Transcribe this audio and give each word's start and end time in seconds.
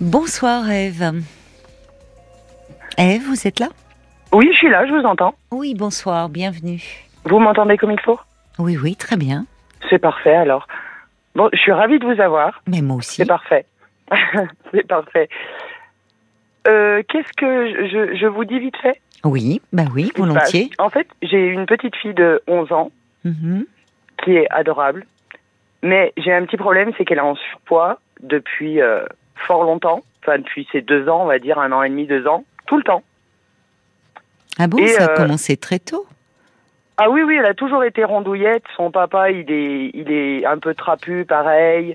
Bonsoir 0.00 0.70
Eve. 0.70 1.12
Eve, 2.98 3.22
vous 3.26 3.46
êtes 3.46 3.58
là? 3.60 3.68
Oui, 4.32 4.48
je 4.52 4.56
suis 4.58 4.68
là, 4.70 4.86
je 4.86 4.92
vous 4.92 5.04
entends. 5.04 5.34
Oui, 5.50 5.74
bonsoir, 5.74 6.28
bienvenue. 6.28 6.82
Vous 7.24 7.38
m'entendez 7.38 7.76
comme 7.76 7.90
il 7.90 8.00
faut? 8.00 8.18
Oui, 8.58 8.76
oui, 8.80 8.96
très 8.96 9.16
bien. 9.16 9.46
C'est 9.88 9.98
parfait 9.98 10.34
alors. 10.34 10.66
Bon, 11.34 11.48
je 11.52 11.58
suis 11.58 11.72
ravie 11.72 11.98
de 11.98 12.04
vous 12.06 12.20
avoir. 12.20 12.62
Mais 12.66 12.82
moi 12.82 12.96
aussi. 12.96 13.16
C'est 13.16 13.26
parfait. 13.26 13.66
C'est 14.72 14.86
parfait. 14.86 15.28
Euh, 16.66 17.02
Qu'est-ce 17.08 17.32
que 17.36 17.86
je, 17.88 18.16
je 18.16 18.26
vous 18.26 18.44
dis 18.44 18.58
vite 18.58 18.76
fait? 18.78 19.00
Oui, 19.24 19.60
bah 19.72 19.84
oui, 19.94 20.12
volontiers. 20.16 20.70
Bah, 20.78 20.84
En 20.84 20.90
fait, 20.90 21.08
j'ai 21.22 21.46
une 21.48 21.66
petite 21.66 21.96
fille 21.96 22.14
de 22.14 22.42
11 22.46 22.72
ans 22.72 22.90
Mhm. 23.24 23.66
qui 24.22 24.36
est 24.36 24.48
adorable. 24.50 25.06
Mais 25.82 26.12
j'ai 26.16 26.32
un 26.32 26.44
petit 26.44 26.56
problème, 26.56 26.92
c'est 26.96 27.04
qu'elle 27.04 27.18
est 27.18 27.20
en 27.20 27.34
surpoids 27.36 27.98
depuis 28.20 28.80
euh, 28.80 29.04
fort 29.46 29.64
longtemps. 29.64 30.02
Enfin, 30.22 30.38
depuis 30.38 30.68
ses 30.72 30.80
deux 30.80 31.08
ans, 31.08 31.22
on 31.22 31.26
va 31.26 31.38
dire, 31.38 31.58
un 31.58 31.72
an 31.72 31.82
et 31.82 31.88
demi, 31.88 32.06
deux 32.06 32.26
ans. 32.26 32.44
Tout 32.66 32.76
le 32.76 32.82
temps. 32.82 33.02
Ah 34.58 34.66
bon, 34.66 34.78
Et, 34.78 34.88
ça 34.88 35.06
a 35.06 35.10
euh, 35.10 35.16
commencé 35.16 35.56
très 35.56 35.78
tôt? 35.78 36.06
Ah 36.96 37.08
oui, 37.08 37.22
oui, 37.22 37.36
elle 37.38 37.46
a 37.46 37.54
toujours 37.54 37.84
été 37.84 38.04
rondouillette. 38.04 38.64
Son 38.76 38.90
papa, 38.90 39.30
il 39.30 39.50
est, 39.50 39.90
il 39.94 40.10
est 40.10 40.44
un 40.44 40.58
peu 40.58 40.74
trapu, 40.74 41.24
pareil. 41.24 41.94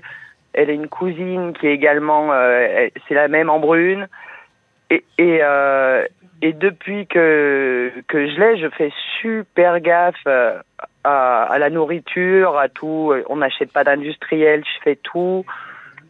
Elle 0.54 0.70
a 0.70 0.72
une 0.72 0.88
cousine 0.88 1.52
qui 1.52 1.66
est 1.66 1.74
également, 1.74 2.32
euh, 2.32 2.88
c'est 3.06 3.14
la 3.14 3.28
même 3.28 3.50
en 3.50 3.58
brune. 3.58 4.08
Et, 4.88 5.04
et, 5.18 5.40
euh, 5.42 6.06
et 6.42 6.52
depuis 6.52 7.06
que, 7.06 7.92
que 8.08 8.28
je 8.28 8.40
l'ai, 8.40 8.56
je 8.56 8.68
fais 8.70 8.92
super 9.20 9.80
gaffe 9.80 10.26
à, 10.26 11.42
à 11.42 11.58
la 11.58 11.70
nourriture, 11.70 12.56
à 12.56 12.68
tout. 12.68 13.12
On 13.28 13.36
n'achète 13.36 13.72
pas 13.72 13.84
d'industriel, 13.84 14.64
je 14.64 14.82
fais 14.82 14.96
tout. 14.96 15.44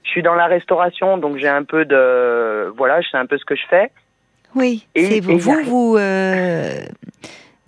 Je 0.05 0.11
suis 0.11 0.23
dans 0.23 0.35
la 0.35 0.47
restauration, 0.47 1.19
donc 1.19 1.39
j'ai 1.39 1.49
un 1.49 1.65
peu 1.65 1.85
de, 1.85 2.73
voilà, 2.77 3.01
je 3.01 3.09
sais 3.09 3.17
un 3.17 3.27
peu 3.27 3.39
ce 3.39 3.45
que 3.45 3.57
je 3.57 3.62
fais. 3.69 3.91
Oui, 4.55 4.87
et- 4.95 5.05
c'est 5.07 5.17
et 5.17 5.21
vous. 5.21 5.51
a 5.51 5.55
Vous, 5.62 5.62
vous, 5.65 5.97
euh, 5.98 6.84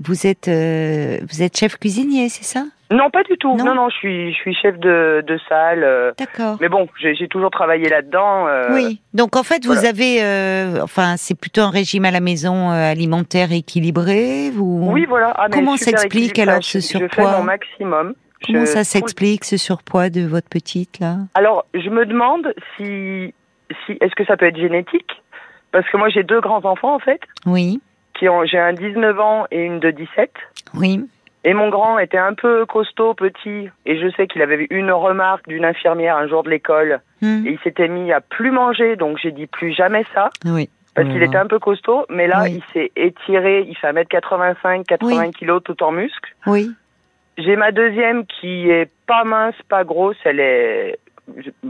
vous 0.01 0.27
êtes, 0.27 0.47
euh, 0.49 1.19
vous 1.29 1.43
êtes 1.43 1.57
chef 1.57 1.77
cuisinier, 1.79 2.29
c'est 2.29 2.45
ça? 2.45 2.65
Non, 2.93 3.11
pas 3.11 3.25
du 3.25 3.37
tout. 3.39 3.57
Non 3.57 3.65
Non, 3.65 3.75
non, 3.75 3.89
je 3.89 3.97
suis, 3.97 4.33
je 4.33 4.37
suis 4.39 4.55
chef 4.55 4.79
de, 4.79 5.25
de 5.27 5.39
salle. 5.49 5.83
euh, 5.83 6.13
D'accord. 6.17 6.57
Mais 6.61 6.69
bon, 6.69 6.87
j'ai 7.01 7.27
toujours 7.27 7.51
travaillé 7.51 7.89
là-dedans. 7.89 8.47
Oui. 8.71 9.01
Donc 9.13 9.35
en 9.35 9.43
fait, 9.43 9.67
vous 9.67 9.85
avez, 9.85 10.21
enfin, 10.81 11.17
c'est 11.17 11.35
plutôt 11.37 11.63
un 11.63 11.71
régime 11.71 12.05
à 12.05 12.13
la 12.13 12.21
maison 12.21 12.71
alimentaire 12.71 13.51
équilibré. 13.51 14.51
Vous. 14.51 14.89
Oui, 14.93 15.05
voilà. 15.09 15.33
Ah, 15.37 15.49
Comment 15.51 15.77
s'explique 15.77 16.39
alors 16.39 16.63
ce 16.63 16.79
Je 16.79 16.87
fais 16.87 16.99
surpoids 16.99 17.39
mon 17.39 17.43
maximum. 17.43 18.15
Comment 18.47 18.61
Je- 18.61 18.67
ça 18.67 18.85
s'explique 18.85 19.45
ce 19.45 19.57
surpoids 19.57 20.11
de 20.11 20.23
votre 20.27 20.49
petite 20.49 20.99
là? 21.01 21.17
Alors, 21.35 21.65
je 21.75 21.89
me 21.91 22.05
demande 22.07 22.53
si, 22.77 23.35
si 23.85 23.93
est-ce 24.01 24.15
que 24.15 24.25
ça 24.25 24.37
peut 24.37 24.47
être 24.47 24.59
génétique? 24.59 25.23
Parce 25.73 25.89
que 25.91 25.97
moi, 25.97 26.09
j'ai 26.09 26.23
deux 26.23 26.41
grands 26.41 26.65
enfants 26.65 26.95
en 26.95 26.99
fait, 27.01 27.21
Oui, 27.45 27.81
qui 28.15 28.29
ont, 28.29 28.45
j'ai 28.45 28.59
un 28.59 28.73
19 28.73 29.19
ans 29.21 29.47
et 29.51 29.63
une 29.65 29.81
de 29.81 29.91
17. 29.91 30.31
oui. 30.75 31.05
Et 31.45 31.55
mon 31.55 31.69
grand 31.69 32.01
était 32.01 32.19
un 32.19 32.35
peu 32.35 32.67
costaud, 32.67 33.15
petit, 33.15 33.69
et 33.85 34.01
je 34.01 34.11
sais 34.17 34.27
qu'il 34.27 34.43
avait 34.43 34.65
eu 34.65 34.67
une 34.71 34.91
remarque 34.91 35.47
d'une 35.47 35.65
infirmière 35.65 36.17
un 36.17 36.27
jour 36.27 36.43
de 36.43 36.51
l'école, 36.51 37.01
Hmm. 37.23 37.47
et 37.47 37.51
il 37.53 37.59
s'était 37.63 37.87
mis 37.87 38.13
à 38.13 38.21
plus 38.21 38.51
manger, 38.51 38.97
donc 38.97 39.17
j'ai 39.23 39.31
dit 39.31 39.47
plus 39.47 39.73
jamais 39.73 40.05
ça. 40.13 40.31
Oui. 40.45 40.69
Parce 40.97 41.07
qu'il 41.09 41.23
était 41.23 41.37
un 41.37 41.47
peu 41.47 41.61
costaud, 41.61 42.05
mais 42.09 42.27
là, 42.27 42.43
Oui. 42.43 42.55
il 42.61 42.73
s'est 42.73 42.91
étiré, 42.97 43.65
il 43.69 43.77
fait 43.77 43.87
1m85, 43.93 44.83
80 44.87 45.27
Oui. 45.27 45.31
kilos 45.31 45.63
tout 45.63 45.81
en 45.85 45.93
muscles. 45.93 46.35
Oui. 46.49 46.73
J'ai 47.39 47.57
ma 47.57 47.71
deuxième 47.73 48.25
qui 48.27 48.69
est 48.71 48.91
pas 49.07 49.25
mince, 49.25 49.55
pas 49.69 49.85
grosse, 49.85 50.17
elle 50.25 50.41
est 50.41 50.99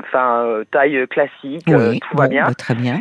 enfin 0.00 0.44
euh, 0.44 0.64
taille 0.70 1.06
classique, 1.08 1.68
euh, 1.68 1.90
Oui, 1.90 2.00
tout 2.00 2.16
va 2.16 2.28
bien. 2.28 2.44
bah, 2.46 2.54
très 2.54 2.74
bien. 2.74 3.00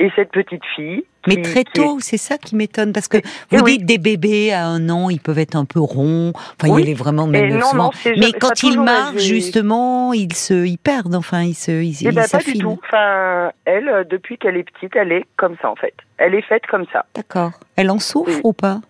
Et 0.00 0.10
cette 0.16 0.32
petite 0.32 0.64
fille 0.74 1.04
Mais 1.28 1.40
très 1.40 1.62
qui 1.64 1.72
tôt, 1.80 1.98
c'est 2.00 2.16
ça 2.16 2.36
qui 2.36 2.56
m'étonne, 2.56 2.92
parce 2.92 3.06
que 3.06 3.18
Eh 3.18 3.56
vous 3.56 3.64
oui. 3.64 3.78
dites 3.78 3.86
des 3.86 3.98
bébés 3.98 4.52
à 4.52 4.66
un 4.66 4.88
an, 4.90 5.08
ils 5.08 5.20
peuvent 5.20 5.38
être 5.38 5.54
un 5.54 5.64
peu 5.64 5.78
ronds, 5.80 6.32
enfin 6.34 6.72
Oui. 6.74 6.82
il 6.82 6.90
est 6.90 6.94
vraiment 6.94 7.26
même 7.28 7.48
non, 7.58 7.60
souvent. 7.68 7.84
non, 8.04 8.12
Mais 8.18 8.32
quand 8.32 8.60
ils 8.64 8.80
marchent, 8.80 9.22
justement, 9.22 10.12
ils 10.12 10.32
se, 10.34 10.66
ils 10.66 10.78
perdent, 10.78 11.14
enfin 11.14 11.42
ils 11.42 11.54
se, 11.54 11.70
ils, 11.70 11.96
Eh 12.02 12.08
ils 12.08 12.14
ben, 12.14 12.26
pas 12.30 12.38
du 12.38 12.58
tout. 12.58 12.78
Enfin, 12.84 13.52
elle, 13.64 13.88
euh, 13.88 14.02
depuis 14.04 14.36
qu'elle 14.36 14.56
est 14.56 14.64
petite, 14.68 14.96
elle 14.96 15.12
est 15.12 15.24
comme 15.36 15.54
ça 15.62 15.70
en 15.70 15.76
fait. 15.76 15.94
Elle 16.18 16.34
est 16.34 16.42
faite 16.42 16.66
comme 16.66 16.86
ça. 16.92 17.06
D'accord. 17.14 17.52
Elle 17.76 17.90
en 17.90 18.00
souffre 18.00 18.40
ou 18.44 18.52
pas? 18.52 18.80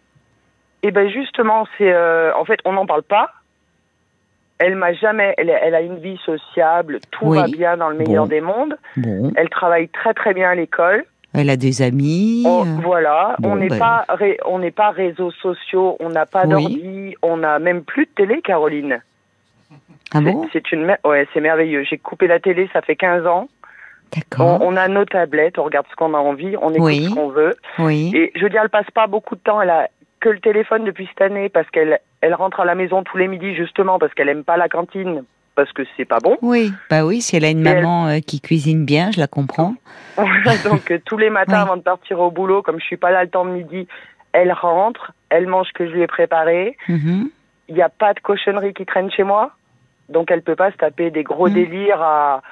Et 0.86 0.90
ben 0.90 1.08
justement, 1.08 1.66
c'est 1.78 1.92
euh, 1.92 2.30
en 2.36 2.44
fait, 2.44 2.60
on 2.64 2.72
n'en 2.72 2.84
parle 2.86 3.02
pas. 3.02 3.30
Elle 4.58 4.76
m'a 4.76 4.92
jamais. 4.92 5.34
Elle, 5.38 5.50
elle 5.50 5.74
a 5.74 5.80
une 5.80 5.98
vie 5.98 6.18
sociable, 6.24 7.00
tout 7.10 7.26
Oui. 7.26 7.38
va 7.38 7.46
bien 7.46 7.76
dans 7.76 7.88
le 7.88 7.96
meilleur 7.96 8.24
Bon. 8.24 8.28
des 8.28 8.40
mondes. 8.40 8.76
Bon, 8.96 9.32
Elle 9.36 9.48
travaille 9.48 9.88
très 9.88 10.14
très 10.14 10.32
bien 10.34 10.50
à 10.50 10.54
l'école. 10.54 11.04
elle 11.36 11.50
a 11.50 11.56
des 11.56 11.82
amis. 11.82 12.44
On- 12.46 12.64
voilà, 12.80 13.34
bon, 13.40 13.52
on 13.52 13.56
n'est 13.56 13.68
ben. 13.68 13.78
pas 13.78 14.04
ré- 14.08 14.38
on 14.44 14.60
n'est 14.60 14.70
pas 14.70 14.90
réseaux 14.90 15.32
sociaux, 15.32 15.96
on 15.98 16.08
n'a 16.10 16.26
pas 16.26 16.44
Oui. 16.44 16.50
d'ordi, 16.50 17.16
on 17.22 17.38
n'a 17.38 17.58
même 17.58 17.82
plus 17.82 18.04
de 18.06 18.10
télé, 18.14 18.40
Caroline. 18.42 19.00
Ah 20.14 20.20
bon? 20.20 20.46
C'est 20.52 20.70
une 20.70 20.96
ouais, 21.04 21.26
c'est 21.34 21.40
merveilleux. 21.40 21.82
J'ai 21.82 21.98
coupé 21.98 22.28
la 22.28 22.38
télé, 22.38 22.68
ça 22.72 22.82
fait 22.82 22.94
15 22.94 23.26
ans. 23.26 23.48
On, 23.48 24.20
D'accord. 24.20 24.58
on 24.60 24.76
a 24.76 24.86
nos 24.86 25.04
tablettes, 25.04 25.58
on 25.58 25.64
regarde 25.64 25.86
ce 25.90 25.96
qu'on 25.96 26.14
a 26.14 26.18
envie, 26.18 26.56
on 26.62 26.70
écoute 26.70 26.86
Oui. 26.86 27.06
ce 27.10 27.14
qu'on 27.14 27.30
veut. 27.30 27.56
Oui. 27.80 28.12
Et 28.14 28.30
je 28.36 28.42
veux 28.44 28.50
dire, 28.50 28.60
elle 28.62 28.68
passe 28.70 28.88
pas 28.94 29.08
beaucoup 29.08 29.34
de 29.34 29.40
temps. 29.40 29.60
Elle 29.60 29.70
a 29.70 29.88
que 30.24 30.30
le 30.30 30.40
téléphone 30.40 30.84
depuis 30.84 31.06
cette 31.06 31.20
année 31.20 31.50
parce 31.50 31.68
qu'elle 31.70 32.00
elle 32.22 32.34
rentre 32.34 32.60
à 32.60 32.64
la 32.64 32.74
maison 32.74 33.02
tous 33.04 33.18
les 33.18 33.28
midis 33.28 33.54
justement 33.54 33.98
parce 33.98 34.14
qu'elle 34.14 34.30
aime 34.30 34.42
pas 34.42 34.56
la 34.56 34.70
cantine 34.70 35.22
parce 35.54 35.70
que 35.72 35.82
c'est 35.96 36.06
pas 36.06 36.18
bon. 36.18 36.38
Oui, 36.40 36.72
bah 36.88 37.04
oui, 37.04 37.20
si 37.20 37.36
elle 37.36 37.44
a 37.44 37.50
une 37.50 37.64
Et 37.64 37.68
elle- 37.70 37.76
maman 37.82 38.08
euh, 38.08 38.18
qui 38.20 38.40
cuisine 38.40 38.86
bien, 38.86 39.10
je 39.12 39.20
la 39.20 39.26
comprends. 39.26 39.74
Donc 40.64 40.90
euh, 40.90 40.98
tous 41.04 41.18
les 41.18 41.28
matins 41.30 41.52
Oui. 41.56 41.62
avant 41.62 41.76
de 41.76 41.82
partir 41.82 42.18
au 42.20 42.30
boulot, 42.30 42.62
comme 42.62 42.80
je 42.80 42.84
suis 42.86 42.96
pas 42.96 43.10
là 43.10 43.22
le 43.22 43.28
temps 43.28 43.44
de 43.44 43.50
midi, 43.50 43.86
elle 44.32 44.50
rentre, 44.52 45.12
elle 45.28 45.46
mange 45.46 45.68
ce 45.68 45.72
que 45.74 45.86
je 45.86 45.92
lui 45.92 46.00
ai 46.02 46.06
préparé. 46.06 46.76
Mhm. 46.88 47.28
Il 47.68 47.74
n'y 47.74 47.82
a 47.82 47.88
pas 47.90 48.14
de 48.14 48.20
cochonnerie 48.20 48.72
qui 48.74 48.86
traîne 48.86 49.10
chez 49.10 49.22
moi, 49.24 49.52
donc 50.08 50.30
elle 50.30 50.42
peut 50.42 50.56
pas 50.56 50.70
se 50.72 50.76
taper 50.76 51.10
des 51.10 51.22
gros 51.22 51.48
Mm. 51.50 51.54
délires 51.54 52.02
à, 52.02 52.42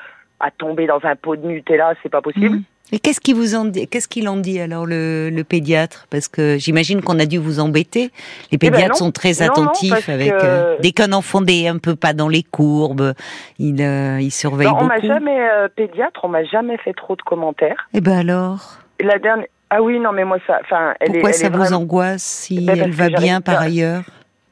à 0.41 0.51
tomber 0.51 0.87
dans 0.87 1.01
un 1.05 1.17
pot 1.17 1.37
de 1.37 1.47
Nutella, 1.47 1.95
c'est 2.03 2.09
pas 2.09 2.21
possible. 2.23 2.57
Mhm. 2.57 2.63
Et 2.91 2.99
qu'est-ce 2.99 3.21
qu'il 3.21 3.37
vous 3.37 3.55
en 3.55 3.65
dit 3.65 3.87
Qu'est-ce 3.89 4.09
qu'il 4.09 4.29
en 4.29 4.37
dit 4.37 4.61
alors 4.61 4.85
le, 4.85 5.31
le 5.31 5.45
pédiatre? 5.45 6.07
Parce 6.11 6.29
que 6.29 6.59
j'imagine 6.59 7.01
qu'on 7.01 7.19
a 7.19 7.25
dû 7.25 7.39
vous 7.39 7.59
embêter. 7.61 8.11
Les 8.51 8.59
ben 8.59 8.71
pédiatres 8.71 8.91
non. 9.01 9.07
sont 9.07 9.13
très 9.13 9.33
Non, 9.41 9.47
non, 9.47 9.53
attentifs 9.53 10.09
avec 10.11 10.31
que- 10.31 10.45
euh, 10.45 10.77
dès 10.81 10.93
qu'un 10.93 11.13
enfant 11.13 11.41
n'est 11.41 11.69
un 11.69 11.79
peu 11.79 11.97
pas 11.97 12.13
dans 12.13 12.29
les 12.29 12.43
courbes, 12.43 13.15
il 13.59 13.81
euh, 13.81 14.19
il 14.21 14.31
surveille 14.31 14.67
Non, 14.69 14.77
on 14.81 14.85
m'a 14.85 14.97
beaucoup. 14.97 15.07
jamais 15.07 15.41
euh, 15.41 15.69
pédiatre, 15.75 16.21
on 16.25 16.29
m'a 16.29 16.45
jamais 16.45 16.77
fait 16.79 16.93
trop 16.93 17.17
de 17.17 17.23
commentaires. 17.23 17.89
Et 17.95 18.03
ben 18.03 18.19
alors, 18.19 18.79
la 19.01 19.19
dernière, 19.19 19.47
ah 19.71 19.83
oui 19.83 19.99
non 19.99 20.13
mais 20.13 20.25
moi 20.25 20.37
ça, 20.47 20.59
enfin 20.63 20.93
elle 21.01 21.13
pourquoi 21.13 21.31
est, 21.31 21.33
elle 21.33 21.39
ça 21.39 21.47
est 21.47 21.51
vous 21.51 21.73
angoisse 21.73 22.23
si 22.23 22.67
Ben, 22.67 22.79
elle 22.79 22.91
va 22.91 23.09
bien 23.09 23.41
par 23.41 23.61
ailleurs? 23.63 24.03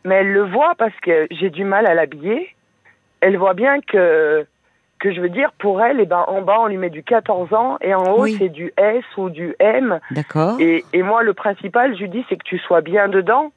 Mais 0.06 0.14
elle 0.14 0.32
le 0.32 0.44
voit 0.50 0.72
parce 0.78 0.94
que 1.02 1.26
j'ai 1.30 1.50
du 1.50 1.64
mal 1.64 1.84
à 1.86 1.92
l'habiller. 1.92 2.48
Elle 3.20 3.36
voit 3.36 3.52
bien 3.52 3.80
que, 3.86 4.47
que 5.00 5.12
je 5.12 5.21
veux 5.21 5.28
dire, 5.31 5.50
pour 5.59 5.83
elle, 5.83 5.99
eh 6.00 6.06
ben, 6.06 6.25
en 6.28 6.43
bas, 6.43 6.59
on 6.61 6.66
lui 6.66 6.77
met 6.77 6.91
du 6.91 7.03
14 7.03 7.53
ans 7.55 7.78
et 7.81 7.94
en 7.94 8.05
haut, 8.12 8.22
Oui. 8.22 8.37
c'est 8.38 8.49
du 8.50 8.72
S 8.77 9.05
ou 9.16 9.31
du 9.31 9.56
M. 9.59 9.99
D'accord. 10.12 10.61
Et, 10.61 10.84
et 10.93 11.03
moi, 11.03 11.22
le 11.22 11.34
principal, 11.34 11.94
je 11.97 12.03
lui 12.03 12.09
dis, 12.11 12.25
c'est 12.28 12.37
que 12.37 12.44
tu 12.44 12.59
sois 12.59 12.83
bien 12.83 13.09
dedans. 13.09 13.50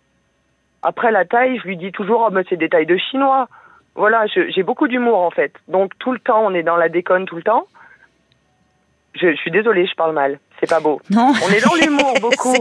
Après 0.81 1.11
la 1.11 1.25
taille, 1.25 1.57
je 1.59 1.67
lui 1.67 1.77
dis 1.77 1.91
toujours, 1.91 2.25
oh, 2.27 2.31
mais 2.31 2.43
c'est 2.49 2.57
des 2.57 2.69
tailles 2.69 2.85
de 2.85 2.97
chinois. 2.97 3.47
Voilà, 3.95 4.25
j'ai 4.25 4.63
beaucoup 4.63 4.87
d'humour 4.87 5.19
en 5.19 5.29
fait. 5.29 5.53
Donc 5.67 5.91
tout 5.99 6.11
le 6.11 6.19
temps, 6.19 6.43
on 6.43 6.53
est 6.55 6.63
dans 6.63 6.77
la 6.77 6.89
déconne 6.89 7.25
tout 7.25 7.35
le 7.35 7.43
temps. 7.43 7.67
Je, 9.13 9.29
je 9.31 9.35
suis 9.35 9.51
désolée, 9.51 9.85
je 9.85 9.93
parle 9.95 10.13
mal. 10.13 10.39
C'est 10.63 10.69
pas 10.69 10.79
beau. 10.79 11.01
Non. 11.09 11.33
On 11.45 11.49
est 11.51 11.59
dans 11.61 11.73
l'humour 11.75 12.13
beaucoup. 12.21 12.55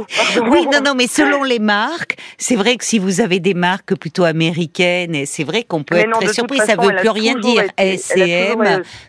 Oui, 0.51 0.67
non, 0.73 0.81
non, 0.85 0.95
mais 0.97 1.07
selon 1.07 1.45
les 1.45 1.59
marques, 1.61 2.17
c'est 2.37 2.57
vrai 2.57 2.77
que 2.77 2.85
si 2.85 2.99
vous 2.99 3.21
avez 3.21 3.39
des 3.39 3.55
marques 3.55 3.95
plutôt 3.95 4.25
américaines, 4.25 5.15
et 5.15 5.25
c'est 5.27 5.45
vrai 5.45 5.63
qu'on 5.63 5.85
peut 5.85 5.95
Mais 5.95 6.01
être 6.03 6.09
non, 6.11 6.19
très 6.19 6.33
surpris, 6.33 6.59
façon, 6.59 6.73
ça 6.75 6.81
veut 6.89 6.97
plus 6.97 7.09
rien 7.11 7.35
dire. 7.39 7.63
été- 7.79 7.99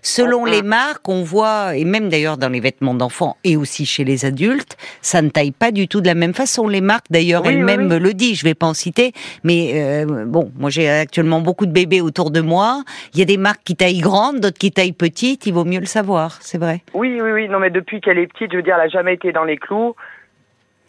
selon 0.02 0.46
les 0.46 0.62
marques, 0.62 1.08
on 1.10 1.24
voit, 1.24 1.76
et 1.76 1.86
même 1.86 2.10
d'ailleurs 2.10 2.38
dans 2.38 2.50
les 2.50 2.60
vêtements 2.60 2.94
d'enfants 2.94 3.38
et 3.44 3.58
aussi 3.58 3.86
chez 3.86 4.04
les 4.04 4.26
adultes, 4.26 4.78
ça 5.02 5.22
ne 5.22 5.30
taille 5.30 5.52
pas 5.52 5.72
du 5.72 5.88
tout 5.88 6.02
de 6.02 6.08
la 6.08 6.14
même 6.16 6.34
façon. 6.34 6.68
Les 6.68 6.82
marques, 6.82 7.06
d'ailleurs, 7.10 7.42
Oui, 7.44 7.50
oui, 7.50 7.56
elles-mêmes 7.60 7.94
le 7.98 8.14
disent, 8.14 8.40
je 8.40 8.44
vais 8.44 8.54
pas 8.54 8.68
en 8.68 8.74
citer, 8.74 9.14
mais 9.44 9.72
euh, 9.76 10.26
bon, 10.26 10.52
moi 10.58 10.70
j'ai 10.70 10.90
actuellement 10.90 11.42
beaucoup 11.42 11.66
de 11.66 11.72
bébés 11.72 12.02
autour 12.02 12.32
de 12.32 12.42
moi. 12.42 12.84
Il 13.14 13.20
y 13.20 13.22
a 13.22 13.26
des 13.26 13.38
marques 13.38 13.62
qui 13.64 13.76
taillent 13.76 14.00
grandes, 14.00 14.40
d'autres 14.40 14.58
qui 14.60 14.72
taillent 14.72 14.92
petites, 14.94 15.46
il 15.46 15.54
vaut 15.54 15.66
mieux 15.66 15.80
le 15.80 15.86
savoir, 15.86 16.38
c'est 16.42 16.58
vrai. 16.58 16.82
Oui, 16.94 17.20
oui, 17.22 17.32
oui. 17.32 17.48
Non, 17.48 17.60
mais 17.60 17.70
depuis 17.70 18.02
qu'elle 18.02 18.18
est 18.20 18.28
petite, 18.28 18.52
je 18.52 18.58
veux 18.58 18.64
dire, 18.64 18.78
jamais 18.88 19.14
été 19.16 19.32
dans 19.32 19.44
les 19.44 19.58
clous. 19.58 19.96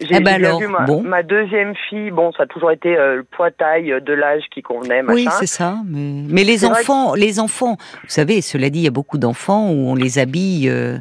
J'ai 0.00 0.08
Eh 0.16 0.20
ben 0.20 0.38
bien 0.38 0.48
alors, 0.48 0.60
vu 0.60 0.66
ma, 0.66 0.80
bon. 0.80 1.02
ma 1.02 1.22
deuxième 1.22 1.74
fille. 1.88 2.10
Bon, 2.10 2.32
ça 2.32 2.42
a 2.42 2.46
toujours 2.46 2.72
été 2.72 2.96
euh, 2.96 3.16
le 3.16 3.22
poids-taille 3.22 3.94
de 4.02 4.12
l'âge 4.12 4.42
qui 4.52 4.60
convenait, 4.60 5.02
machin. 5.02 5.14
Oui, 5.14 5.28
c'est 5.38 5.46
ça. 5.46 5.76
Mais, 5.86 6.22
mais 6.28 6.42
les 6.42 6.64
enfants, 6.64 7.14
les 7.14 7.38
enfants, 7.38 7.76
vous 8.02 8.08
savez, 8.08 8.40
cela 8.40 8.70
dit, 8.70 8.80
il 8.80 8.84
y 8.84 8.88
a 8.88 8.90
beaucoup 8.90 9.18
d'enfants 9.18 9.70
où 9.70 9.88
on 9.90 9.94
les 9.94 10.18
habille 10.18 10.68
euh, 10.68 10.98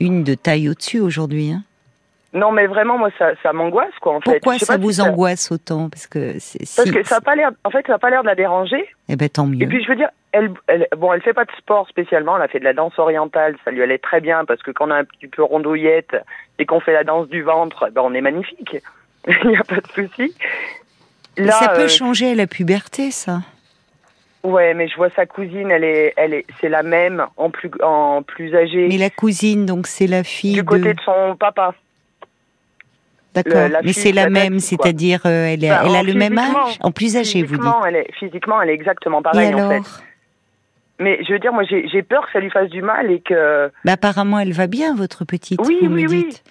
une 0.00 0.24
de 0.24 0.34
taille 0.34 0.68
au-dessus 0.68 0.98
aujourd'hui. 0.98 1.52
Hein. 1.52 1.62
Non, 2.34 2.50
mais 2.50 2.66
vraiment, 2.66 2.98
moi, 2.98 3.10
ça, 3.18 3.30
ça 3.42 3.52
m'angoisse, 3.52 3.92
quoi, 4.00 4.16
en 4.16 4.20
fait. 4.20 4.40
Pourquoi 4.40 4.58
ça 4.58 4.76
vous 4.76 4.92
si 4.92 5.02
angoisse 5.02 5.52
autant? 5.52 5.88
Parce 5.88 6.06
que 6.06 6.32
Parce 6.32 7.08
ça 7.08 7.16
a 7.18 7.20
pas 7.20 7.36
l'air, 7.36 7.50
en 7.62 7.70
fait, 7.70 7.86
ça 7.86 7.94
a 7.94 7.98
pas 7.98 8.10
l'air 8.10 8.22
de 8.22 8.26
la 8.28 8.34
déranger. 8.34 8.88
Eh 9.08 9.16
ben 9.16 9.28
tant 9.28 9.46
mieux. 9.46 9.62
Et 9.62 9.66
puis, 9.66 9.84
je 9.84 9.88
veux 9.88 9.96
dire, 9.96 10.08
elle, 10.32 10.50
elle, 10.66 10.88
bon, 10.96 11.12
elle 11.12 11.22
fait 11.22 11.32
pas 11.34 11.44
de 11.44 11.52
sport 11.58 11.88
spécialement. 11.88 12.36
Elle 12.36 12.42
a 12.42 12.48
fait 12.48 12.58
de 12.60 12.64
la 12.64 12.72
danse 12.74 12.98
orientale. 12.98 13.56
Ça 13.64 13.70
lui 13.70 13.82
allait 13.82 13.98
très 13.98 14.20
bien 14.20 14.44
parce 14.44 14.62
que 14.62 14.70
quand 14.70 14.88
on 14.88 14.90
a 14.90 14.96
un 14.96 15.04
petit 15.04 15.28
peu 15.28 15.42
rondouillette 15.42 16.16
et 16.58 16.66
qu'on 16.66 16.80
fait 16.80 16.92
la 16.92 17.04
danse 17.04 17.28
du 17.28 17.42
ventre, 17.42 17.88
ben, 17.92 18.02
on 18.04 18.14
est 18.14 18.20
magnifique. 18.20 18.76
Il 19.44 19.48
n'y 19.48 19.56
a 19.56 19.62
pas 19.64 19.76
de 19.76 19.88
souci. 19.94 20.34
Ça 21.38 21.68
peut 21.74 21.82
euh, 21.82 21.88
changer 21.88 22.32
à 22.32 22.34
la 22.34 22.46
puberté, 22.46 23.10
ça. 23.10 23.40
ouais, 24.42 24.74
mais 24.74 24.88
je 24.88 24.96
vois 24.96 25.08
sa 25.10 25.24
cousine, 25.26 25.70
elle 25.70 25.84
est, 25.84 26.12
elle 26.16 26.34
est, 26.34 26.44
c'est 26.60 26.68
la 26.68 26.82
même 26.82 27.24
en 27.36 27.48
plus, 27.50 27.70
en 27.82 28.22
plus 28.22 28.54
âgée. 28.54 28.86
Mais 28.88 28.98
la 28.98 29.08
cousine, 29.10 29.64
donc 29.64 29.86
c'est 29.86 30.06
la 30.06 30.24
fille 30.24 30.54
du 30.54 30.64
côté 30.64 30.92
de 30.94 31.00
son 31.00 31.36
papa. 31.36 31.74
D'accord. 33.34 33.68
Mais 33.82 33.94
c'est 33.94 34.12
la 34.12 34.28
même, 34.28 34.58
c'est-à-dire 34.60 35.20
euh, 35.24 35.46
elle, 35.46 35.64
est- 35.64 35.68
elle 35.68 35.96
a 35.96 36.02
le 36.02 36.12
même 36.12 36.36
âge, 36.36 36.76
en 36.80 36.90
plus 36.90 37.16
âgée, 37.16 37.42
vous 37.42 37.54
dites. 37.56 37.62
Physiquement, 37.62 37.86
elle 37.86 37.96
est, 37.96 38.12
physiquement, 38.18 38.60
elle 38.62 38.68
est 38.70 38.74
exactement 38.74 39.22
pareille 39.22 39.54
en 39.54 39.70
fait. 39.70 39.82
Mais 41.02 41.22
je 41.24 41.32
veux 41.32 41.38
dire, 41.38 41.52
moi, 41.52 41.64
j'ai 41.64 42.02
peur 42.02 42.24
que 42.26 42.32
ça 42.32 42.40
lui 42.40 42.50
fasse 42.50 42.68
du 42.70 42.80
mal 42.82 43.10
et 43.10 43.20
que. 43.20 43.70
Bah, 43.84 43.92
apparemment, 43.92 44.38
elle 44.38 44.52
va 44.52 44.66
bien, 44.66 44.94
votre 44.94 45.24
petite. 45.24 45.60
Oui, 45.66 45.78
vous 45.82 45.88
me 45.90 45.94
oui, 45.96 46.06
oui. 46.08 46.24
dites. 46.28 46.42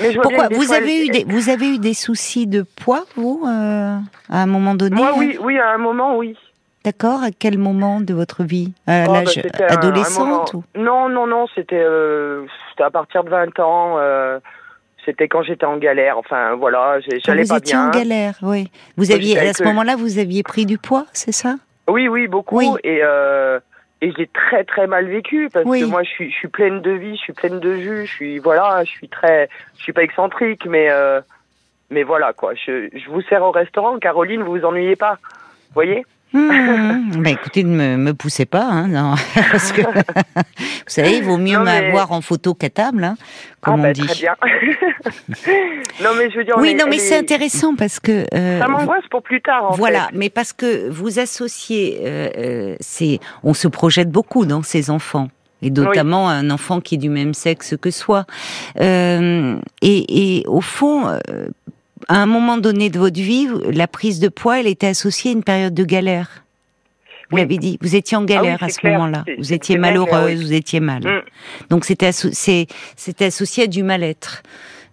Mais 0.00 0.12
je 0.12 0.18
Pourquoi 0.20 0.48
bien 0.48 0.58
vous 0.58 0.64
fois, 0.64 0.76
avez 0.76 1.02
elle- 1.02 1.08
eu 1.08 1.10
des 1.10 1.24
vous 1.24 1.48
avez 1.50 1.68
eu 1.74 1.78
des 1.78 1.94
soucis 1.94 2.46
de 2.48 2.62
poids 2.62 3.04
vous 3.16 3.44
euh, 3.46 3.96
à 4.28 4.42
un 4.42 4.46
moment 4.46 4.74
donné 4.74 4.96
Moi, 4.96 5.10
hein 5.10 5.16
oui, 5.16 5.38
oui, 5.40 5.56
à 5.58 5.70
un 5.72 5.78
moment, 5.78 6.16
oui. 6.16 6.36
D'accord. 6.84 7.22
À 7.22 7.30
quel 7.30 7.58
moment 7.58 8.00
de 8.00 8.12
votre 8.12 8.42
vie? 8.42 8.72
À 8.88 9.04
Oh, 9.04 9.12
bah, 9.12 9.22
l'âge 9.24 9.38
un- 9.38 9.62
un 9.62 9.66
adolescente 9.68 10.52
ou? 10.54 10.64
Non, 10.76 11.08
non, 11.08 11.26
non, 11.28 11.46
c'était 11.54 11.80
euh, 11.82 12.44
à 12.80 12.90
partir 12.90 13.22
de 13.24 13.30
20 13.30 13.58
ans. 13.60 13.96
euh, 13.98 14.38
c'était 15.04 15.28
quand 15.28 15.42
j'étais 15.42 15.66
en 15.66 15.76
galère. 15.76 16.18
Enfin, 16.18 16.54
voilà, 16.56 16.98
j'ai- 17.00 17.16
Quand 17.20 17.20
j'allais 17.26 17.42
vous 17.42 17.48
pas 17.50 17.58
étiez 17.58 17.74
bien. 17.74 17.88
en 17.88 17.90
galère, 17.90 18.34
oui. 18.42 18.70
Vous 18.96 19.12
aviez 19.12 19.38
à 19.38 19.52
ce 19.52 19.62
moment-là, 19.62 19.96
vous 19.96 20.18
aviez 20.18 20.42
pris 20.42 20.64
du 20.66 20.78
poids, 20.78 21.04
c'est 21.12 21.30
ça? 21.32 21.56
Oui, 21.88 22.08
oui, 22.08 22.26
beaucoup. 22.26 22.56
Oui. 22.56 22.68
Et, 22.84 23.00
euh, 23.02 23.60
et 24.04 24.12
j'ai 24.18 24.26
très, 24.26 24.64
très 24.64 24.86
mal 24.86 25.06
vécu 25.06 25.48
parce 25.50 25.64
Oui. 25.64 25.80
que 25.80 25.86
moi, 25.86 26.02
je 26.02 26.10
suis, 26.10 26.30
je 26.30 26.36
suis 26.36 26.48
pleine 26.48 26.82
de 26.82 26.90
vie, 26.90 27.16
je 27.16 27.22
suis 27.22 27.32
pleine 27.32 27.58
de 27.58 27.76
jus, 27.76 28.04
je 28.04 28.12
suis, 28.12 28.38
voilà, 28.38 28.84
je 28.84 28.90
suis 28.90 29.08
très, 29.08 29.48
je 29.78 29.82
suis 29.82 29.94
pas 29.94 30.02
excentrique, 30.02 30.66
mais, 30.66 30.90
euh, 30.90 31.22
mais 31.88 32.02
voilà, 32.02 32.34
quoi. 32.34 32.52
Je, 32.54 32.90
je 32.92 33.08
vous 33.08 33.22
sers 33.22 33.42
au 33.42 33.50
restaurant, 33.50 33.98
Caroline, 33.98 34.42
vous 34.42 34.58
vous 34.58 34.64
ennuyez 34.66 34.94
pas. 34.94 35.18
Voyez? 35.72 36.04
Hum, 36.34 37.22
bah 37.22 37.30
écoutez, 37.30 37.62
ne 37.62 37.70
me, 37.76 37.96
me 37.96 38.12
poussez 38.14 38.44
pas, 38.44 38.64
hein, 38.64 38.88
non, 38.88 39.14
parce 39.52 39.70
que 39.72 39.82
vous 39.82 40.42
savez, 40.88 41.18
il 41.18 41.22
vaut 41.24 41.36
mieux 41.36 41.56
Non, 41.56 41.64
mais- 41.64 41.82
m'avoir 41.82 42.10
en 42.10 42.20
photo 42.20 42.54
qu'à 42.54 42.70
table, 42.70 43.04
hein, 43.04 43.16
Ah, 43.20 43.24
comme 43.60 43.82
bah, 43.82 43.88
on 43.90 43.92
dit. 43.92 44.00
très 44.06 44.14
bien. 44.16 44.34
non, 46.02 46.10
mais 46.18 46.30
je 46.30 46.38
veux 46.38 46.44
dire, 46.44 46.54
Oui, 46.58 46.70
est- 46.70 46.74
non, 46.74 46.86
mais 46.88 46.98
c'est 46.98 47.14
est- 47.14 47.18
intéressant 47.18 47.74
parce 47.76 48.00
que 48.00 48.26
euh, 48.34 48.58
Ça 48.60 48.66
m'angoisse 48.68 49.04
pour 49.10 49.22
plus 49.22 49.40
tard, 49.42 49.70
en 49.70 49.74
Voilà, 49.76 50.08
fait. 50.08 50.16
mais 50.16 50.28
parce 50.30 50.52
que 50.52 50.88
vous 50.90 51.18
associez, 51.18 52.00
euh, 52.04 52.28
euh, 52.36 52.76
c'est, 52.80 53.20
on 53.44 53.54
se 53.54 53.68
projette 53.68 54.10
beaucoup 54.10 54.44
dans 54.44 54.62
ces 54.62 54.90
enfants. 54.90 55.28
Et 55.62 55.70
notamment 55.70 56.28
un 56.28 56.50
enfant 56.50 56.80
qui 56.82 56.96
est 56.96 56.98
du 56.98 57.08
même 57.08 57.32
sexe 57.32 57.74
que 57.80 57.90
soi. 57.90 58.26
Euh, 58.80 59.56
et, 59.80 60.40
et 60.40 60.46
au 60.46 60.60
fond, 60.60 61.06
euh, 61.08 61.18
à 62.08 62.16
un 62.22 62.26
moment 62.26 62.56
donné 62.58 62.90
de 62.90 62.98
votre 62.98 63.20
vie, 63.20 63.48
la 63.72 63.86
prise 63.88 64.20
de 64.20 64.28
poids, 64.28 64.60
elle 64.60 64.66
était 64.66 64.86
associée 64.88 65.30
à 65.30 65.34
une 65.34 65.44
période 65.44 65.74
de 65.74 65.84
galère. 65.84 66.28
Vous 67.30 67.36
Oui. 67.36 67.40
l'avez 67.42 67.56
dit, 67.58 67.78
vous 67.80 67.96
étiez 67.96 68.16
en 68.16 68.24
galère 68.24 68.58
c'est 68.60 68.66
à 68.66 68.68
ce 68.68 68.86
moment-là. 68.86 69.24
Vous 69.38 69.52
étiez 69.52 69.76
clair, 69.76 69.80
malheureuse, 69.92 70.38
oui. 70.40 70.44
vous 70.44 70.52
étiez 70.52 70.80
mal. 70.80 71.02
Mm. 71.02 71.22
Donc 71.70 71.84
c'était 71.86 72.06
asso- 72.06 72.30
associé 73.20 73.64
à 73.64 73.66
du 73.66 73.82
mal-être. 73.82 74.42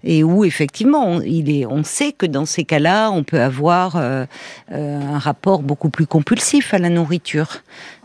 Et 0.04 0.24
où 0.24 0.44
effectivement, 0.46 1.06
on, 1.06 1.22
il 1.22 1.52
est, 1.52 1.68
on 1.68 1.84
sait 1.84 2.12
que 2.12 2.26
dans 2.26 2.46
ces 2.48 2.64
cas-là, 2.64 3.12
on 3.12 3.24
peut 3.24 3.40
avoir 3.40 3.98
euh, 3.98 4.26
euh, 4.72 5.00
un 5.00 5.20
rapport 5.20 5.62
beaucoup 5.62 5.90
plus 5.92 6.08
compulsif 6.08 6.74
à 6.74 6.80
la 6.80 6.90
nourriture, 6.90 7.62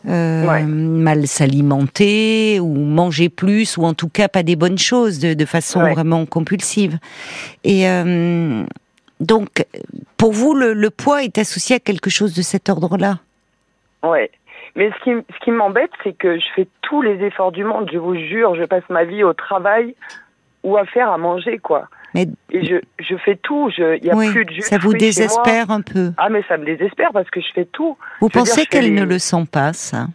Euh, 0.08 0.46
Ouais. 0.46 0.62
mal 0.62 1.26
s'alimenter 1.26 2.60
ou 2.60 2.74
manger 2.74 3.28
plus 3.28 3.76
ou 3.76 3.84
en 3.84 3.94
tout 3.94 4.08
cas 4.08 4.28
pas 4.28 4.42
des 4.44 4.54
bonnes 4.56 4.78
choses 4.78 5.18
de, 5.20 5.34
de 5.34 5.44
façon 5.46 5.80
Ouais. 5.80 5.94
vraiment 5.94 6.26
compulsive. 6.26 6.98
Et 7.64 7.88
euh, 7.88 8.62
donc, 9.20 9.64
pour 10.16 10.32
vous, 10.32 10.54
le, 10.54 10.72
le 10.72 10.90
poids 10.90 11.22
est 11.24 11.38
associé 11.38 11.76
à 11.76 11.78
quelque 11.80 12.10
chose 12.10 12.34
de 12.34 12.42
cet 12.42 12.68
ordre-là? 12.68 13.18
Ouais. 14.02 14.30
Mais 14.74 14.90
ce 14.90 15.04
qui, 15.04 15.10
ce 15.32 15.44
qui 15.44 15.50
m'embête, 15.50 15.90
c'est 16.04 16.12
que 16.12 16.38
je 16.38 16.44
fais 16.54 16.68
tous 16.82 17.00
les 17.02 17.24
efforts 17.24 17.52
du 17.52 17.64
monde, 17.64 17.88
je 17.92 17.98
vous 17.98 18.14
jure, 18.14 18.54
je 18.56 18.64
passe 18.64 18.84
ma 18.90 19.04
vie 19.04 19.24
au 19.24 19.32
travail 19.32 19.94
ou 20.62 20.76
à 20.76 20.84
faire 20.84 21.10
à 21.10 21.16
manger, 21.16 21.58
quoi. 21.58 21.88
Mais- 22.14 22.28
Et 22.50 22.64
je, 22.64 22.76
je 22.98 23.16
fais 23.16 23.36
tout, 23.36 23.70
il 23.78 24.00
n'y 24.02 24.10
a 24.10 24.14
oui, 24.14 24.30
plus 24.30 24.44
de 24.44 24.50
jus 24.50 24.62
ça 24.62 24.78
vous 24.78 24.92
désespère 24.94 25.70
un 25.70 25.80
peu. 25.80 26.12
Ah, 26.18 26.28
mais 26.28 26.42
ça 26.48 26.56
me 26.56 26.64
désespère 26.64 27.10
parce 27.12 27.28
que 27.30 27.40
je 27.40 27.46
fais 27.54 27.64
tout. 27.64 27.96
Vous 28.20 28.28
Je 28.28 28.38
pensez 28.38 28.50
je 28.52 28.60
fais 28.60 28.66
qu'elle 28.66 28.84
les- 28.84 28.90
ne 29.00 29.04
le 29.04 29.18
sent 29.18 29.44
pas, 29.50 29.72
ça? 29.72 30.08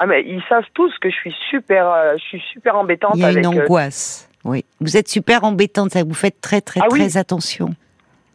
Ah, 0.00 0.06
mais 0.06 0.22
ils 0.24 0.42
savent 0.48 0.66
tous 0.74 0.92
que 1.00 1.10
je 1.10 1.14
suis 1.16 1.34
super, 1.50 1.88
euh, 1.88 2.14
je 2.18 2.22
suis 2.22 2.42
super 2.52 2.76
embêtante 2.76 3.12
Il 3.14 3.20
y 3.20 3.24
a 3.24 3.28
avec. 3.28 3.44
une 3.44 3.58
euh, 3.58 3.62
angoisse. 3.64 4.28
Oui. 4.44 4.64
Vous 4.80 4.96
êtes 4.96 5.08
super 5.08 5.42
embêtante, 5.44 5.90
ça. 5.92 6.04
Vous 6.04 6.14
faites 6.14 6.40
très, 6.40 6.60
très, 6.60 6.80
Ah 6.82 6.86
oui. 6.92 7.00
très 7.00 7.16
attention. 7.16 7.70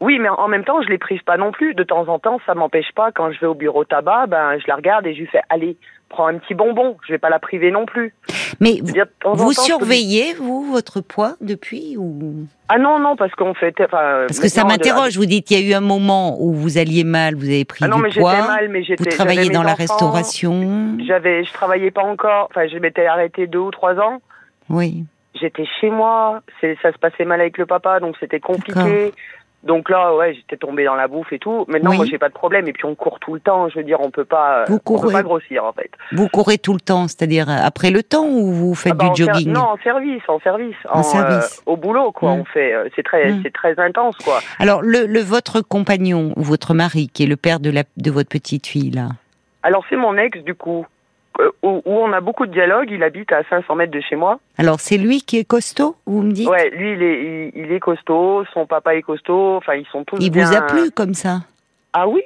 Oui, 0.04 0.20
mais 0.20 0.28
en 0.28 0.50
même 0.50 0.66
temps, 0.66 0.82
je 0.82 0.90
les 0.90 0.98
prive 0.98 1.24
pas 1.24 1.38
non 1.38 1.52
plus. 1.54 1.74
De 1.76 1.84
temps 1.84 2.08
en 2.10 2.20
temps, 2.20 2.40
ça 2.46 2.54
m'empêche 2.56 2.92
pas. 2.94 3.12
Quand 3.14 3.32
je 3.32 3.40
vais 3.40 3.48
au 3.48 3.54
bureau 3.56 3.86
tabac, 3.86 4.28
ben, 4.28 4.58
je 4.60 4.66
la 4.68 4.76
regarde 4.76 5.08
et 5.08 5.14
je 5.14 5.22
lui 5.22 5.28
fais, 5.28 5.40
allez, 5.50 5.78
prends 6.10 6.28
un 6.28 6.38
petit 6.40 6.54
bonbon. 6.54 6.98
Je 7.08 7.14
vais 7.14 7.18
pas 7.20 7.30
la 7.30 7.40
priver 7.40 7.72
non 7.72 7.86
plus. 7.86 8.14
Mais 8.60 8.80
vous, 8.84 8.92
dire, 8.92 9.06
vous 9.24 9.36
temps, 9.38 9.48
peux- 9.48 9.54
surveillez, 9.54 10.34
vous, 10.34 10.70
votre 10.72 11.00
poids 11.00 11.36
depuis 11.40 11.96
ou... 11.98 12.46
Ah 12.68 12.80
non, 12.80 13.00
non, 13.00 13.16
parce 13.16 13.34
qu'on 13.36 13.54
fait. 13.54 13.74
Enfin, 13.80 14.26
Parce 14.28 14.40
que 14.42 14.50
ça 14.50 14.64
de- 14.64 14.68
m'interroge. 14.68 15.16
Vous 15.16 15.26
dites 15.26 15.48
qu'il 15.48 15.60
y 15.60 15.66
a 15.66 15.72
eu 15.72 15.74
un 15.74 15.80
moment 15.82 16.36
où 16.42 16.52
vous 16.54 16.78
alliez 16.78 17.06
mal, 17.06 17.36
vous 17.36 17.46
avez 17.48 17.64
pris 17.64 17.86
Ah 17.86 17.88
non, 17.88 17.98
mais 18.00 18.10
du 18.10 18.20
poids. 18.20 18.46
mal, 18.46 18.68
mais 18.70 18.80
Vous 18.80 18.86
j'étais. 18.86 19.10
travaillez 19.10 19.44
j'avais 19.44 19.54
dans 19.54 19.64
la 19.64 19.74
restauration. 19.74 20.98
J'avais, 21.08 21.44
je 21.46 21.54
travaillais 21.54 21.92
pas 21.92 22.04
encore. 22.04 22.48
Enfin, 22.52 22.68
je 22.68 22.78
m'étais 22.78 23.06
arrêté 23.06 23.48
deux 23.48 23.60
ou 23.60 23.72
trois 23.72 23.96
ans. 24.00 24.22
Oui. 24.70 25.06
J'étais 25.40 25.66
chez 25.82 25.90
moi. 25.90 26.42
Ça 26.62 26.92
se 26.92 26.98
passait 26.98 27.26
mal 27.26 27.42
avec 27.42 27.58
le 27.58 27.66
papa, 27.66 28.00
donc 28.00 28.16
c'était 28.20 28.40
compliqué. 28.40 29.14
Donc 29.64 29.90
là, 29.90 30.14
ouais, 30.16 30.34
j'étais 30.34 30.58
tombée 30.58 30.84
dans 30.84 30.96
la 30.96 31.08
bouffe 31.08 31.32
et 31.32 31.40
tout. 31.40 31.64
Maintenant, 31.70 31.92
Oui. 31.92 31.96
moi, 31.98 32.06
j'ai 32.06 32.18
pas 32.18 32.28
de 32.28 32.34
problème. 32.34 32.68
Et 32.68 32.74
puis, 32.74 32.84
on 32.86 32.96
court 32.96 33.20
tout 33.20 33.34
le 33.34 33.40
temps. 33.40 33.70
Je 33.70 33.78
veux 33.78 33.84
dire, 33.86 34.00
on 34.02 34.12
peut 34.12 34.26
pas. 34.26 34.66
Vous 34.68 34.74
on 34.76 34.78
peut 34.78 34.84
courez. 34.84 35.14
pas 35.14 35.24
grossir, 35.24 35.64
en 35.64 35.72
fait. 35.72 35.90
Vous 36.12 36.28
courez 36.28 36.58
tout 36.58 36.74
le 36.74 36.82
temps, 36.82 37.08
c'est-à-dire 37.08 37.48
après 37.50 37.90
le 37.90 38.04
temps 38.04 38.26
ou 38.28 38.52
vous 38.52 38.76
faites 38.76 38.92
Ah 38.94 39.06
bah, 39.06 39.10
du 39.16 39.24
jogging? 39.24 39.54
Non, 39.54 39.62
en 39.62 39.78
service, 39.78 40.22
en 40.28 40.40
service. 40.42 40.76
En 40.90 41.02
service. 41.02 41.62
euh, 41.66 41.72
au 41.72 41.78
boulot, 41.78 42.12
quoi. 42.12 42.36
Mm. 42.36 42.40
On 42.42 42.46
fait. 42.46 42.74
euh, 42.74 42.90
c'est 42.96 43.04
très, 43.04 43.32
Mm. 43.32 43.40
c'est 43.44 43.54
très 43.54 43.80
intense, 43.80 44.18
quoi. 44.18 44.40
Alors, 44.60 44.82
le, 44.82 45.06
le 45.06 45.20
votre 45.22 45.62
compagnon 45.62 46.34
ou 46.36 46.44
votre 46.44 46.74
mari, 46.74 47.08
qui 47.14 47.24
est 47.24 47.28
le 47.28 47.38
père 47.38 47.60
de, 47.62 47.70
la, 47.70 47.84
de 47.96 48.12
votre 48.12 48.30
petite 48.30 48.68
fille, 48.68 48.92
là, 48.92 49.10
Alors, 49.64 49.86
c'est 49.90 49.96
mon 49.96 50.18
ex, 50.18 50.40
du 50.40 50.56
coup, 50.56 50.82
euh, 50.82 50.86
où, 51.64 51.82
où 51.86 51.92
on 52.00 52.12
a 52.14 52.22
beaucoup 52.22 52.46
de 52.46 52.52
dialogue. 52.52 52.90
Il 52.92 53.04
habite 53.04 53.32
à 53.32 53.44
500 53.50 53.76
mètres 53.76 53.92
de 53.92 54.02
chez 54.02 54.16
moi. 54.16 54.40
alors 54.58 54.80
c'est 54.80 54.98
lui 54.98 55.22
qui 55.22 55.38
est 55.40 55.44
costaud, 55.48 55.96
vous 56.06 56.22
me 56.22 56.32
dites? 56.32 56.48
Ouais, 56.50 56.70
lui, 56.72 56.94
il 56.94 57.04
est, 57.04 57.52
il, 57.56 57.66
il 57.66 57.72
est 57.72 57.80
costaud, 57.80 58.44
son 58.54 58.66
papa 58.66 58.96
est 58.96 59.02
costaud, 59.02 59.56
enfin, 59.58 59.76
ils 59.76 59.86
sont 59.88 60.04
tous 60.04 60.18
Il 60.20 60.32
bien... 60.32 60.46
vous 60.46 60.56
a 60.56 60.62
plu 60.62 60.92
comme 60.92 61.14
ça? 61.14 61.40
Ah 61.94 62.08
oui 62.08 62.24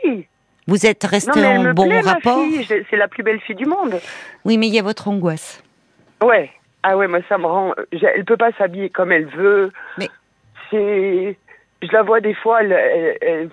Vous 0.67 0.85
êtes 0.85 1.03
resté 1.03 1.45
en 1.45 1.73
bon 1.73 1.87
plaît, 1.87 1.99
rapport? 2.01 2.39
c'est 2.67 2.95
la 2.97 3.07
plus 3.07 3.23
belle 3.23 3.39
fille 3.41 3.55
du 3.55 3.65
monde. 3.65 3.95
Oui, 4.45 4.57
mais 4.57 4.67
il 4.67 4.73
y 4.73 4.79
a 4.79 4.83
votre 4.83 5.07
angoisse. 5.07 5.63
Ouais. 6.23 6.49
Ah 6.83 6.95
ouais, 6.95 7.07
moi, 7.07 7.19
ça 7.27 7.37
me 7.37 7.45
rend... 7.45 7.73
Elle 7.91 8.23
peut 8.25 8.37
pas 8.37 8.51
s'habiller 8.57 8.89
comme 8.89 9.11
elle 9.11 9.25
veut. 9.27 9.71
Mais- 9.97 10.09
C'est... 10.71 11.37
Je 11.81 11.91
la 11.91 12.01
vois 12.01 12.21
des 12.21 12.33
fois, 12.33 12.61
elle, 12.63 12.71
elle- 13.21 13.49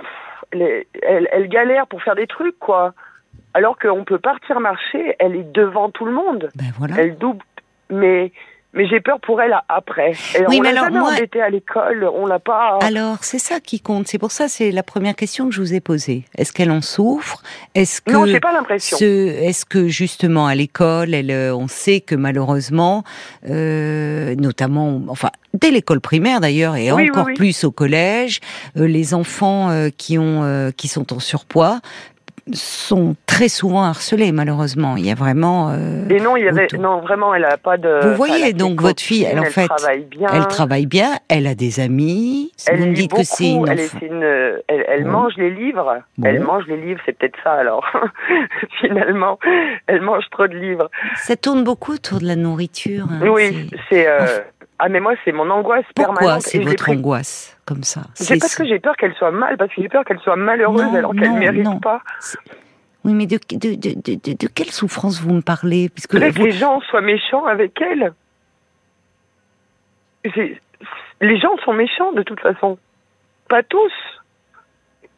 elle- 1.02 1.28
elle 1.32 1.48
galère 1.48 1.86
pour 1.88 2.02
faire 2.02 2.14
des 2.14 2.26
trucs, 2.26 2.58
quoi. 2.58 2.94
Alors 3.54 3.78
qu'on 3.78 4.04
peut 4.04 4.18
partir 4.18 4.60
marcher, 4.60 5.16
elle 5.18 5.36
est 5.36 5.52
devant 5.52 5.88
tout 5.90 6.04
le 6.04 6.12
monde. 6.12 6.50
Ben 6.56 6.66
voilà. 6.78 6.96
Elle 6.98 7.16
double... 7.16 7.42
Mais... 7.90 8.32
Mais 8.76 8.88
j'ai 8.88 9.00
peur 9.00 9.20
pour 9.20 9.40
elle 9.40 9.56
après. 9.68 10.14
Et 10.34 10.44
Oui, 10.48 10.56
on 10.58 10.62
mais 10.62 10.72
l'a 10.72 10.80
alors, 10.80 10.84
jamais 10.86 10.98
moi- 10.98 11.12
embêtée 11.12 11.40
à 11.40 11.48
l'école, 11.48 12.10
on 12.12 12.26
l'a 12.26 12.40
pas... 12.40 12.80
Alors, 12.82 13.18
c'est 13.22 13.38
ça 13.38 13.60
qui 13.60 13.78
compte. 13.78 14.08
C'est 14.08 14.18
pour 14.18 14.32
ça, 14.32 14.48
c'est 14.48 14.72
la 14.72 14.82
première 14.82 15.14
question 15.14 15.48
que 15.48 15.54
je 15.54 15.60
vous 15.60 15.74
ai 15.74 15.80
posée. 15.80 16.24
Est-ce 16.36 16.52
qu'elle 16.52 16.72
en 16.72 16.80
souffre? 16.80 17.40
Est-ce 17.76 18.00
que 18.00 18.10
Non, 18.10 18.26
j'ai 18.26 18.40
pas 18.40 18.52
l'impression. 18.52 18.96
ce, 18.96 19.04
est-ce 19.04 19.64
que 19.64 19.86
justement 19.86 20.48
à 20.48 20.56
l'école, 20.56 21.14
elle, 21.14 21.30
euh, 21.30 21.54
on 21.54 21.68
sait 21.68 22.00
que 22.00 22.16
malheureusement, 22.16 23.04
euh, 23.48 24.34
notamment, 24.36 25.00
enfin, 25.08 25.30
dès 25.52 25.70
l'école 25.70 26.00
primaire 26.00 26.40
d'ailleurs, 26.40 26.74
et 26.74 26.90
Oui, 26.90 27.04
oui, 27.04 27.10
encore 27.10 27.26
oui. 27.26 27.34
plus 27.34 27.62
au 27.62 27.70
collège, 27.70 28.40
euh, 28.76 28.86
les 28.88 29.14
enfants 29.14 29.70
euh, 29.70 29.88
qui 29.96 30.18
ont, 30.18 30.42
euh, 30.42 30.70
qui 30.72 30.88
sont 30.88 31.12
en 31.12 31.20
surpoids 31.20 31.78
sont 32.52 33.16
très 33.26 33.48
souvent 33.48 33.84
harcelés. 33.84 34.30
Malheureusement, 34.32 34.96
il 34.96 35.06
y 35.06 35.10
a 35.10 35.14
vraiment. 35.14 35.70
euh, 35.70 36.08
Et 36.10 36.20
non, 36.20 36.36
il 36.36 36.44
y 36.44 36.48
avait 36.48 36.66
non 36.78 37.00
vraiment, 37.00 37.34
elle 37.34 37.44
a 37.44 37.56
pas 37.56 37.76
de. 37.76 38.00
Vous 38.08 38.14
voyez, 38.16 38.48
elle 38.48 38.54
donc, 38.54 38.80
votre 38.82 39.02
fille, 39.02 39.24
elle, 39.24 39.40
en 39.40 39.44
fait, 39.44 39.66
travaille 39.68 40.04
bien. 40.04 40.28
Elle 40.32 40.46
travaille 40.48 40.86
bien, 40.86 41.12
elle 41.28 41.46
a 41.46 41.54
des 41.54 41.80
amis. 41.80 42.52
Elle 42.66 42.80
vous 42.80 42.86
me 42.86 42.92
dites 42.94 43.10
beaucoup, 43.10 43.22
que 43.22 43.28
c'est 43.28 43.50
une 43.50 43.68
elle, 43.68 43.78
c'est 43.80 44.06
une- 44.06 44.22
elle, 44.68 44.84
elle 44.88 45.04
Bon. 45.04 45.10
mange 45.10 45.32
les 45.36 45.50
livres. 45.50 45.98
Bon. 46.18 46.28
Elle 46.28 46.40
mange 46.40 46.64
les 46.66 46.76
livres, 46.76 47.00
c'est 47.06 47.16
peut-être 47.16 47.38
ça 47.42 47.52
alors. 47.52 47.84
Finalement, 48.80 49.38
elle 49.86 50.02
mange 50.02 50.24
trop 50.30 50.46
de 50.46 50.56
livres. 50.56 50.90
Ça 51.16 51.36
tourne 51.36 51.64
beaucoup 51.64 51.94
autour 51.94 52.20
de 52.20 52.26
la 52.26 52.36
nourriture. 52.36 53.06
hein, 53.10 53.20
oui, 53.28 53.68
c'est- 53.70 53.78
c'est. 53.90 54.06
euh, 54.08 54.40
Ah 54.80 54.88
mais 54.88 54.98
moi 55.00 55.14
c'est 55.24 55.30
mon 55.32 55.48
angoisse 55.50 55.84
Pourquoi 55.94 56.14
permanente. 56.16 56.42
c'est 56.42 56.58
et 56.58 56.62
j'ai 56.62 56.68
votre 56.68 56.82
pris- 56.84 56.96
angoisse 56.96 57.53
comme 57.66 57.82
ça 57.82 58.02
C'est 58.14 58.38
parce 58.38 58.54
que 58.56 58.64
j'ai 58.66 58.78
peur 58.78 58.96
qu'elle 58.96 59.14
soit 59.14 59.30
mal, 59.30 59.56
parce 59.56 59.72
que 59.74 59.80
j'ai 59.82 59.88
peur 59.88 60.04
qu'elle 60.04 60.18
soit 60.20 60.36
malheureuse 60.36 60.82
Non, 60.84 60.94
alors 60.94 61.12
qu'elle 61.14 61.30
non, 61.30 61.38
mérite 61.38 61.64
non. 61.64 61.80
pas. 61.80 62.02
Oui, 63.04 63.12
mais 63.14 63.26
de, 63.26 63.38
de, 63.50 63.74
de, 63.74 63.94
de, 63.94 64.14
de- 64.14 64.36
de 64.38 64.46
quelle 64.48 64.70
souffrance 64.70 65.20
vous 65.20 65.34
me 65.34 65.42
parlez? 65.42 65.88
Puisque 65.90 66.14
vous- 66.14 66.44
les 66.44 66.52
gens 66.52 66.80
soient 66.80 67.02
méchants 67.02 67.44
avec 67.44 67.78
elle. 67.80 68.12
Les 71.20 71.38
gens 71.38 71.56
sont 71.64 71.72
méchants 71.74 72.12
de 72.12 72.22
toute 72.22 72.40
façon. 72.40 72.78
Pas 73.48 73.62
tous. 73.62 73.92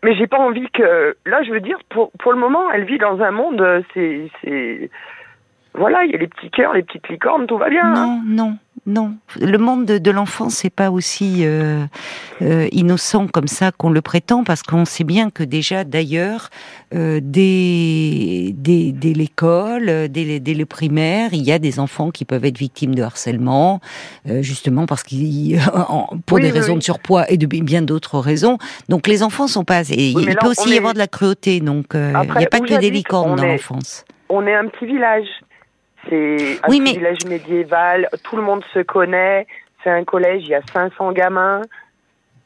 Mais 0.02 0.14
j'ai 0.16 0.26
pas 0.26 0.38
envie 0.38 0.68
que. 0.70 1.16
Là, 1.26 1.42
je 1.42 1.50
veux 1.50 1.60
dire, 1.60 1.78
pour, 1.88 2.10
pour 2.12 2.32
le 2.32 2.38
moment, 2.38 2.70
elle 2.72 2.84
vit 2.84 2.98
dans 2.98 3.20
un 3.20 3.30
monde. 3.30 3.60
euh, 3.60 3.82
C'est. 3.94 4.90
Voilà, 5.74 6.04
il 6.04 6.10
y 6.10 6.14
a 6.14 6.18
les 6.18 6.26
petits 6.28 6.50
cœurs, 6.50 6.72
les 6.72 6.82
petites 6.82 7.08
licornes, 7.08 7.46
tout 7.46 7.58
va 7.58 7.68
bien. 7.68 7.94
hein. 7.94 8.20
Non, 8.24 8.56
non. 8.86 9.16
Le 9.40 9.58
monde 9.58 9.84
de, 9.84 9.98
de 9.98 10.10
l'enfant, 10.10 10.48
c'est 10.48 10.70
pas 10.70 10.90
aussi 10.90 11.40
euh, 11.44 11.84
euh, 12.42 12.68
innocent 12.72 13.26
comme 13.26 13.48
ça 13.48 13.72
qu'on 13.72 13.90
le 13.90 14.00
prétend, 14.00 14.44
parce 14.44 14.62
qu'on 14.62 14.84
sait 14.84 15.02
bien 15.04 15.30
que 15.30 15.42
déjà, 15.42 15.82
d'ailleurs, 15.84 16.50
euh, 16.94 17.18
dès, 17.22 18.52
dès, 18.54 18.92
dès 18.92 19.12
l'école, 19.12 20.08
dès, 20.08 20.38
dès 20.40 20.54
le 20.54 20.66
primaire, 20.66 21.30
il 21.32 21.42
y 21.42 21.52
a 21.52 21.58
des 21.58 21.80
enfants 21.80 22.10
qui 22.10 22.24
peuvent 22.24 22.44
être 22.44 22.58
victimes 22.58 22.94
de 22.94 23.02
harcèlement, 23.02 23.80
justement 24.40 24.86
parce 24.86 25.02
qu'ils, 25.02 25.58
pour 26.26 26.36
Oui, 26.36 26.42
des 26.42 26.52
oui, 26.52 26.58
raisons 26.58 26.72
oui. 26.74 26.78
de 26.78 26.84
surpoids 26.84 27.30
et 27.30 27.36
de 27.36 27.46
bi- 27.46 27.62
bien 27.62 27.82
d'autres 27.82 28.18
raisons. 28.18 28.58
Donc 28.88 29.06
les 29.08 29.22
enfants 29.22 29.48
sont 29.48 29.64
pas. 29.64 29.82
Et 29.90 30.10
il 30.10 30.26
là, 30.26 30.34
peut 30.40 30.48
aussi 30.48 30.70
y 30.70 30.78
avoir 30.78 30.94
de 30.94 30.98
la 30.98 31.08
cruauté, 31.08 31.60
donc 31.60 31.86
il 31.94 32.00
n'y 32.00 32.44
a 32.44 32.48
pas 32.48 32.60
que 32.60 32.78
des 32.80 32.90
licornes 32.90 33.36
dans 33.36 33.44
l'enfance. 33.46 34.04
On 34.28 34.46
est 34.46 34.54
un 34.54 34.66
petit 34.68 34.86
village. 34.86 35.26
C'est 36.08 36.58
un 36.62 36.68
Oui, 36.68 36.80
mais- 36.80 36.92
village 36.92 37.24
médiéval. 37.26 38.08
Tout 38.24 38.36
le 38.36 38.42
monde 38.42 38.64
se 38.72 38.80
connaît. 38.80 39.46
C'est 39.82 39.90
un 39.90 40.04
collège. 40.04 40.42
Il 40.44 40.50
y 40.50 40.54
a 40.54 40.62
500 40.72 41.12
gamins. 41.12 41.62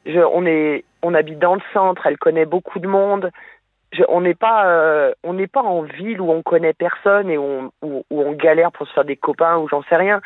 Je, 0.07 0.19
on 0.21 0.47
est, 0.47 0.85
on 1.03 1.15
habite 1.15 1.39
dans 1.39 1.55
le 1.55 1.61
centre. 1.73 2.07
Elle 2.07 2.19
connaît 2.19 2.47
beaucoup 2.47 2.79
de 2.79 2.87
monde. 2.89 3.31
Je, 3.93 4.03
on 4.09 4.21
n'est 4.21 4.35
pas, 4.35 4.67
euh, 4.67 5.13
on 5.25 5.35
n'est 5.35 5.47
pas 5.49 5.63
en 5.63 5.83
ville 5.83 6.21
où 6.21 6.31
on 6.31 6.43
connaît 6.43 6.73
personne 6.73 7.29
et 7.31 7.37
où 7.39 7.43
on, 7.43 7.71
où, 7.83 8.05
où 8.11 8.23
on 8.23 8.33
galère 8.33 8.71
pour 8.73 8.87
se 8.87 8.93
faire 8.93 9.05
des 9.05 9.17
copains 9.17 9.57
ou 9.59 9.69
j'en 9.69 9.83
sais 9.85 9.97
rien. 9.97 10.21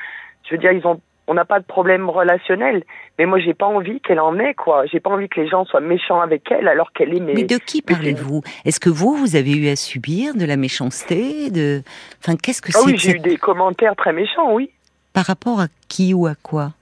Je 0.44 0.54
veux 0.54 0.58
dire, 0.58 0.72
ils 0.72 0.86
ont, 0.86 1.00
on 1.26 1.34
n'a 1.34 1.44
pas 1.44 1.60
de 1.60 1.64
problème 1.64 2.10
relationnel. 2.10 2.84
Mais 3.18 3.26
moi, 3.26 3.38
j'ai 3.38 3.54
pas 3.54 3.66
envie 3.66 4.00
qu'elle 4.00 4.20
en 4.20 4.38
ait 4.38 4.54
quoi. 4.54 4.86
J'ai 4.86 5.00
pas 5.00 5.10
envie 5.10 5.28
que 5.28 5.40
les 5.40 5.48
gens 5.48 5.64
soient 5.64 5.80
méchants 5.80 6.20
avec 6.20 6.50
elle 6.50 6.68
alors 6.68 6.92
qu'elle 6.92 7.14
est. 7.14 7.20
Mais, 7.20 7.34
Mais 7.34 7.44
de 7.44 7.56
qui 7.56 7.82
parlez-vous? 7.82 8.42
Est-ce 8.64 8.80
que 8.80 8.90
vous, 8.90 9.14
vous 9.14 9.36
avez 9.36 9.52
eu 9.56 9.68
à 9.68 9.76
subir 9.76 10.34
de 10.34 10.44
la 10.44 10.56
méchanceté 10.56 11.50
de... 11.50 11.82
Enfin, 12.20 12.36
qu'est-ce 12.36 12.60
que 12.60 12.70
Ah 12.74 12.80
c'est 12.80 12.86
oui, 12.86 12.98
j'ai 12.98 13.12
eu 13.12 13.20
des 13.20 13.36
commentaires 13.36 13.96
très 13.96 14.12
méchants, 14.12 14.52
oui. 14.52 14.70
Par 15.12 15.26
rapport 15.26 15.60
à 15.60 15.66
qui 15.88 16.12
ou 16.12 16.26
à 16.26 16.34
quoi? 16.34 16.72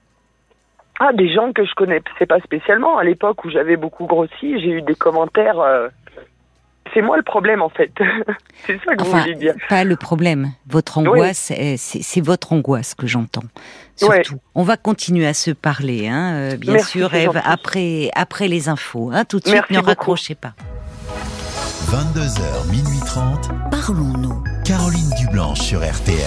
Ah, 0.99 1.11
des 1.13 1.31
gens 1.33 1.51
que 1.53 1.65
je 1.65 1.73
connaissais 1.75 2.25
pas 2.27 2.39
spécialement. 2.39 2.97
À 2.97 3.03
l'époque 3.03 3.43
où 3.45 3.49
j'avais 3.49 3.77
beaucoup 3.77 4.05
grossi, 4.05 4.59
j'ai 4.59 4.69
eu 4.71 4.81
des 4.81 4.95
commentaires. 4.95 5.59
euh, 5.59 5.89
C'est 6.93 7.01
moi 7.01 7.17
le 7.17 7.23
problème, 7.23 7.61
en 7.61 7.69
fait. 7.69 7.91
c'est 8.67 8.77
ça 8.85 8.95
que 8.95 9.03
vous 9.03 9.09
Enfin, 9.09 9.21
voulez 9.21 9.35
dire. 9.35 9.55
pas 9.69 9.83
le 9.83 9.95
problème. 9.95 10.51
Votre 10.67 10.99
angoisse, 10.99 11.51
eh, 11.55 11.75
c'est 11.77 12.03
c'est 12.03 12.21
votre 12.21 12.53
angoisse 12.53 12.93
que 12.93 13.07
j'entends. 13.07 13.41
Ouais. 14.01 14.23
Surtout. 14.23 14.39
On 14.55 14.63
va 14.63 14.77
continuer 14.77 15.25
à 15.27 15.33
se 15.33 15.51
parler, 15.51 16.07
hein, 16.07 16.33
euh, 16.35 16.57
bien 16.57 16.73
Merci, 16.73 16.99
sûr, 16.99 17.13
Eve, 17.13 17.41
après, 17.43 18.11
après 18.15 18.47
les 18.47 18.69
infos. 18.69 19.09
Hein, 19.13 19.25
tout 19.25 19.39
de 19.39 19.43
suite, 19.45 19.55
Merci 19.55 19.73
ne 19.73 19.77
beaucoup. 19.79 19.89
raccrochez 19.89 20.35
pas. 20.35 20.53
22h, 21.89 22.69
minuit 22.71 22.99
30. 23.05 23.49
Parlons-nous. 23.71 24.43
Caroline 24.65 25.09
Dublanche 25.19 25.59
sur 25.61 25.79
RTN. 25.79 26.17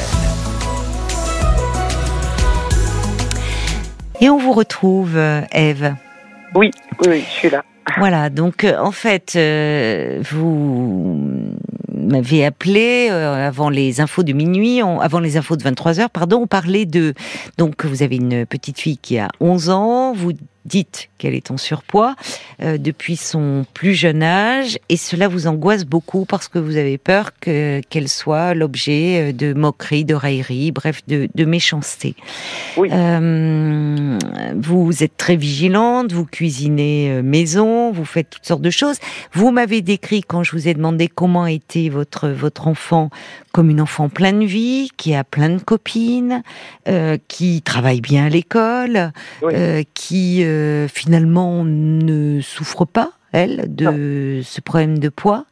Et 4.21 4.31
on 4.31 4.39
vous 4.39 4.53
retrouve, 4.53 5.17
euh, 5.17 5.43
Eve. 5.53 5.95
Oui, 6.55 6.71
oui, 7.01 7.07
oui, 7.09 7.21
je 7.27 7.31
suis 7.33 7.51
là. 7.51 7.63
Voilà, 7.99 8.31
donc 8.31 8.65
euh, 8.65 8.77
en 8.79 8.91
fait, 8.91 9.35
euh, 9.37 10.21
vous 10.31 11.19
m'avez 11.95 12.45
appelé 12.45 13.09
euh, 13.11 13.47
avant 13.49 13.71
les 13.71 14.01
infos 14.01 14.23
de 14.23 14.33
minuit, 14.33 14.83
on- 14.83 15.01
avant 15.01 15.19
les 15.21 15.37
infos 15.37 15.57
de 15.57 15.63
23 15.63 16.01
heures, 16.01 16.11
pardon, 16.11 16.41
on 16.43 16.47
parlait 16.47 16.85
de... 16.85 17.15
Donc 17.59 17.85
vous 17.87 18.03
avez 18.03 18.17
une 18.17 18.45
petite 18.45 18.81
fille 18.81 18.99
qui 18.99 19.19
a 19.19 19.29
11 19.41 19.71
ans, 19.71 20.13
vous 20.13 20.33
dites 20.67 21.09
qu'elle 21.19 21.35
est 21.35 21.51
en 21.51 21.57
surpoids 21.57 22.15
euh, 22.61 22.77
depuis 22.79 23.17
son 23.17 23.65
plus 23.73 23.95
jeune 23.95 24.23
âge 24.23 24.79
et 24.89 24.97
cela 24.97 25.29
vous 25.29 25.47
angoisse 25.47 25.85
beaucoup 25.85 26.25
parce 26.27 26.49
que 26.49 26.59
vous 26.59 26.77
avez 26.77 26.99
peur 26.99 27.31
que 27.41 27.81
qu'elle 27.89 28.09
soit 28.09 28.55
l'objet 28.55 29.31
euh, 29.31 29.33
de 29.33 29.55
moqueries, 29.55 30.05
de 30.05 30.15
railleries, 30.15 30.73
bref, 30.73 31.03
de, 31.07 31.29
de 31.35 31.45
méchanceté. 31.45 32.15
Oui. 32.77 32.89
Euh, 32.93 34.19
vous 34.57 35.03
êtes 35.03 35.17
très 35.17 35.37
vigilante, 35.37 36.13
vous 36.13 36.27
cuisinez 36.27 37.23
maison, 37.23 37.93
vous 37.93 38.05
faites 38.05 38.29
toutes 38.31 38.47
sortes 38.47 38.63
de 38.63 38.71
choses. 38.71 38.97
Vous 39.33 39.51
m'avez 39.51 39.81
décrit 39.83 40.23
quand 40.23 40.43
je 40.43 40.53
vous 40.53 40.69
ai 40.69 40.75
demandé 40.75 41.09
comment 41.09 41.47
était 41.47 41.89
votre 41.89 42.29
votre 42.29 42.69
enfant 42.69 43.11
comme 43.53 43.71
une 43.71 43.81
enfant 43.81 44.11
pleine 44.11 44.41
de 44.41 44.45
vie, 44.45 44.91
qui 44.99 45.15
a 45.15 45.25
plein 45.25 45.49
de 45.49 45.59
copines, 45.59 46.43
euh, 46.89 47.17
qui 47.27 47.63
travaille 47.63 48.03
bien 48.03 48.27
à 48.27 48.29
l'école, 48.29 49.13
Oui. 49.41 49.55
qui 49.95 50.45
euh, 50.57 50.89
finalement 50.89 51.65
ne 51.65 52.41
souffre 52.41 52.85
pas 52.85 53.11
elle 53.33 53.75
de 53.75 54.41
ce 54.43 54.61
problème 54.61 54.99
de 54.99 55.09
poids. 55.09 55.45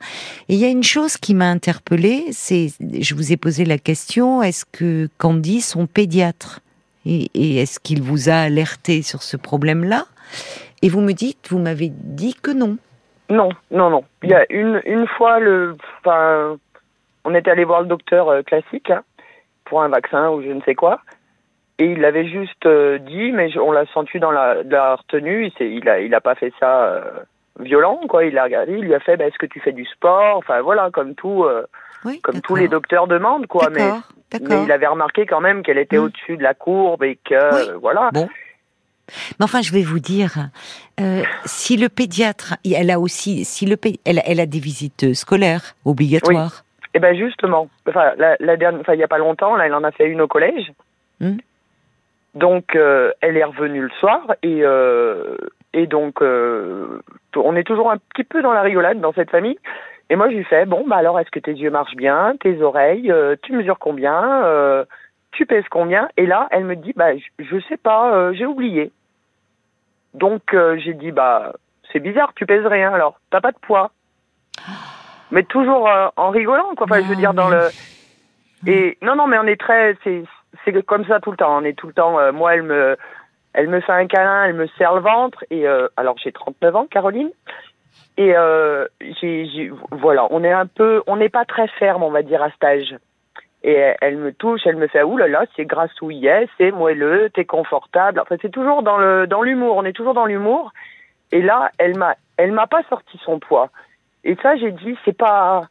Et 0.49 0.55
il 0.55 0.61
y 0.61 0.65
a 0.65 0.69
une 0.69 0.83
chose 0.83 1.17
qui 1.19 1.35
m'a 1.35 1.51
interpellée, 1.51 2.25
c'est 2.31 2.69
je 2.81 3.15
vous 3.15 3.33
ai 3.33 3.37
posé 3.37 3.65
la 3.65 3.79
question 3.79 4.43
est-ce 4.43 4.65
que 4.65 5.09
Candy 5.19 5.61
son 5.61 5.87
pédiatre 5.87 6.61
et, 7.05 7.31
et 7.35 7.57
est-ce 7.57 7.79
qu'il 7.81 8.03
vous 8.03 8.31
a 8.31 8.37
alerté 8.37 9.03
sur 9.03 9.23
ce 9.23 9.37
problème-là? 9.37 10.07
Et 10.83 10.89
vous 10.89 11.01
me 11.01 11.13
dites, 11.13 11.49
vous 11.51 11.59
m'avez 11.59 11.91
dit 11.91 12.35
que 12.35 12.51
non. 12.51 12.79
Non, 13.31 13.49
non, 13.71 13.91
non. 13.91 14.05
Il 14.23 14.31
y 14.31 14.35
a 14.35 14.45
une, 14.51 14.83
une 14.85 15.07
fois, 15.07 15.39
le, 15.39 15.77
enfin, 16.01 16.57
on 17.25 17.35
était 17.35 17.51
allé 17.51 17.65
voir 17.65 17.83
le 17.83 17.89
docteur 17.89 18.29
euh, 18.29 18.43
classique 18.43 18.91
hein, 18.91 19.03
pour 19.65 19.83
un 19.83 19.89
vaccin 19.89 20.31
ou 20.31 20.43
je 20.43 20.49
ne 20.49 20.61
sais 20.63 20.75
quoi. 20.75 21.01
Et 21.79 21.87
il 21.87 22.01
l'avait 22.01 22.29
juste 22.29 22.67
euh, 22.67 22.99
dit, 22.99 23.33
mais 23.33 23.51
je- 23.51 23.59
on 23.59 23.73
l'a 23.73 23.85
senti 23.93 24.21
dans 24.21 24.31
la, 24.31 24.55
retenue. 24.95 25.51
Il, 25.61 25.67
il, 25.67 25.89
a, 25.89 26.01
il 26.01 26.15
a 26.15 26.21
pas 26.21 26.35
fait 26.37 26.53
ça 26.61 26.85
euh, 26.85 27.03
violent, 27.59 28.01
quoi. 28.09 28.25
Il 28.25 28.39
a 28.39 28.45
regardé, 28.45 28.73
il 28.75 28.85
lui 28.85 28.95
a 28.95 29.01
fait, 29.01 29.17
bah, 29.17 29.27
est-ce 29.27 29.39
que 29.39 29.47
tu 29.47 29.59
fais 29.61 29.73
du 29.73 29.85
sport? 29.87 30.37
Enfin, 30.37 30.61
voilà, 30.61 30.91
comme 30.93 31.15
tout, 31.17 31.45
euh, 31.45 31.67
Oui, 32.05 32.21
comme 32.21 32.41
tous 32.41 32.55
les 32.55 32.69
docteurs 32.69 33.07
demandent, 33.09 33.47
quoi. 33.49 33.71
Mais, 33.71 33.91
il 34.41 34.71
avait 34.73 34.87
remarqué 34.87 35.27
quand 35.27 35.41
même 35.41 35.63
qu'elle 35.63 35.79
était 35.79 35.99
Mm. 35.99 36.05
au-dessus 36.05 36.37
de 36.37 36.43
la 36.43 36.55
courbe 36.55 37.03
et 37.05 37.17
que, 37.25 37.35
Oui. 37.35 37.69
euh, 37.71 37.77
voilà. 37.81 38.11
Bon. 38.13 38.29
Mais 39.39 39.45
enfin, 39.45 39.61
je 39.61 39.73
vais 39.73 39.83
vous 39.83 39.99
dire, 39.99 40.33
euh, 41.01 41.23
si 41.45 41.77
le 41.77 41.89
pédiatre, 41.89 42.55
elle 42.65 42.91
a 42.91 42.99
aussi, 42.99 43.45
si 43.45 43.67
le 43.67 43.77
elle, 44.07 44.23
elle 44.25 44.41
a 44.41 44.47
des 44.47 44.61
visites 44.61 45.13
scolaires 45.15 45.75
obligatoires. 45.85 46.65
Eh 46.95 47.01
ben 47.01 47.15
justement, 47.17 47.69
enfin 47.89 48.13
la, 48.17 48.37
la 48.41 48.57
dernière, 48.57 48.81
enfin 48.81 48.95
il 48.95 49.01
y 49.01 49.03
a 49.03 49.09
pas 49.09 49.19
longtemps, 49.19 49.57
là, 49.57 49.67
elle 49.67 49.75
en 49.75 49.83
a 49.85 49.91
fait 49.91 50.07
une 50.07 50.21
au 50.23 50.29
collège. 50.29 50.73
Hmm. 51.21 51.37
Donc 52.35 52.75
euh, 52.75 53.13
elle 53.21 53.37
est 53.37 53.45
revenue 53.45 53.83
le 53.83 53.91
soir 54.01 54.35
et 54.43 54.61
euh, 54.65 55.37
et 55.73 55.87
donc 55.87 56.21
euh, 56.21 57.01
on 57.37 57.55
est 57.55 57.63
toujours 57.65 57.93
un 57.93 57.99
petit 57.99 58.25
peu 58.25 58.43
dans 58.43 58.53
la 58.53 58.63
rigolade 58.63 59.01
dans 59.01 59.13
cette 59.13 59.31
famille. 59.31 59.59
Et 60.11 60.17
moi 60.17 60.29
je 60.31 60.37
lui 60.37 60.45
fais 60.45 60.67
bon 60.67 60.85
bah 60.87 60.97
alors 60.97 61.21
est-ce 61.21 61.31
que 61.31 61.39
tes 61.39 61.53
yeux 61.53 61.71
marchent 61.71 61.95
bien, 61.97 62.35
tes 62.41 62.61
oreilles, 62.61 63.11
euh, 63.13 63.37
tu 63.43 63.53
mesures 63.53 63.79
combien, 63.79 64.45
euh, 64.45 64.85
tu 65.31 65.47
pèses 65.47 65.69
combien? 65.71 66.09
Et 66.17 66.27
là 66.27 66.49
elle 66.51 66.65
me 66.65 66.75
dit 66.75 66.93
bah 66.97 67.11
je, 67.39 67.61
sais 67.69 67.77
pas, 67.77 68.13
euh, 68.15 68.33
j'ai 68.35 68.47
oublié. 68.47 68.91
Donc 70.13 70.55
euh, 70.55 70.77
j'ai 70.79 70.95
dit 70.95 71.13
bah 71.13 71.53
c'est 71.93 72.01
bizarre, 72.01 72.33
tu 72.35 72.47
pèses 72.47 72.67
rien 72.67 72.93
alors, 72.93 73.21
t'as 73.31 73.41
pas 73.41 73.53
de 73.53 73.59
poids. 73.59 73.93
Mais 75.31 75.45
toujours 75.45 75.89
euh, 75.89 76.09
en 76.17 76.31
rigolant 76.31 76.75
quoi. 76.77 76.87
Enfin 76.91 77.01
je 77.01 77.07
veux 77.07 77.15
Ah, 77.17 77.21
dire 77.21 77.35
dans 77.35 77.49
le 77.49 77.69
et 78.67 78.99
non 79.03 79.15
non 79.15 79.29
mais 79.29 79.39
on 79.39 79.47
est 79.47 79.61
très 79.61 79.97
c'est 80.03 80.25
c'est 80.65 80.83
comme 80.85 81.05
ça 81.07 81.21
tout 81.21 81.31
le 81.31 81.37
temps. 81.37 81.57
On 81.59 81.65
est 81.65 81.77
tout 81.79 81.87
le 81.87 81.93
temps. 81.93 82.19
euh, 82.19 82.33
moi 82.33 82.55
elle 82.55 82.63
me 82.63 82.97
elle 83.53 83.69
me 83.69 83.81
fait 83.81 83.93
un 83.93 84.07
câlin, 84.07 84.45
elle 84.45 84.55
me 84.55 84.67
serre 84.79 84.95
le 84.95 85.01
ventre 85.01 85.45
et 85.51 85.67
euh, 85.69 85.89
alors 85.97 86.17
j'ai 86.19 86.33
39 86.33 86.77
ans 86.77 86.87
Caroline 86.91 87.31
et 88.17 88.33
euh, 88.37 88.87
voilà 89.93 90.27
on 90.31 90.43
est 90.43 90.53
un 90.53 90.67
peu 90.67 91.03
on 91.07 91.17
n'est 91.17 91.29
pas 91.29 91.45
très 91.45 91.69
ferme 91.69 92.03
on 92.03 92.11
va 92.11 92.23
dire 92.23 92.43
à 92.43 92.51
cet 92.51 92.65
âge. 92.65 92.97
Et 93.67 93.73
elle, 93.73 93.97
elle 94.03 94.17
me 94.19 94.31
touche, 94.33 94.61
elle 94.67 94.77
me 94.77 94.89
fait 94.89 95.03
ouh 95.03 95.17
là 95.17 95.27
là, 95.27 95.47
c'est 95.57 95.65
grassouillet, 95.65 96.49
c'est 96.59 96.71
moelleux, 96.71 97.31
t'es 97.31 97.47
confortable. 97.47 98.21
Enfin, 98.21 98.37
c'est 98.43 98.51
toujours 98.51 98.83
dans 98.83 98.99
le 98.99 99.27
dans 99.27 99.41
l'humour, 99.41 99.77
on 99.77 99.85
est 99.85 99.95
toujours 99.95 100.13
dans 100.13 100.27
l'humour. 100.27 100.73
Et 101.33 101.41
là, 101.41 101.71
elle 101.79 101.97
m'a 101.97 102.15
elle 102.37 102.53
m'a 102.53 102.67
pas 102.67 102.83
sorti 102.91 103.19
son 103.25 103.39
poids. 103.39 103.71
Et 104.23 104.37
ça, 104.43 104.57
j'ai 104.57 104.71
dit 104.71 104.99
c'est 105.07 105.17
pas 105.17 105.63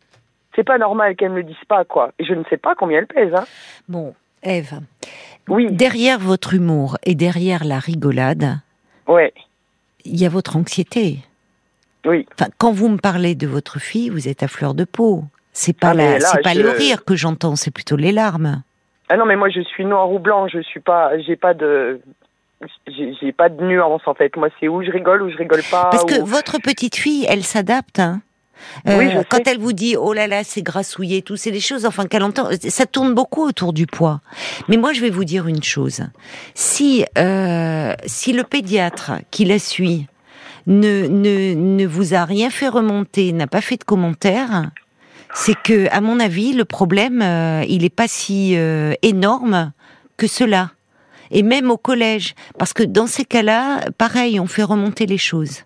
c'est 0.55 0.63
pas 0.63 0.79
normal 0.79 1.15
qu'elle 1.15 1.29
me 1.31 1.37
le 1.37 1.43
dise 1.43 1.65
pas 1.67 1.85
quoi. 1.85 2.11
Et 2.17 2.25
je 2.25 2.33
ne 2.33 2.43
sais 2.45 2.57
pas 2.57 2.73
combien 2.73 2.97
elle 2.97 3.07
pèse 3.07 3.33
hein. 3.35 3.45
Bon, 3.87 4.15
Eve, 4.43 4.79
Oui, 5.49 5.67
derrière 5.71 6.19
votre 6.19 6.53
humour 6.53 6.97
et 7.03 7.15
derrière 7.15 7.63
la 7.63 7.79
rigolade, 7.79 8.59
ouais, 9.07 9.33
il 10.05 10.19
y 10.19 10.25
a 10.25 10.29
votre 10.29 10.55
anxiété. 10.57 11.19
oui. 12.05 12.25
Enfin, 12.37 12.49
quand 12.57 12.71
vous 12.71 12.89
me 12.89 12.97
parlez 12.97 13.35
de 13.35 13.47
votre 13.47 13.79
fille, 13.79 14.09
vous 14.09 14.27
êtes 14.27 14.43
à 14.43 14.47
fleur 14.47 14.73
de 14.73 14.83
peau. 14.83 15.23
C'est 15.53 15.77
pas 15.77 15.89
Ah, 15.89 15.93
la, 15.93 16.19
là, 16.19 16.29
c'est 16.31 16.41
pas 16.41 16.53
je- 16.53 16.61
le 16.61 16.69
rire 16.69 17.05
que 17.05 17.15
j'entends, 17.15 17.55
c'est 17.55 17.71
plutôt 17.71 17.95
les 17.95 18.11
larmes. 18.11 18.63
Ah 19.09 19.17
non 19.17 19.25
mais 19.25 19.35
moi 19.35 19.49
je 19.49 19.61
suis 19.61 19.85
noir 19.85 20.11
ou 20.11 20.17
blanc, 20.17 20.47
je 20.47 20.59
suis 20.61 20.79
pas 20.79 21.17
j'ai 21.19 21.35
pas 21.35 21.53
de 21.53 21.99
j'ai 22.87 23.13
j'ai 23.21 23.31
pas 23.33 23.49
de 23.49 23.61
nuance 23.63 24.01
en 24.07 24.13
fait. 24.13 24.35
Moi, 24.37 24.47
c'est 24.59 24.67
où 24.69 24.81
je 24.83 24.89
rigole 24.89 25.21
ou 25.21 25.29
je 25.29 25.35
rigole 25.37 25.61
pas. 25.69 25.89
Parce 25.91 26.05
que 26.05 26.21
ou- 26.21 26.25
votre 26.25 26.57
petite 26.59 26.95
fille, 26.95 27.25
elle 27.29 27.43
s'adapte. 27.43 27.99
Hein. 27.99 28.21
Oui, 28.85 29.09
sais. 29.09 29.25
quand 29.29 29.47
elle 29.47 29.59
vous 29.59 29.73
dit 29.73 29.95
oh 29.95 30.13
là 30.13 30.27
là 30.27 30.43
c'est 30.43 30.61
grassouillé 30.61 31.21
tout 31.21 31.37
c'est 31.37 31.51
des 31.51 31.59
choses 31.59 31.85
enfin 31.85 32.05
qu'elle 32.05 32.23
entend 32.23 32.49
ça 32.67 32.85
tourne 32.85 33.13
beaucoup 33.13 33.43
autour 33.43 33.73
du 33.73 33.87
poids. 33.87 34.21
Mais 34.67 34.77
moi 34.77 34.93
je 34.93 35.01
vais 35.01 35.09
vous 35.09 35.25
dire 35.25 35.47
une 35.47 35.63
chose. 35.63 36.01
Si 36.55 37.05
euh, 37.17 37.93
si 38.05 38.33
le 38.33 38.43
pédiatre 38.43 39.13
qui 39.31 39.45
la 39.45 39.59
suit 39.59 40.07
ne, 40.67 41.07
ne 41.07 41.53
ne 41.53 41.85
vous 41.85 42.13
a 42.13 42.25
rien 42.25 42.49
fait 42.49 42.67
remonter 42.67 43.31
n'a 43.33 43.47
pas 43.47 43.61
fait 43.61 43.77
de 43.77 43.83
commentaires 43.83 44.69
c'est 45.33 45.55
que 45.61 45.87
à 45.91 46.01
mon 46.01 46.19
avis 46.19 46.53
le 46.53 46.65
problème 46.65 47.21
euh, 47.21 47.63
il 47.67 47.83
est 47.83 47.89
pas 47.89 48.07
si 48.07 48.55
euh, 48.55 48.93
énorme 49.01 49.71
que 50.17 50.27
cela. 50.27 50.71
Et 51.31 51.41
même 51.41 51.71
au 51.71 51.77
collège. 51.77 52.35
Parce 52.59 52.73
que 52.73 52.83
dans 52.83 53.07
ces 53.07 53.25
cas-là 53.25 53.81
pareil 53.97 54.39
on 54.39 54.47
fait 54.47 54.63
remonter 54.63 55.05
les 55.05 55.17
choses 55.17 55.63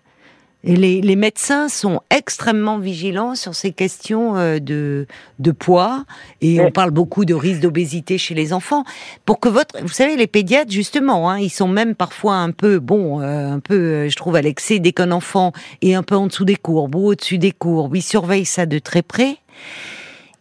et 0.64 0.74
les, 0.74 1.00
les 1.00 1.14
médecins 1.14 1.68
sont 1.68 2.00
extrêmement 2.10 2.78
vigilants 2.78 3.36
sur 3.36 3.54
ces 3.54 3.70
questions 3.70 4.36
euh, 4.36 4.58
de, 4.58 5.06
de 5.38 5.50
poids 5.52 6.04
et 6.40 6.60
on 6.60 6.72
parle 6.72 6.90
beaucoup 6.90 7.24
de 7.24 7.32
risque 7.32 7.60
d'obésité 7.60 8.18
chez 8.18 8.34
les 8.34 8.52
enfants. 8.52 8.82
Pour 9.24 9.38
que 9.38 9.48
votre, 9.48 9.80
vous 9.80 9.88
savez, 9.88 10.16
les 10.16 10.26
pédiatres 10.26 10.72
justement, 10.72 11.30
hein, 11.30 11.38
ils 11.38 11.50
sont 11.50 11.68
même 11.68 11.94
parfois 11.94 12.34
un 12.34 12.50
peu, 12.50 12.80
bon, 12.80 13.20
euh, 13.20 13.52
un 13.52 13.60
peu, 13.60 13.74
euh, 13.74 14.08
je 14.08 14.16
trouve, 14.16 14.34
à 14.34 14.42
l'excès 14.42 14.80
dès 14.80 14.92
qu'un 14.92 15.12
enfant 15.12 15.52
est 15.80 15.94
un 15.94 16.02
peu 16.02 16.16
en 16.16 16.26
dessous 16.26 16.44
des 16.44 16.56
courbes 16.56 16.96
ou 16.96 17.06
au-dessus 17.06 17.38
des 17.38 17.52
courbes, 17.52 17.94
ils 17.94 18.02
surveillent 18.02 18.44
ça 18.44 18.66
de 18.66 18.80
très 18.80 19.02
près. 19.02 19.36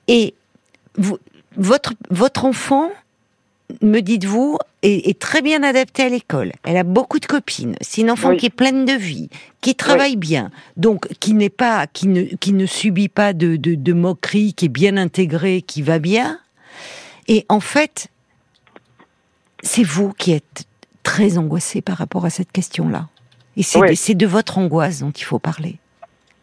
Et 0.08 0.34
vous, 0.98 1.20
votre 1.58 1.94
votre 2.10 2.46
enfant, 2.46 2.90
me 3.84 4.00
dites-vous, 4.00 4.58
est, 4.88 5.10
est 5.10 5.20
très 5.20 5.42
bien 5.42 5.64
adaptée 5.64 6.04
à 6.04 6.10
l'école. 6.10 6.52
Elle 6.64 6.78
a 6.78 6.84
beaucoup 6.84 7.20
de 7.20 7.26
copines. 7.26 7.76
C'est 7.82 8.02
une 8.02 8.12
enfant 8.12 8.30
Oui. 8.30 8.38
qui 8.38 8.46
est 8.48 8.56
pleine 8.56 8.86
de 8.86 8.94
vie, 8.94 9.30
qui 9.62 9.76
travaille 9.76 10.16
bien, 10.16 10.50
donc 10.78 11.08
qui 11.20 11.34
n'est 11.34 11.50
pas, 11.50 11.88
qui 11.88 12.08
ne, 12.08 12.24
qui 12.24 12.54
ne 12.54 12.66
subit 12.66 13.10
pas 13.10 13.34
de, 13.34 13.56
de, 13.56 13.76
de 13.76 13.94
moqueries, 13.94 14.54
qui 14.54 14.66
est 14.66 14.70
bien 14.70 14.98
intégrée, 14.98 15.62
qui 15.62 15.82
va 15.82 16.00
bien. 16.00 16.40
Et 17.28 17.46
en 17.50 17.60
fait, 17.60 18.08
c'est 19.62 19.84
vous 19.84 20.14
qui 20.14 20.32
êtes 20.34 20.66
très 21.04 21.38
angoissé 21.38 21.82
par 21.82 21.98
rapport 21.98 22.26
à 22.26 22.30
cette 22.30 22.52
question-là. 22.52 23.08
Et 23.56 23.64
c'est 23.64 23.80
Ouais. 23.80 23.94
de, 24.16 24.26
votre 24.28 24.58
angoisse 24.58 25.00
dont 25.00 25.12
il 25.12 25.24
faut 25.24 25.40
parler. 25.40 25.78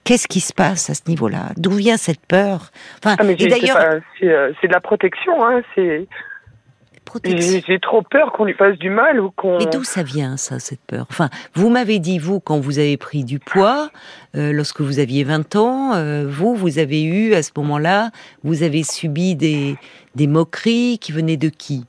Qu'est-ce 0.05 0.27
qui 0.29 0.41
se 0.41 0.53
passe 0.53 0.91
à 0.91 0.95
ce 0.95 1.03
niveau-là? 1.07 1.53
D'où 1.57 1.71
vient 1.71 1.97
cette 1.97 2.21
peur? 2.27 2.71
Enfin, 2.99 3.17
Ah, 3.19 3.25
d'ailleurs, 3.25 4.01
c'est 4.21 4.27
euh, 4.29 4.53
c'est 4.61 4.69
de 4.69 4.73
la 4.73 4.81
protection. 4.81 5.43
Hein. 5.47 5.63
C'est 5.75 6.07
protection. 7.21 7.61
j'ai 7.67 7.79
trop 7.79 8.03
peur 8.03 8.33
qu'on 8.33 8.45
lui 8.45 8.55
fasse 8.55 8.77
du 8.79 8.91
mal 8.91 9.21
ou 9.21 9.31
qu'on. 9.31 9.59
Mais 9.59 9.67
d'où 9.67 9.85
ça 9.85 10.03
vient, 10.03 10.37
ça, 10.37 10.59
cette 10.59 10.81
peur? 10.87 11.07
Enfin, 11.11 11.29
vous 11.55 11.71
m'avez 11.71 11.99
dit, 11.99 12.19
vous, 12.19 12.41
quand 12.41 12.59
vous 12.59 12.79
avez 12.79 12.97
pris 12.97 13.25
du 13.25 13.39
poids, 13.39 13.91
euh, 14.35 14.53
lorsque 14.53 14.81
vous 14.81 14.99
aviez 14.99 15.25
20 15.25 15.57
ans, 15.57 15.95
euh, 15.95 16.25
vous, 16.27 16.55
vous 16.55 16.79
avez 16.79 17.03
eu, 17.03 17.35
à 17.35 17.43
ce 17.43 17.53
moment-là, 17.57 18.11
vous 18.43 18.63
avez 18.63 18.83
subi 18.83 19.35
des, 19.37 19.77
des 20.15 20.27
moqueries 20.27 20.99
qui 21.01 21.13
venaient 21.13 21.37
de 21.37 21.49
qui? 21.49 21.87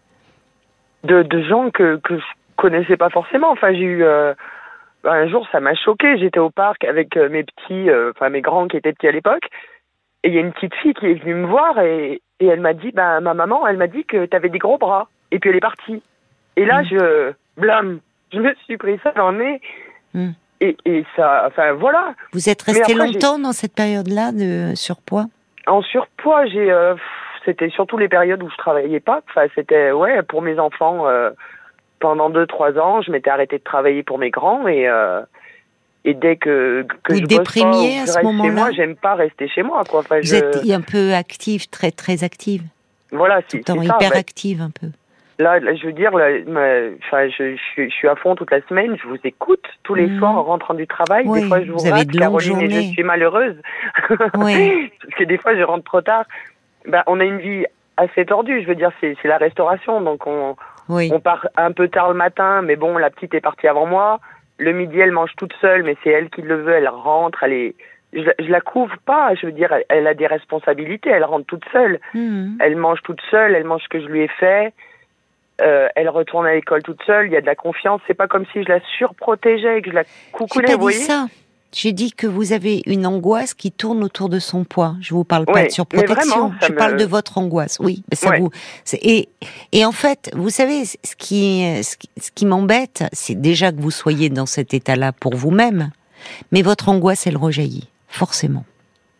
De, 1.04 1.24
de 1.24 1.42
gens 1.44 1.70
que, 1.72 1.98
que 2.04 2.18
je 2.18 2.24
connaissais 2.58 2.98
pas 2.98 3.10
forcément. 3.10 3.52
Enfin, 3.52 3.74
j'ai 3.74 3.80
eu 3.80 4.04
euh, 4.04 4.34
un 5.04 5.28
jour, 5.28 5.48
ça 5.52 5.60
m'a 5.60 5.76
choqué. 5.76 6.18
J'étais 6.18 6.40
au 6.40 6.50
parc 6.50 6.84
avec 6.84 7.16
mes 7.16 7.44
petits, 7.44 7.90
euh, 7.90 8.12
enfin 8.16 8.30
mes 8.30 8.42
grands 8.42 8.68
qui 8.68 8.78
étaient 8.78 8.94
petits 8.94 9.08
à 9.08 9.12
l'époque, 9.12 9.48
et 10.24 10.30
il 10.30 10.34
y 10.34 10.38
a 10.38 10.42
une 10.42 10.54
petite 10.54 10.74
fille 10.76 10.94
qui 10.96 11.06
est 11.06 11.14
venue 11.14 11.36
me 11.36 11.46
voir 11.46 11.80
et, 11.80 12.22
et 12.40 12.48
elle 12.48 12.60
m'a 12.60 12.74
dit, 12.74 12.92
bah 12.92 13.20
ma 13.22 13.34
maman, 13.34 13.68
elle 13.68 13.78
m'a 13.78 13.88
dit 13.88 14.06
que 14.06 14.26
tu 14.26 14.36
avais 14.36 14.50
des 14.50 14.58
gros 14.58 14.78
bras. 14.78 15.08
Et 15.32 15.40
puis 15.40 15.50
elle 15.50 15.58
est 15.58 15.60
partie. 15.62 16.02
Et 16.56 16.66
là, 16.66 16.82
Mm. 16.82 16.86
je 16.92 17.34
blâme, 17.58 18.00
je 18.34 18.40
me 18.40 18.54
suis 18.66 18.78
pris 18.78 19.00
ça 19.04 19.12
dans 19.14 19.32
le 19.32 19.38
nez. 19.44 19.62
Mm. 20.14 20.30
Et, 20.62 20.78
et 20.86 21.06
ça, 21.16 21.44
enfin 21.48 21.74
voilà. 21.74 22.14
Vous 22.34 22.50
êtes 22.50 22.62
resté 22.62 22.94
longtemps 22.94 23.38
dans 23.40 23.52
cette 23.52 23.74
période-là 23.76 24.32
de 24.32 24.74
surpoids? 24.76 25.26
En 25.68 25.82
surpoids, 25.82 26.46
j'ai, 26.46 26.72
euh, 26.72 26.96
c'était 27.44 27.70
surtout 27.70 27.98
les 27.98 28.08
périodes 28.08 28.42
où 28.42 28.50
je 28.50 28.56
travaillais 28.58 29.00
pas. 29.02 29.22
Enfin, 29.30 29.48
c'était 29.56 29.92
ouais 29.92 30.22
pour 30.24 30.42
mes 30.42 30.58
enfants. 30.60 31.08
euh, 31.08 31.32
pendant 32.00 32.30
deux 32.30 32.46
trois 32.46 32.78
ans, 32.78 33.02
je 33.02 33.10
m'étais 33.12 33.30
arrêtée 33.30 33.58
de 33.58 33.64
travailler 33.64 34.04
pour 34.04 34.18
mes 34.20 34.30
grands 34.30 34.68
et 34.68 34.88
euh, 34.88 35.22
et 36.04 36.14
dès 36.14 36.36
que 36.36 36.86
que 37.04 37.14
Vous 37.14 37.20
je 37.20 37.24
pas 37.24 37.28
déprimiez 37.38 38.00
ou 38.00 38.04
à 38.04 38.06
je 38.06 38.12
ce 38.12 38.22
moment-là? 38.22 38.52
moi, 38.52 38.72
j'aime 38.72 38.96
pas 38.96 39.16
rester 39.16 39.48
chez 39.48 39.64
moi 39.64 39.84
quoi. 39.90 40.02
Enfin, 40.02 40.18
Vous 40.20 40.28
je, 40.28 40.36
êtes 40.36 40.70
un 40.72 40.82
peu 40.82 41.14
active, 41.14 41.68
très 41.70 41.92
très 41.92 42.24
active, 42.24 42.62
voilà, 43.12 43.42
tout 43.42 43.48
c'est 43.52 43.58
le 43.60 43.64
temps 43.64 43.82
c'est 43.82 43.88
ça. 43.88 43.96
hyper 43.96 44.10
Bah, 44.12 44.18
active 44.18 44.62
un 44.62 44.70
peu. 44.70 44.88
Là, 45.40 45.60
là, 45.60 45.76
je 45.76 45.86
veux 45.86 45.94
dire, 45.94 46.12
là, 46.16 46.30
ma- 46.48 46.90
je, 46.90 47.30
je, 47.30 47.56
suis- 47.74 47.90
je 47.90 47.96
suis 47.96 48.08
à 48.08 48.16
fond 48.16 48.36
toute 48.36 48.52
la 48.52 48.62
semaine. 48.68 48.96
Je 49.02 49.08
vous 49.08 49.18
écoute 49.24 49.66
tous 49.84 49.96
les 49.96 50.08
Mhm. 50.08 50.20
soirs 50.20 50.38
en 50.38 50.44
rentrant 50.44 50.74
du 50.74 50.88
travail. 50.88 51.26
Oui, 51.28 51.42
des 51.42 51.48
fois, 51.48 51.62
je 51.62 51.72
vous, 51.72 51.78
vous 51.80 51.90
rate, 51.92 52.10
Caroline, 52.12 52.62
et 52.62 52.70
je 52.70 52.92
suis 52.92 53.04
malheureuse. 53.04 53.56
Oui. 54.38 54.92
Parce 55.02 55.16
que 55.16 55.24
des 55.24 55.38
fois, 55.38 55.56
je 55.56 55.62
rentre 55.64 55.84
trop 55.84 56.02
tard. 56.02 56.26
Ben, 56.88 57.04
on 57.08 57.20
a 57.20 57.24
une 57.24 57.40
vie 57.40 57.66
assez 57.98 58.26
tordue. 58.26 58.62
Je 58.62 58.68
veux 58.68 58.76
dire, 58.76 58.92
c'est 59.02 59.16
la 59.24 59.38
restauration, 59.38 60.02
donc 60.02 60.28
on, 60.28 60.56
Oui. 60.90 61.10
on 61.14 61.20
part 61.20 61.48
un 61.58 61.72
peu 61.72 61.88
tard 61.88 62.10
le 62.10 62.16
matin, 62.16 62.62
mais 62.62 62.76
bon, 62.76 62.98
la 62.98 63.10
petite 63.10 63.34
est 63.34 63.42
partie 63.42 63.68
avant 63.68 63.86
moi. 63.86 64.20
Le 64.58 64.72
midi, 64.72 65.00
elle 65.00 65.12
mange 65.12 65.32
toute 65.38 65.54
seule, 65.60 65.84
mais 65.84 65.96
c'est 66.04 66.12
elle 66.12 66.30
qui 66.30 66.42
le 66.42 66.56
veut. 66.62 66.74
Elle 66.74 66.88
rentre, 66.90 67.44
elle 67.44 67.54
est. 67.54 67.76
Je, 68.14 68.30
je 68.40 68.50
la 68.50 68.62
couvre 68.62 68.96
pas. 69.06 69.34
Je 69.36 69.46
veux 69.48 69.52
dire, 69.52 69.74
elle, 69.74 69.84
elle 69.90 70.08
a 70.08 70.14
des 70.14 70.28
responsabilités. 70.28 71.10
Elle 71.10 71.26
rentre 71.26 71.46
toute 71.48 71.66
seule. 71.74 72.00
Mhm. 72.14 72.58
Elle 72.62 72.78
mange 72.78 73.02
toute 73.04 73.20
seule. 73.30 73.54
Elle 73.56 73.66
mange 73.66 73.82
ce 73.84 73.90
que 73.90 74.00
je 74.00 74.06
lui 74.06 74.22
ai 74.22 74.30
fait. 74.30 74.72
Euh, 75.62 75.88
elle 75.96 76.10
retourne 76.10 76.46
à 76.46 76.54
l'école 76.54 76.84
toute 76.84 77.00
seule. 77.06 77.28
Il 77.28 77.32
y 77.34 77.38
a 77.38 77.42
de 77.42 77.46
la 77.46 77.56
confiance. 77.56 78.02
C'est 78.08 78.14
pas 78.14 78.28
comme 78.28 78.46
si 78.52 78.64
je 78.64 78.68
la 78.70 78.80
surprotégeais 78.98 79.80
et 79.80 79.82
que 79.82 79.90
je 79.90 79.96
la 79.96 80.04
J'ai 80.04 80.10
coucoulais. 80.32 80.66
pas 80.66 80.72
Vous 80.74 80.78
dit 80.78 80.82
voyez 80.82 81.00
ça. 81.00 81.28
J'ai 81.72 81.92
dit 81.92 82.14
que 82.14 82.26
vous 82.28 82.54
avez 82.54 82.82
une 82.86 83.06
angoisse 83.06 83.54
qui 83.54 83.70
tourne 83.72 84.02
autour 84.04 84.30
de 84.30 84.40
son 84.40 84.64
poids. 84.64 84.96
Je 85.02 85.14
vous 85.14 85.26
parle 85.26 85.46
pas 85.46 85.66
de 85.66 85.70
surprotection. 85.70 86.16
vraiment, 86.50 86.54
Je 86.62 86.72
me- 86.72 86.78
parle 86.78 86.96
de 86.96 87.04
votre 87.06 87.38
angoisse. 87.38 87.78
Oui, 87.82 88.02
mais 88.10 88.16
ça 88.16 88.30
Ouais. 88.30 88.40
vous. 88.40 88.50
Et 89.02 89.28
et 89.74 89.84
en 89.86 89.92
fait, 89.92 90.32
vous 90.36 90.50
savez, 90.50 90.86
ce 90.86 91.16
qui 91.18 91.66
ce 91.84 91.98
qui, 91.98 92.10
ce 92.22 92.32
qui 92.32 92.46
m'embête, 92.46 93.04
c'est 93.12 93.36
déjà 93.40 93.72
que 93.74 93.82
vous 93.82 93.92
soyez 93.92 94.30
dans 94.30 94.46
cet 94.46 94.74
état-là 94.74 95.12
pour 95.12 95.36
vous-même, 95.36 95.92
mais 96.54 96.62
votre 96.62 96.88
angoisse, 96.88 97.28
elle 97.28 97.38
rejaillit 97.38 97.90
forcément. 98.08 98.64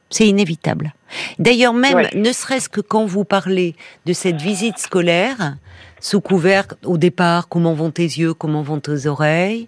C'est 0.10 0.28
inévitable. 0.28 0.94
D'ailleurs, 1.40 1.74
même 1.74 1.96
Ouais. 1.96 2.10
ne 2.14 2.32
serait-ce 2.32 2.70
que 2.70 2.80
quand 2.80 3.06
vous 3.06 3.26
parlez 3.26 3.76
de 4.06 4.14
cette 4.14 4.40
visite 4.42 4.78
scolaire, 4.78 5.56
sous 6.06 6.22
couvert 6.22 6.68
au 6.84 7.00
départ, 7.00 7.48
comment 7.48 7.74
vont 7.74 7.90
tes 7.90 8.04
yeux, 8.04 8.36
comment 8.36 8.62
vont 8.62 8.80
tes 8.80 9.08
oreilles, 9.08 9.68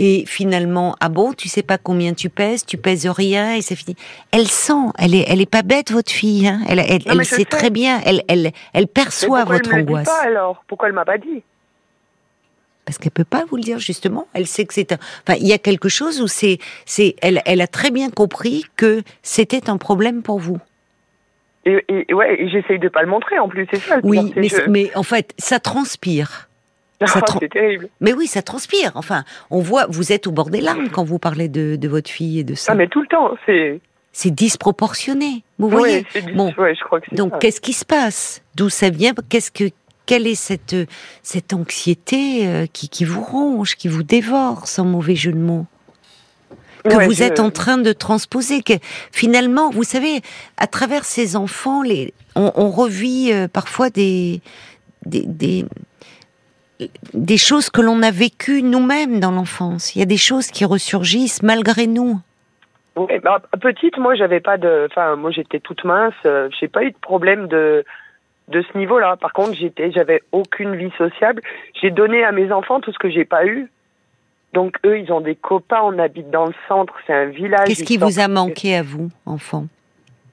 et 0.00 0.24
finalement, 0.26 0.96
ah 0.98 1.08
bon, 1.08 1.32
tu 1.32 1.48
sais 1.48 1.62
pas 1.62 1.78
combien 1.78 2.12
tu 2.12 2.28
pèses, 2.28 2.66
tu 2.66 2.76
pèses 2.76 3.06
rien, 3.06 3.54
et 3.54 3.62
c'est 3.62 3.76
fini. 3.76 3.94
Elle 4.32 4.48
sent, 4.48 4.90
elle 4.98 5.14
est, 5.14 5.24
elle 5.28 5.40
est 5.40 5.48
pas 5.48 5.62
bête 5.62 5.92
votre 5.92 6.10
fille, 6.10 6.48
hein. 6.48 6.60
Elle, 6.68 6.80
elle, 6.80 7.02
Non, 7.06 7.20
elle 7.20 7.24
sait 7.24 7.44
très 7.44 7.70
bien, 7.70 8.00
elle, 8.04 8.24
elle, 8.26 8.50
elle 8.72 8.88
perçoit 8.88 9.44
pourquoi 9.44 9.58
votre 9.58 9.70
elle 9.70 9.74
me 9.74 9.80
le 9.82 9.84
dit 9.84 9.92
angoisse. 9.92 10.06
pas 10.06 10.22
alors? 10.24 10.64
Pourquoi 10.66 10.88
elle 10.88 10.94
m'a 10.94 11.04
pas 11.04 11.18
dit? 11.18 11.44
Parce 12.84 12.98
qu'elle 12.98 13.12
peut 13.12 13.22
pas 13.22 13.44
vous 13.48 13.56
le 13.56 13.62
dire 13.62 13.78
justement. 13.78 14.26
Elle 14.32 14.48
sait 14.48 14.64
que 14.64 14.74
c'est 14.74 14.90
un. 14.90 14.98
Enfin, 15.24 15.38
il 15.40 15.46
y 15.46 15.52
a 15.52 15.58
quelque 15.58 15.88
chose 15.88 16.20
où 16.20 16.26
c'est, 16.26 16.58
c'est, 16.84 17.14
elle, 17.22 17.42
elle 17.44 17.60
a 17.60 17.68
très 17.68 17.92
bien 17.92 18.10
compris 18.10 18.64
que 18.74 19.04
c'était 19.22 19.70
un 19.70 19.76
problème 19.76 20.22
pour 20.22 20.40
vous. 20.40 20.58
Et, 21.66 21.84
et- 22.08 22.14
ouais, 22.14 22.40
et 22.40 22.48
j'essaye 22.48 22.78
de 22.78 22.88
pas 22.88 23.02
le 23.02 23.08
montrer 23.08 23.38
en 23.38 23.48
plus. 23.48 23.66
C'est 23.70 23.80
ça. 23.80 23.98
Oui, 24.02 24.32
mais, 24.68 24.90
en 24.94 25.02
fait, 25.02 25.34
ça 25.38 25.58
transpire. 25.60 26.48
Ça 27.04 27.20
tra- 27.20 27.36
c'est 27.40 27.50
terrible. 27.50 27.88
Mais 28.00 28.14
oui, 28.14 28.26
ça 28.26 28.40
transpire. 28.40 28.92
Enfin, 28.94 29.24
on 29.50 29.60
voit, 29.60 29.84
vous 29.90 30.12
êtes 30.12 30.26
au 30.26 30.32
bord 30.32 30.48
des 30.48 30.62
larmes 30.62 30.88
quand 30.88 31.04
vous 31.04 31.18
parlez 31.18 31.50
de, 31.50 31.76
de 31.76 31.88
votre 31.88 32.08
fille 32.08 32.38
et 32.38 32.42
de 32.44 32.54
ça. 32.54 32.72
Ah, 32.72 32.74
mais 32.74 32.86
tout 32.88 33.02
le 33.02 33.06
temps. 33.06 33.36
C'est. 33.44 33.80
C'est 34.12 34.30
disproportionné. 34.34 35.42
Vous 35.58 35.68
voyez. 35.68 36.06
Bon. 36.34 36.54
ouais, 36.56 36.74
je 36.74 36.82
crois 36.82 37.00
que 37.02 37.06
c'est 37.10 37.16
Donc, 37.16 37.38
qu'est-ce 37.38 37.60
qui 37.60 37.74
se 37.74 37.84
passe? 37.84 38.42
D'où 38.54 38.70
ça 38.70 38.88
vient? 38.88 39.12
Qu'est-ce 39.28 39.50
que 39.50 39.64
quelle 40.06 40.26
est 40.26 40.36
cette 40.36 40.74
cette 41.22 41.52
anxiété 41.52 42.46
euh, 42.46 42.64
qui 42.72 42.88
qui 42.88 43.04
vous 43.04 43.20
ronge, 43.20 43.74
qui 43.76 43.88
vous 43.88 44.02
dévore, 44.02 44.66
sans 44.66 44.86
mauvais 44.86 45.16
jeu 45.16 45.32
de 45.32 45.36
mots? 45.38 45.66
Que 46.88 46.96
Ouais, 46.96 47.06
vous 47.06 47.14
je- 47.14 47.22
êtes 47.24 47.40
en 47.40 47.50
train 47.50 47.78
de 47.78 47.92
transposer. 47.92 48.62
Que 48.62 48.74
finalement, 49.12 49.70
vous 49.70 49.84
savez, 49.84 50.20
à 50.56 50.66
travers 50.66 51.04
ces 51.04 51.36
enfants, 51.36 51.82
les, 51.82 52.12
on, 52.34 52.52
on 52.56 52.70
revit 52.70 53.30
euh, 53.32 53.48
parfois 53.48 53.90
des, 53.90 54.40
des, 55.04 55.22
des, 55.26 55.64
des 57.14 57.36
choses 57.38 57.70
que 57.70 57.80
l'on 57.80 58.02
a 58.02 58.10
vécues 58.10 58.62
nous-mêmes 58.62 59.20
dans 59.20 59.30
l'enfance. 59.30 59.94
Il 59.96 60.00
y 60.00 60.02
a 60.02 60.06
des 60.06 60.16
choses 60.18 60.48
qui 60.48 60.64
ressurgissent 60.64 61.42
malgré 61.42 61.86
nous. 61.86 62.18
Ouais, 62.96 63.20
bah, 63.20 63.42
petite, 63.60 63.98
moi, 63.98 64.14
j'avais 64.14 64.40
pas 64.40 64.56
de. 64.56 64.86
Enfin, 64.90 65.16
moi, 65.16 65.30
j'étais 65.30 65.60
toute 65.60 65.84
mince. 65.84 66.14
euh, 66.24 66.48
J'ai 66.58 66.68
pas 66.68 66.82
eu 66.84 66.90
de 66.90 66.96
problème 66.98 67.46
de 67.48 67.84
de 68.48 68.62
ce 68.72 68.78
niveau-là. 68.78 69.16
Par 69.16 69.32
contre, 69.32 69.54
j'étais, 69.54 69.90
j'avais 69.90 70.22
aucune 70.32 70.76
vie 70.76 70.92
sociable. 70.96 71.42
J'ai 71.82 71.90
donné 71.90 72.22
à 72.24 72.30
mes 72.32 72.52
enfants 72.52 72.80
tout 72.80 72.92
ce 72.92 72.98
que 72.98 73.10
j'ai 73.10 73.24
pas 73.24 73.44
eu. 73.44 73.68
Donc 74.52 74.76
eux, 74.84 74.98
ils 74.98 75.12
ont 75.12 75.20
des 75.20 75.34
copains. 75.34 75.80
On 75.82 75.98
habite 75.98 76.30
dans 76.30 76.46
le 76.46 76.54
centre. 76.68 76.94
C'est 77.06 77.12
un 77.12 77.26
village. 77.26 77.66
Qu'est-ce 77.66 77.84
qui 77.84 77.98
vous 77.98 78.18
a 78.18 78.28
manqué 78.28 78.76
à 78.76 78.82
vous, 78.82 79.10
enfant 79.26 79.66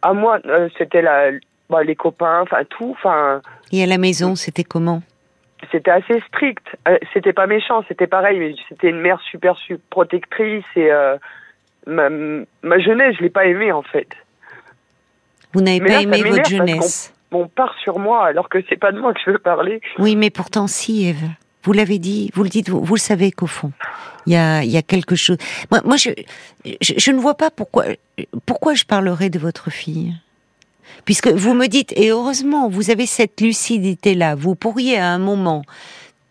À 0.02 0.14
moi, 0.14 0.40
euh, 0.46 0.70
c'était 0.78 1.02
la, 1.02 1.32
bah, 1.70 1.84
les 1.84 1.96
copains. 1.96 2.42
Enfin 2.42 2.64
tout. 2.70 2.92
Enfin, 2.92 3.42
Et 3.72 3.84
à 3.84 3.86
la 3.86 3.98
maison, 3.98 4.36
c'était 4.36 4.64
comment 4.64 5.02
c'était 5.72 5.92
assez 5.92 6.22
strict. 6.28 6.66
Euh, 6.88 6.98
c'était 7.14 7.34
pas 7.34 7.48
méchant, 7.48 7.84
c'était 7.88 8.08
pareil, 8.08 8.40
mais 8.40 8.56
c'était 8.70 8.90
une 8.90 9.00
mère 9.00 9.20
super, 9.22 9.58
super 9.58 9.86
protectrice 9.90 10.66
et 10.76 10.92
euh, 10.92 11.18
ma, 11.88 12.10
ma 12.10 12.80
jeunesse, 12.80 13.16
je 13.18 13.24
l'ai 13.24 13.30
pas 13.30 13.46
aimée 13.46 13.72
en 13.72 13.82
fait. 13.82 14.10
Vous 15.54 15.62
n'avez 15.62 15.80
pas 15.80 15.88
là, 15.88 16.02
aimé 16.02 16.24
votre 16.24 16.50
jeunesse. 16.50 17.14
On 17.32 17.48
part 17.48 17.76
sur 17.80 18.00
moi 18.00 18.26
alors 18.26 18.50
que 18.50 18.60
c'est 18.70 18.80
pas 18.80 18.92
de 18.92 19.00
moi 19.00 19.14
que 19.14 19.20
je 19.26 19.32
veux 19.32 19.40
parler. 19.40 19.82
Oui, 20.00 20.16
mais 20.16 20.30
pourtant, 20.30 20.68
si, 20.68 21.08
Eve. 21.08 21.30
Vous 21.64 21.74
l'avez 21.74 22.00
dit, 22.00 22.30
vous 22.34 22.44
le 22.44 22.50
dites, 22.50 22.70
vous, 22.70 22.84
vous 22.84 22.96
le 22.96 23.00
savez 23.00 23.32
qu'au 23.32 23.48
fond, 23.48 23.72
il 24.26 24.34
y 24.34 24.36
a, 24.36 24.64
y 24.64 24.78
a 24.78 24.82
quelque 24.82 25.16
chose. 25.16 25.38
Moi, 25.72 25.82
moi 25.86 25.98
je, 25.98 26.10
je, 26.82 26.94
je 26.98 27.12
ne 27.12 27.20
vois 27.20 27.36
pas 27.36 27.52
pourquoi, 27.52 27.86
pourquoi 28.46 28.74
je 28.74 28.84
parlerai 28.84 29.30
de 29.30 29.40
votre 29.40 29.70
fille. 29.70 30.14
Puisque 31.06 31.28
vous 31.28 31.54
me 31.54 31.68
dites, 31.68 31.94
et 31.96 32.10
heureusement, 32.10 32.70
vous 32.70 32.90
avez 32.90 33.06
cette 33.06 33.42
lucidité-là, 33.42 34.36
vous 34.36 34.56
pourriez 34.56 34.98
à 34.98 35.10
un 35.10 35.18
moment 35.18 35.64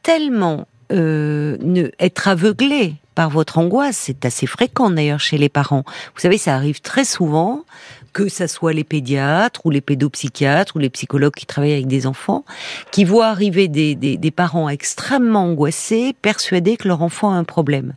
tellement 0.02 0.66
euh, 0.92 1.56
ne, 1.60 1.90
être 1.98 2.28
aveuglé 2.28 2.94
par 3.14 3.30
votre 3.30 3.58
angoisse, 3.58 3.96
c'est 3.96 4.24
assez 4.24 4.46
fréquent 4.46 4.90
d'ailleurs 4.90 5.20
chez 5.20 5.38
les 5.38 5.48
parents. 5.48 5.84
Vous 6.14 6.20
savez, 6.20 6.38
ça 6.38 6.54
arrive 6.54 6.80
très 6.80 7.04
souvent, 7.04 7.64
que 8.12 8.28
ça 8.28 8.46
soit 8.46 8.72
les 8.72 8.84
pédiatres 8.84 9.64
ou 9.64 9.70
les 9.70 9.80
pédopsychiatres 9.80 10.76
ou 10.76 10.78
les 10.78 10.90
psychologues 10.90 11.34
qui 11.34 11.46
travaillent 11.46 11.72
avec 11.72 11.86
des 11.86 12.06
enfants, 12.06 12.44
qui 12.90 13.04
voient 13.04 13.28
arriver 13.28 13.68
des, 13.68 13.94
des, 13.94 14.16
des 14.18 14.30
parents 14.30 14.68
extrêmement 14.68 15.44
angoissés, 15.44 16.14
persuadés 16.20 16.76
que 16.76 16.88
leur 16.88 17.02
enfant 17.02 17.32
a 17.32 17.36
un 17.36 17.44
problème. 17.44 17.94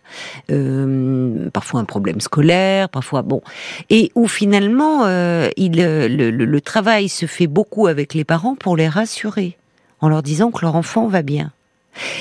Euh, 0.51 1.49
parfois 1.49 1.81
un 1.81 1.85
problème 1.85 2.21
scolaire, 2.21 2.87
parfois 2.87 3.23
bon. 3.23 3.41
Et 3.89 4.11
où 4.15 4.27
finalement, 4.27 5.05
euh, 5.05 5.49
il, 5.57 5.75
le, 5.75 6.07
le, 6.07 6.45
le 6.45 6.61
travail 6.61 7.09
se 7.09 7.25
fait 7.25 7.47
beaucoup 7.47 7.87
avec 7.87 8.13
les 8.13 8.23
parents 8.23 8.55
pour 8.55 8.77
les 8.77 8.87
rassurer, 8.87 9.57
en 9.99 10.07
leur 10.07 10.23
disant 10.23 10.51
que 10.51 10.61
leur 10.61 10.75
enfant 10.75 11.07
va 11.07 11.23
bien. 11.23 11.51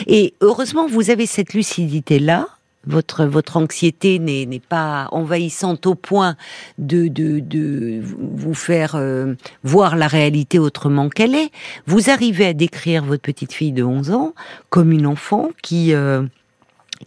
Et 0.06 0.34
heureusement, 0.40 0.86
vous 0.88 1.10
avez 1.10 1.26
cette 1.26 1.54
lucidité-là. 1.54 2.48
Votre, 2.86 3.24
votre 3.24 3.56
anxiété 3.56 4.18
n'est 4.18 4.60
pas 4.60 5.08
envahissante 5.12 5.86
au 5.86 5.94
point 5.94 6.36
de, 6.78 7.08
de, 7.08 7.40
de 7.40 8.00
vous 8.02 8.54
faire 8.54 8.94
euh, 8.94 9.34
voir 9.62 9.96
la 9.96 10.06
réalité 10.06 10.58
autrement 10.58 11.08
qu'elle 11.08 11.34
est. 11.34 11.50
Vous 11.86 12.10
arrivez 12.10 12.46
à 12.46 12.52
décrire 12.52 13.04
votre 13.04 13.22
petite 13.22 13.52
fille 13.52 13.72
de 13.72 13.82
11 13.82 14.10
ans 14.10 14.34
comme 14.70 14.92
une 14.92 15.06
enfant 15.06 15.50
qui... 15.62 15.94
euh, 15.94 16.22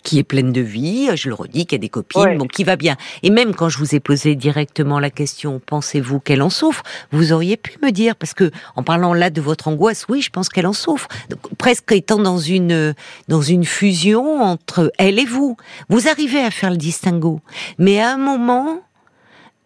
qui 0.03 0.19
est 0.19 0.23
pleine 0.23 0.51
de 0.51 0.61
vie, 0.61 1.09
je 1.15 1.29
le 1.29 1.35
redis, 1.35 1.65
qui 1.65 1.75
a 1.75 1.77
des 1.77 1.89
copines, 1.89 2.21
Ouais. 2.21 2.35
bon, 2.35 2.45
qui 2.47 2.63
va 2.63 2.75
bien. 2.75 2.95
Et 3.23 3.29
même 3.29 3.53
quand 3.55 3.69
je 3.69 3.77
vous 3.77 3.95
ai 3.95 3.99
posé 3.99 4.35
directement 4.35 4.99
la 4.99 5.09
question, 5.09 5.61
pensez-vous 5.65 6.19
qu'elle 6.19 6.41
en 6.41 6.49
souffre? 6.49 6.83
Vous 7.11 7.33
auriez 7.33 7.57
pu 7.57 7.77
me 7.83 7.91
dire, 7.91 8.15
parce 8.15 8.33
que 8.33 8.51
en 8.75 8.83
parlant 8.83 9.13
là 9.13 9.29
de 9.29 9.41
votre 9.41 9.67
angoisse, 9.67 10.05
oui, 10.09 10.21
je 10.21 10.29
pense 10.29 10.49
qu'elle 10.49 10.67
en 10.67 10.73
souffre. 10.73 11.07
Donc, 11.29 11.39
presque 11.57 11.91
étant 11.91 12.19
dans 12.19 12.37
une 12.39 12.93
dans 13.27 13.41
une 13.41 13.65
fusion 13.65 14.41
entre 14.41 14.91
elle 14.97 15.19
et 15.19 15.25
vous, 15.25 15.57
vous 15.89 16.07
arrivez 16.07 16.39
à 16.39 16.51
faire 16.51 16.71
le 16.71 16.77
distinguo. 16.77 17.41
Mais 17.77 17.99
à 17.99 18.13
un 18.13 18.17
moment, 18.17 18.81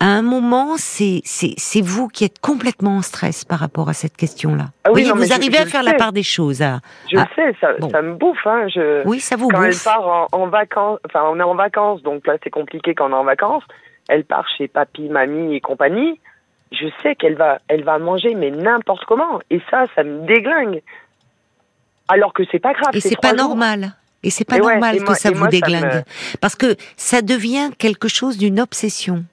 à 0.01 0.05
un 0.07 0.21
moment, 0.23 0.75
c'est 0.77 1.21
vous 1.81 2.07
qui 2.07 2.23
êtes 2.25 2.39
complètement 2.39 2.97
en 2.97 3.01
stress 3.01 3.45
par 3.45 3.59
rapport 3.59 3.87
à 3.87 3.93
cette 3.93 4.17
question-là. 4.17 4.65
Ah 4.83 4.89
oui, 4.89 5.03
Voyez, 5.03 5.07
non, 5.09 5.15
mais 5.15 5.21
vous 5.21 5.27
je- 5.27 5.33
arrivez 5.33 5.57
je 5.57 5.61
à 5.61 5.65
faire 5.67 5.83
la 5.83 5.93
part 5.93 6.11
des 6.11 6.23
choses. 6.23 6.61
À... 6.61 6.79
Je 7.11 7.17
Ah, 7.17 7.27
sais, 7.35 7.55
ça, 7.61 7.73
bon. 7.79 7.89
ça 7.89 8.01
me 8.01 8.15
bouffe. 8.15 8.45
Hein, 8.45 8.67
je... 8.73 9.07
Oui, 9.07 9.19
ça 9.19 9.35
vous 9.35 9.47
quand 9.47 9.61
elle 9.63 9.69
bouffe. 9.71 9.83
part 9.83 10.07
en, 10.07 10.27
en 10.31 10.47
vacances, 10.47 10.99
enfin 11.05 11.21
on 11.31 11.39
est 11.39 11.43
en 11.43 11.55
vacances, 11.55 12.01
donc 12.01 12.25
là 12.27 12.37
c'est 12.43 12.49
compliqué 12.49 12.95
quand 12.95 13.09
on 13.09 13.13
est 13.13 13.19
en 13.19 13.23
vacances. 13.23 13.63
Elle 14.09 14.25
part 14.25 14.45
chez 14.57 14.67
papy, 14.67 15.07
mamie 15.09 15.55
et 15.55 15.61
compagnie. 15.61 16.19
Je 16.71 16.87
sais 17.03 17.15
qu'elle 17.15 17.35
va, 17.35 17.59
elle 17.67 17.83
va 17.83 17.99
manger 17.99 18.33
mais 18.33 18.49
n'importe 18.49 19.05
comment. 19.05 19.39
Et 19.51 19.61
ça, 19.69 19.85
ça 19.95 20.03
me 20.03 20.25
déglingue. 20.25 20.81
Alors 22.07 22.33
que 22.33 22.43
c'est 22.51 22.59
pas 22.59 22.73
grave. 22.73 22.95
Et 22.95 22.99
c'est 23.01 23.19
pas 23.21 23.29
jours. 23.29 23.37
normal. 23.49 23.93
Et 24.23 24.29
c'est 24.29 24.45
pas 24.45 24.57
Et 24.57 24.61
ouais, 24.61 24.73
normal 24.73 24.95
et 24.95 24.99
que 24.99 25.03
moi- 25.05 25.15
ça 25.15 25.29
vous 25.31 25.37
moi, 25.37 25.47
ça 25.47 25.51
déglingue. 25.51 25.83
me- 25.95 26.37
Parce 26.39 26.55
que 26.55 26.75
ça 26.97 27.21
devient 27.21 27.69
quelque 27.77 28.07
chose 28.07 28.37
d'une 28.37 28.59
obsession. 28.59 29.23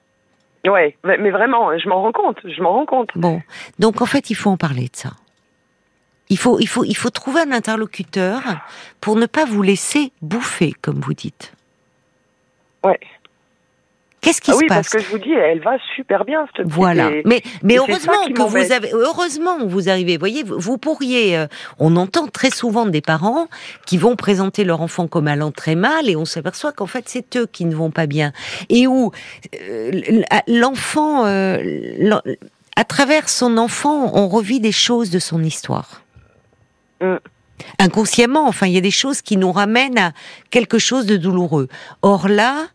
Ouais, 0.68 0.96
mais, 1.04 1.30
vraiment, 1.30 1.76
je 1.78 1.88
m'en 1.88 2.02
rends 2.02 2.12
compte. 2.12 2.38
Je 2.44 2.62
m'en 2.62 2.72
rends 2.72 2.86
compte. 2.86 3.10
Bon. 3.14 3.40
Donc 3.78 4.02
en 4.02 4.06
fait, 4.06 4.30
il 4.30 4.34
faut 4.34 4.50
en 4.50 4.56
parler 4.56 4.88
de 4.88 4.96
ça. 4.96 5.10
Il 6.30 6.38
faut, 6.38 6.58
il 6.60 6.66
faut, 6.66 6.84
il 6.84 6.96
faut 6.96 7.10
trouver 7.10 7.40
un 7.40 7.52
interlocuteur 7.52 8.42
pour 9.00 9.16
ne 9.16 9.26
pas 9.26 9.46
vous 9.46 9.62
laisser 9.62 10.12
bouffer, 10.20 10.74
comme 10.82 11.00
vous 11.00 11.14
dites. 11.14 11.54
Ouais. 12.84 13.00
Qu'est-ce 14.28 14.40
qui 14.42 14.50
Ah 14.50 14.54
se 14.54 14.58
oui, 14.58 14.66
passe 14.66 14.90
parce 14.90 14.90
que 14.90 15.00
je 15.00 15.08
vous 15.10 15.18
dis, 15.18 15.32
elle 15.32 15.60
va 15.60 15.78
super 15.96 16.24
bien 16.26 16.44
cette 16.48 16.56
petite. 16.66 16.70
Voilà. 16.72 17.10
et- 17.10 17.22
Mais, 17.24 17.42
mais 17.62 17.74
et 17.74 17.78
heureusement 17.78 18.12
que 18.34 18.42
vous 18.42 18.72
avez, 18.72 18.90
heureusement 18.92 19.56
vous 19.66 19.88
arrivez. 19.88 20.16
Vous 20.16 20.20
voyez, 20.20 20.42
vous, 20.44 20.76
pourriez, 20.76 21.36
euh, 21.38 21.46
on 21.78 21.96
entend 21.96 22.26
très 22.26 22.50
souvent 22.50 22.84
des 22.84 23.00
parents 23.00 23.48
qui 23.86 23.96
vont 23.96 24.16
présenter 24.16 24.64
leur 24.64 24.82
enfant 24.82 25.06
comme 25.06 25.28
allant 25.28 25.50
très 25.50 25.76
mal 25.76 26.10
et 26.10 26.16
on 26.16 26.26
s'aperçoit 26.26 26.72
qu'en 26.72 26.86
fait 26.86 27.04
c'est 27.08 27.36
eux 27.36 27.46
qui 27.50 27.64
ne 27.64 27.74
vont 27.74 27.90
pas 27.90 28.06
bien. 28.06 28.32
Et 28.68 28.86
où 28.86 29.12
euh, 29.68 30.22
l'enfant, 30.46 31.24
euh, 31.24 31.58
à 32.76 32.84
travers 32.84 33.30
son 33.30 33.56
enfant, 33.56 34.12
on 34.14 34.28
revit 34.28 34.60
des 34.60 34.72
choses 34.72 35.08
de 35.10 35.18
son 35.18 35.42
histoire. 35.42 36.02
Mm. 37.00 37.16
Inconsciemment, 37.80 38.46
enfin, 38.46 38.66
il 38.66 38.72
y 38.74 38.78
a 38.78 38.82
des 38.82 38.90
choses 38.90 39.20
qui 39.22 39.36
nous 39.36 39.50
ramènent 39.50 39.98
à 39.98 40.12
quelque 40.50 40.78
chose 40.78 41.06
de 41.06 41.16
douloureux. 41.16 41.68
Or 42.02 42.28
là, 42.28 42.66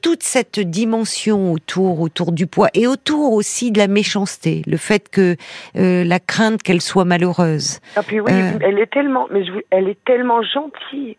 toute 0.00 0.22
cette 0.22 0.58
dimension 0.60 1.52
autour, 1.52 2.00
autour 2.00 2.32
du 2.32 2.46
poids 2.46 2.68
et 2.74 2.86
autour 2.86 3.32
aussi 3.32 3.70
de 3.70 3.78
la 3.78 3.86
méchanceté, 3.88 4.62
le 4.66 4.76
fait 4.76 5.08
que 5.08 5.36
euh, 5.76 6.04
la 6.04 6.20
crainte 6.20 6.62
qu'elle 6.62 6.80
soit 6.80 7.04
malheureuse. 7.04 7.80
Ah 7.96 8.02
puis 8.02 8.20
oui, 8.20 8.30
Euh. 8.32 8.58
elle 8.60 8.78
est 8.78 8.90
tellement, 8.90 9.26
mais 9.30 9.44
je, 9.44 9.52
elle 9.70 9.88
est 9.88 10.02
tellement 10.04 10.42
gentille 10.42 11.16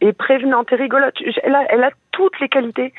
et 0.00 0.12
prévenante 0.12 0.72
et 0.72 0.76
rigolote. 0.76 1.14
Elle 1.42 1.54
a, 1.54 1.64
elle 1.70 1.82
a 1.84 1.90
toutes 2.12 2.38
les 2.40 2.48
qualités. 2.48 2.92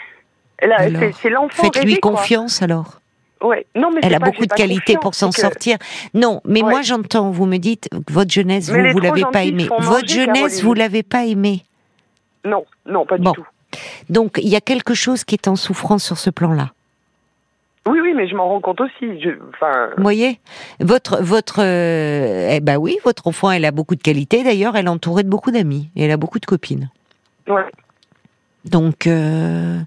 Elle 0.57 0.73
a, 0.73 1.11
c'est, 1.13 1.29
l'enfant 1.29 1.63
Faites-lui 1.63 1.97
quoi. 1.99 2.11
confiance 2.11 2.61
alors. 2.61 2.99
Ouais. 3.41 3.65
Non, 3.73 3.89
mais 3.91 4.01
Elle 4.03 4.13
a 4.13 4.19
pas 4.19 4.27
beaucoup 4.27 4.45
de 4.45 4.53
qualités 4.53 4.97
pour 4.97 5.15
s'en 5.15 5.31
que- 5.31 5.39
sortir. 5.41 5.77
Non, 6.13 6.41
mais 6.45 6.61
Ouais. 6.61 6.69
moi 6.69 6.81
j'entends, 6.83 7.31
vous 7.31 7.47
me 7.47 7.57
dites 7.57 7.89
votre 8.07 8.29
jeunesse, 8.29 8.69
Mais 8.71 8.91
vous, 8.91 8.99
vous 8.99 8.99
l'avez 8.99 9.23
pas 9.33 9.43
aimée. 9.43 9.67
Votre 9.79 10.07
jeunesse, 10.07 10.61
vous 10.61 10.75
l'avez 10.75 11.01
pas 11.01 11.25
aimée. 11.25 11.63
Non, 12.45 12.65
non, 12.85 13.05
pas 13.07 13.17
Bon. 13.17 13.31
du 13.31 13.37
tout. 13.37 13.45
Donc 14.09 14.39
il 14.41 14.49
y 14.49 14.55
a 14.55 14.61
quelque 14.61 14.93
chose 14.93 15.23
qui 15.23 15.35
est 15.35 15.47
en 15.47 15.55
souffrance 15.55 16.03
sur 16.03 16.17
ce 16.17 16.29
plan-là. 16.29 16.71
Oui, 17.87 17.99
oui, 17.99 18.13
mais 18.15 18.27
je 18.27 18.35
m'en 18.35 18.47
rends 18.47 18.61
compte 18.61 18.79
aussi. 18.81 19.19
Je, 19.21 19.29
enfin, 19.53 19.89
Vous 19.97 20.03
voyez 20.03 20.39
Votre, 20.79 21.23
votre, 21.23 21.61
euh, 21.63 22.49
eh 22.51 22.59
ben 22.59 22.77
oui, 22.77 22.97
votre 23.03 23.25
enfant, 23.27 23.49
elle 23.49 23.65
a 23.65 23.71
beaucoup 23.71 23.95
de 23.95 24.03
qualités. 24.03 24.43
D'ailleurs, 24.43 24.75
elle 24.75 24.85
est 24.85 24.89
entourée 24.89 25.23
de 25.23 25.29
beaucoup 25.29 25.49
d'amis 25.49 25.89
et 25.95 26.03
elle 26.03 26.11
a 26.11 26.17
beaucoup 26.17 26.39
de 26.39 26.45
copines. 26.45 26.89
ouais. 27.47 27.65
Donc, 28.63 29.07
euh, 29.07 29.79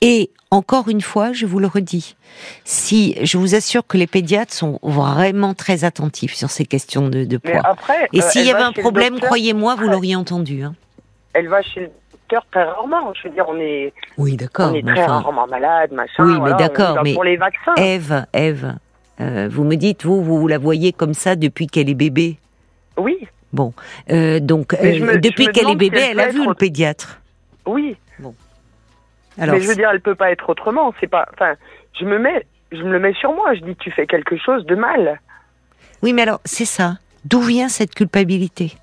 et 0.00 0.30
encore 0.50 0.88
une 0.88 1.02
fois, 1.02 1.34
je 1.34 1.44
vous 1.44 1.58
le 1.58 1.66
redis, 1.66 2.16
si 2.64 3.14
je 3.22 3.36
vous 3.36 3.54
assure 3.54 3.86
que 3.86 3.98
les 3.98 4.06
pédiatres 4.06 4.54
sont 4.54 4.78
vraiment 4.82 5.52
très 5.52 5.84
attentifs 5.84 6.32
sur 6.32 6.48
ces 6.48 6.64
questions 6.64 7.10
de, 7.10 7.26
de 7.26 7.38
Mais 7.44 7.50
poids. 7.52 7.60
après, 7.64 8.08
Et 8.14 8.22
euh, 8.22 8.26
s'il 8.30 8.46
y 8.46 8.50
avait 8.50 8.60
va 8.60 8.68
un 8.68 8.72
problème, 8.72 9.10
docteur- 9.12 9.26
croyez-moi, 9.28 9.74
vous 9.74 9.88
l'auriez 9.88 10.16
entendu. 10.16 10.62
Hein. 10.62 10.74
Elle 11.34 11.48
va 11.48 11.60
chez 11.60 11.80
le 11.80 11.90
docteur 12.28 12.46
très 12.50 12.64
rarement. 12.64 13.12
Je 13.14 13.28
veux 13.28 13.34
dire, 13.34 13.44
on 13.48 13.56
est, 13.58 13.92
Oui, 14.18 14.36
d'accord. 14.36 14.70
on 14.72 14.74
est 14.74 14.82
très 14.82 15.02
enfin, 15.04 15.18
rarement 15.18 15.46
malade, 15.46 15.92
machin. 15.92 16.24
Oui, 16.24 16.32
mais 16.32 16.38
voilà, 16.38 16.54
d'accord, 16.56 17.00
mais- 17.02 17.14
pour 17.14 17.24
les 17.24 17.36
vaccins. 17.36 17.74
Ève, 17.76 18.26
Ève, 18.32 18.74
euh, 19.20 19.48
vous 19.50 19.64
me 19.64 19.76
dites, 19.76 20.04
vous, 20.04 20.22
vous 20.22 20.48
la 20.48 20.58
voyez 20.58 20.92
comme 20.92 21.14
ça 21.14 21.36
depuis 21.36 21.66
qu'elle 21.66 21.88
est 21.90 21.94
bébé? 21.94 22.38
Oui, 22.96 23.18
Bon, 23.52 23.72
euh, 24.10 24.40
donc 24.40 24.74
euh, 24.74 24.98
me- 24.98 25.18
depuis 25.18 25.46
qu'elle 25.46 25.66
est 25.68 25.70
si 25.70 25.76
bébé, 25.76 26.00
elle 26.00 26.18
elle 26.18 26.20
a 26.20 26.28
vu 26.28 26.44
le 26.46 26.54
pédiatre. 26.54 27.20
oui. 27.66 27.96
Alors, 29.36 29.56
mais 29.56 29.62
je 29.62 29.66
veux 29.66 29.74
dire, 29.74 29.90
elle 29.92 30.00
peut 30.00 30.14
pas 30.14 30.30
être 30.30 30.48
autrement. 30.48 30.94
C'est 31.00 31.08
pas. 31.08 31.26
Enfin, 31.32 31.54
je 31.98 32.04
me 32.04 32.20
mets, 32.20 32.46
je 32.70 32.78
me 32.82 32.92
le 32.92 33.00
mets 33.00 33.14
sur 33.14 33.32
moi. 33.32 33.52
Je 33.54 33.60
dis, 33.64 33.74
tu 33.74 33.90
fais 33.90 34.06
quelque 34.06 34.36
chose 34.36 34.64
de 34.66 34.76
mal, 34.76 35.20
oui, 36.02 36.12
mais 36.12 36.22
alors 36.22 36.40
c'est 36.44 36.64
ça. 36.66 36.98
D'où 37.24 37.40
vient 37.40 37.68
cette 37.68 37.94
culpabilité? 37.96 38.74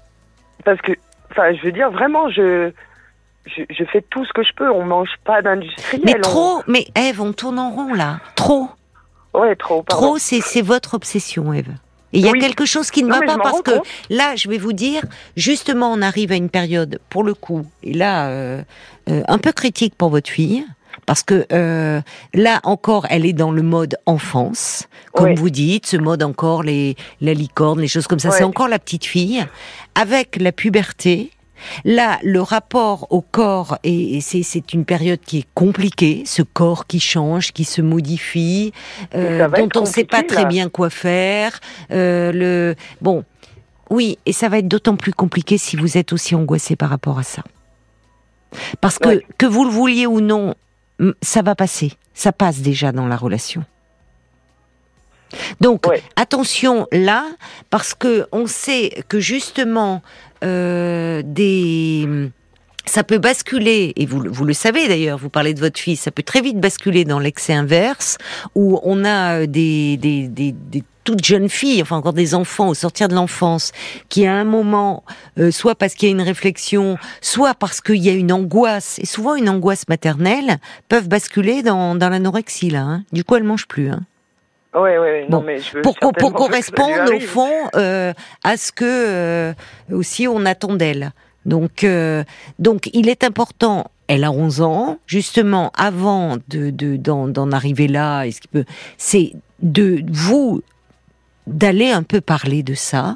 Parce 0.66 0.82
que, 0.82 0.92
enfin, 1.32 1.54
je 1.54 1.62
veux 1.64 1.72
dire, 1.72 1.90
vraiment, 1.92 2.30
je, 2.30 2.72
je, 3.46 3.64
je 3.70 3.84
fais 3.86 4.04
tout 4.10 4.24
ce 4.26 4.34
que 4.34 4.44
je 4.44 4.54
peux. 4.56 4.70
On 4.72 4.86
mange 4.86 5.10
pas 5.24 5.42
d'industriel. 5.42 6.02
Mais 6.06 6.16
on- 6.18 6.22
trop, 6.22 6.62
mais 6.68 6.88
Ève, 6.96 7.22
on 7.22 7.34
tourne 7.34 7.60
en 7.60 7.72
rond 7.72 7.94
là. 7.94 8.20
Trop, 8.36 8.70
Ouais, 9.34 9.56
trop. 9.56 9.84
pardon. 9.84 10.02
trop, 10.08 10.18
c'est 10.18 10.42
c'est 10.42 10.62
votre 10.62 10.94
obsession, 10.94 11.54
Ève. 11.54 11.70
Et 12.14 12.20
il 12.20 12.26
y 12.26 12.30
a 12.30 12.34
quelque 12.34 12.66
chose 12.66 12.92
qui 12.92 13.04
ne 13.04 13.10
Non, 13.10 13.20
va 13.20 13.26
pas 13.26 13.38
parce 13.38 13.62
que 13.62 13.72
compte. 13.78 13.88
là, 14.10 14.36
je 14.36 14.50
vais 14.50 14.58
vous 14.58 14.74
dire, 14.74 15.02
justement, 15.38 15.94
on 15.94 16.02
arrive 16.02 16.34
à 16.34 16.36
une 16.36 16.50
période, 16.50 17.00
pour 17.10 17.24
le 17.24 17.34
coup, 17.34 17.66
et 17.84 17.94
là, 17.94 18.28
euh, 18.28 18.62
euh, 19.10 19.22
un 19.30 19.38
peu 19.38 19.54
critique 19.54 19.96
pour 19.96 20.10
votre 20.10 20.30
fille. 20.30 20.66
Parce 21.06 21.24
que 21.24 21.46
euh, 21.54 22.02
là 22.34 22.60
encore, 22.64 23.08
elle 23.10 23.26
est 23.26 23.32
dans 23.34 23.52
le 23.52 23.62
mode 23.62 23.98
enfance, 24.06 24.88
comme 25.14 25.34
vous 25.36 25.50
dites, 25.50 25.86
ce 25.88 25.96
mode 25.98 26.22
encore 26.22 26.64
les 26.64 26.96
la 27.22 27.34
licorne, 27.34 27.80
les 27.80 27.88
choses 27.88 28.08
comme 28.08 28.20
ça. 28.20 28.30
C'est 28.32 28.44
encore 28.44 28.68
la 28.68 28.78
petite 28.78 29.06
fille. 29.06 29.44
Avec 29.96 30.36
la 30.36 30.52
puberté, 30.52 31.32
Là, 31.86 32.20
le 32.24 32.42
rapport 32.42 33.08
au 33.12 33.22
corps, 33.22 33.78
et, 33.84 34.18
et 34.18 34.22
c'est, 34.22 34.74
une 34.74 34.86
période 34.86 35.20
qui 35.20 35.40
est 35.40 35.48
compliquée, 35.54 36.24
ce 36.26 36.42
corps 36.42 36.88
qui 36.88 37.00
change, 37.00 37.52
qui 37.54 37.64
se 37.64 37.82
modifie, 37.82 38.74
euh, 39.16 39.48
dont 39.50 39.70
on 39.76 39.82
ne 39.82 39.86
sait 39.86 40.04
pas 40.06 40.24
très 40.24 40.44
là. 40.44 40.48
bien 40.48 40.70
quoi 40.70 40.90
faire. 40.90 41.60
euh, 41.92 42.32
le 42.32 42.76
bon, 43.02 43.24
oui, 43.90 44.18
et 44.26 44.34
ça 44.34 44.50
va 44.50 44.60
être 44.60 44.68
d'autant 44.68 44.96
plus 44.96 45.14
compliqué 45.14 45.58
si 45.58 45.76
vous 45.76 45.98
êtes 45.98 46.14
aussi 46.14 46.34
angoissé 46.36 46.76
par 46.76 46.90
rapport 46.90 47.20
à 47.20 47.24
ça. 47.24 47.44
Parce 48.80 48.98
que, 49.00 49.10
Ouais. 49.10 49.26
que 49.38 49.46
vous 49.46 49.64
le 49.66 49.70
vouliez 49.72 50.08
ou 50.08 50.22
non, 50.22 50.56
ça 51.22 51.42
va 51.42 51.56
passer. 51.56 51.94
Ça 52.14 52.32
passe 52.32 52.60
déjà 52.60 52.92
dans 52.92 53.08
la 53.08 53.16
relation. 53.18 53.64
Donc, 55.62 55.88
Ouais. 55.88 56.04
attention 56.18 56.88
là, 56.92 57.26
parce 57.70 57.94
que 57.94 58.28
on 58.32 58.48
sait 58.48 59.04
que 59.08 59.20
justement, 59.20 60.02
euh, 60.44 61.22
des 61.26 62.30
ça 62.86 63.04
peut 63.04 63.20
basculer, 63.20 63.94
et 63.96 64.06
vous, 64.06 64.24
vous 64.28 64.44
le 64.44 64.54
savez 64.54 64.88
d'ailleurs, 64.88 65.18
vous 65.18 65.30
parlez 65.30 65.54
de 65.54 65.60
votre 65.60 65.80
fille, 65.80 65.96
ça 65.96 66.12
peut 66.12 66.24
très 66.24 66.42
vite 66.42 66.60
basculer 66.60 67.06
dans 67.06 67.20
l'excès 67.20 67.54
inverse, 67.54 68.18
où 68.56 68.80
on 68.84 69.06
a 69.06 69.42
euh, 69.42 69.46
des, 69.46 69.98
des, 69.98 70.28
des, 70.28 70.52
des 70.52 70.84
toutes 71.04 71.24
jeunes 71.24 71.50
filles, 71.50 71.82
enfin 71.82 71.96
encore 71.96 72.14
des 72.14 72.36
enfants 72.36 72.70
au 72.70 72.74
sortir 72.74 73.08
de 73.08 73.16
l'enfance, 73.16 73.72
qui 74.10 74.26
à 74.26 74.34
un 74.34 74.44
moment, 74.44 75.04
euh, 75.40 75.52
soit 75.52 75.76
parce 75.76 75.94
qu'il 75.94 76.10
y 76.10 76.12
a 76.12 76.16
une 76.16 76.22
réflexion, 76.22 76.98
soit 77.22 77.54
parce 77.54 77.82
qu'il 77.82 77.98
y 77.98 78.10
a 78.10 78.14
une 78.14 78.32
angoisse, 78.32 79.00
et 79.00 79.06
souvent 79.06 79.36
une 79.36 79.50
angoisse 79.50 79.88
maternelle, 79.88 80.58
peuvent 80.90 81.08
basculer 81.08 81.64
dans, 81.64 81.96
dans 81.96 82.10
l'anorexie 82.10 82.72
là. 82.72 82.82
hein. 82.82 83.04
Du 83.14 83.24
coup, 83.24 83.36
elles 83.36 83.44
mangent 83.44 83.68
plus. 83.68 83.90
Hein 83.90 84.02
Non, 85.30 85.42
mais 85.42 85.60
je 85.60 85.76
veux 85.76 85.82
pour, 85.82 85.98
ça 86.00 86.12
lui 86.12 86.34
correspondre 86.38 87.10
au 87.14 87.20
fond 87.28 87.70
euh, 87.76 88.14
à 88.44 88.58
ce 88.58 88.72
que 88.72 88.86
euh, 88.86 89.54
aussi 89.92 90.28
on 90.28 90.46
attend 90.46 90.76
d'elle. 90.76 91.12
Donc, 91.46 91.84
euh, 91.84 92.24
donc 92.60 92.90
il 92.94 93.10
est 93.10 93.24
important. 93.24 93.92
Elle 94.08 94.24
a 94.24 94.32
11 94.32 94.62
ans, 94.62 95.00
justement, 95.08 95.72
avant 95.76 96.38
de 96.50 96.70
de- 96.70 96.98
d'en 96.98 97.52
arriver 97.52 97.88
là, 97.88 98.24
est-ce 98.24 98.42
qu'il 98.42 98.50
peut, 98.52 98.66
c'est 98.98 99.34
de 99.62 100.04
vous 100.12 100.62
d'aller 101.48 101.92
un 101.92 102.04
peu 102.04 102.22
parler 102.22 102.62
de 102.64 102.74
ça. 102.74 103.16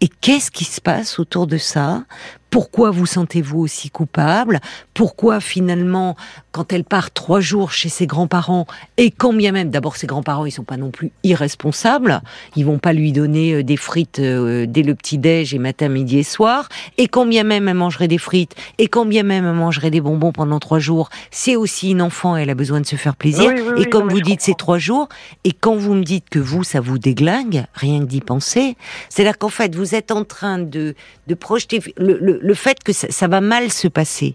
Et 0.00 0.08
qu'est-ce 0.08 0.50
qui 0.50 0.64
se 0.64 0.80
passe 0.80 1.18
autour 1.18 1.46
de 1.46 1.58
ça 1.58 2.04
Pourquoi 2.50 2.90
vous 2.90 3.06
sentez-vous 3.06 3.60
aussi 3.60 3.90
coupable? 3.90 4.60
Pourquoi 4.94 5.40
finalement, 5.40 6.16
quand 6.52 6.72
elle 6.72 6.84
part 6.84 7.12
trois 7.12 7.40
jours 7.40 7.70
chez 7.72 7.88
ses 7.88 8.06
grands-parents, 8.06 8.66
et 8.96 9.10
quand 9.10 9.32
bien 9.32 9.52
même, 9.52 9.70
d'abord 9.70 9.96
ses 9.96 10.06
grands-parents, 10.06 10.46
ils 10.46 10.50
sont 10.50 10.64
pas 10.64 10.76
non 10.76 10.90
plus 10.90 11.12
irresponsables, 11.22 12.20
ils 12.56 12.64
vont 12.66 12.78
pas 12.78 12.92
lui 12.92 13.12
donner 13.12 13.54
euh, 13.54 13.62
des 13.62 13.76
frites 13.76 14.18
euh, 14.18 14.66
dès 14.68 14.82
le 14.82 14.94
petit 14.94 15.18
déj 15.18 15.54
et 15.54 15.58
matin, 15.58 15.88
midi 15.88 16.18
et 16.18 16.22
soir, 16.22 16.68
et 16.98 17.06
quand 17.08 17.24
bien 17.26 17.44
même 17.44 17.68
elle 17.68 17.74
mangerait 17.76 18.08
des 18.08 18.18
frites, 18.18 18.54
et 18.78 18.88
quand 18.88 19.06
bien 19.06 19.22
même 19.22 19.46
elle 19.46 19.52
mangerait 19.54 19.90
des 19.90 20.00
bonbons 20.00 20.32
pendant 20.32 20.58
trois 20.58 20.78
jours, 20.80 21.08
c'est 21.30 21.56
aussi 21.56 21.90
une 21.92 22.02
enfant, 22.02 22.36
elle 22.36 22.50
a 22.50 22.54
besoin 22.54 22.80
de 22.80 22.86
se 22.86 22.96
faire 22.96 23.16
plaisir. 23.16 23.52
Oui, 23.54 23.62
oui, 23.76 23.82
et 23.82 23.86
comme 23.86 24.08
vous 24.08 24.20
dites, 24.20 24.40
c'est 24.40 24.56
trois 24.56 24.78
jours, 24.78 25.08
et 25.44 25.52
quand 25.52 25.76
vous 25.76 25.94
me 25.94 26.02
dites 26.02 26.28
que 26.28 26.38
vous, 26.38 26.64
ça 26.64 26.80
vous 26.80 26.98
déglingue, 26.98 27.64
rien 27.74 28.00
que 28.00 28.04
d'y 28.06 28.20
penser, 28.20 28.76
c'est-à-dire 29.08 29.38
qu'en 29.38 29.48
fait, 29.48 29.74
vous 29.74 29.94
êtes 29.94 30.10
en 30.10 30.24
train 30.24 30.58
de, 30.58 30.94
de 31.26 31.34
projeter 31.34 31.80
le, 31.96 32.18
le- 32.20 32.39
le 32.40 32.54
fait 32.54 32.82
que 32.82 32.92
ça, 32.92 33.06
ça 33.10 33.28
va 33.28 33.40
mal 33.40 33.70
se 33.70 33.88
passer. 33.88 34.34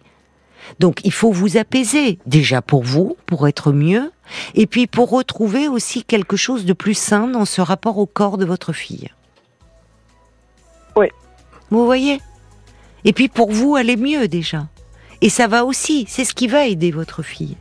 Donc, 0.80 1.02
il 1.04 1.12
faut 1.12 1.32
vous 1.32 1.58
apaiser, 1.58 2.18
déjà 2.26 2.62
pour 2.62 2.84
vous, 2.84 3.18
pour 3.28 3.48
être 3.48 3.72
mieux, 3.72 4.12
et 4.56 4.66
puis 4.66 4.88
pour 4.88 5.10
retrouver 5.12 5.68
aussi 5.68 6.04
quelque 6.04 6.36
chose 6.38 6.66
de 6.66 6.74
plus 6.74 6.96
sain 6.98 7.28
dans 7.28 7.46
ce 7.46 7.62
rapport 7.62 7.98
au 8.00 8.06
corps 8.08 8.38
de 8.38 8.46
votre 8.46 8.74
fille. 8.74 9.10
Oui. 10.96 11.08
Vous 11.70 11.86
voyez? 11.86 12.20
Et 13.04 13.14
puis 13.14 13.28
pour 13.28 13.52
vous, 13.52 13.76
aller 13.76 13.98
mieux 13.98 14.28
déjà. 14.28 14.68
Et 15.22 15.30
ça 15.30 15.48
va 15.48 15.66
aussi, 15.66 16.06
c'est 16.08 16.26
ce 16.26 16.34
qui 16.34 16.48
va 16.48 16.66
aider 16.66 16.92
votre 16.92 17.22
fille. 17.22 17.58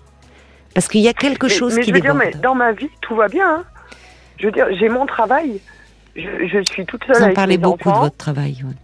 Parce 0.74 0.88
qu'il 0.88 1.02
y 1.02 1.09
a 1.09 1.12
quelque 1.12 1.46
Mais, 1.46 1.52
chose 1.52 1.74
mais 1.76 1.83
qui 1.83 1.90
je 1.90 1.94
veux 1.94 2.00
dire, 2.00 2.14
mais 2.14 2.30
dans 2.33 2.54
ma 2.54 2.72
vie, 2.72 2.88
tout 3.00 3.14
va 3.14 3.28
bien. 3.28 3.57
hein. 3.57 3.64
Je 4.38 4.46
veux 4.46 4.52
dire, 4.52 4.66
j'ai 4.78 4.88
mon 4.88 5.07
travail. 5.07 5.61
Je, 6.16 6.22
je 6.46 6.62
suis 6.72 6.85
toute 6.87 7.04
seule 7.04 7.16
Vous 7.16 7.20
en 7.22 7.24
avec 7.26 7.37
parlez 7.37 7.59
mes 7.59 7.62
beaucoup 7.62 7.88
enfants. 7.90 7.98
de 8.00 8.04
votre 8.07 8.16
travail. 8.16 8.62
ouais. 8.64 8.74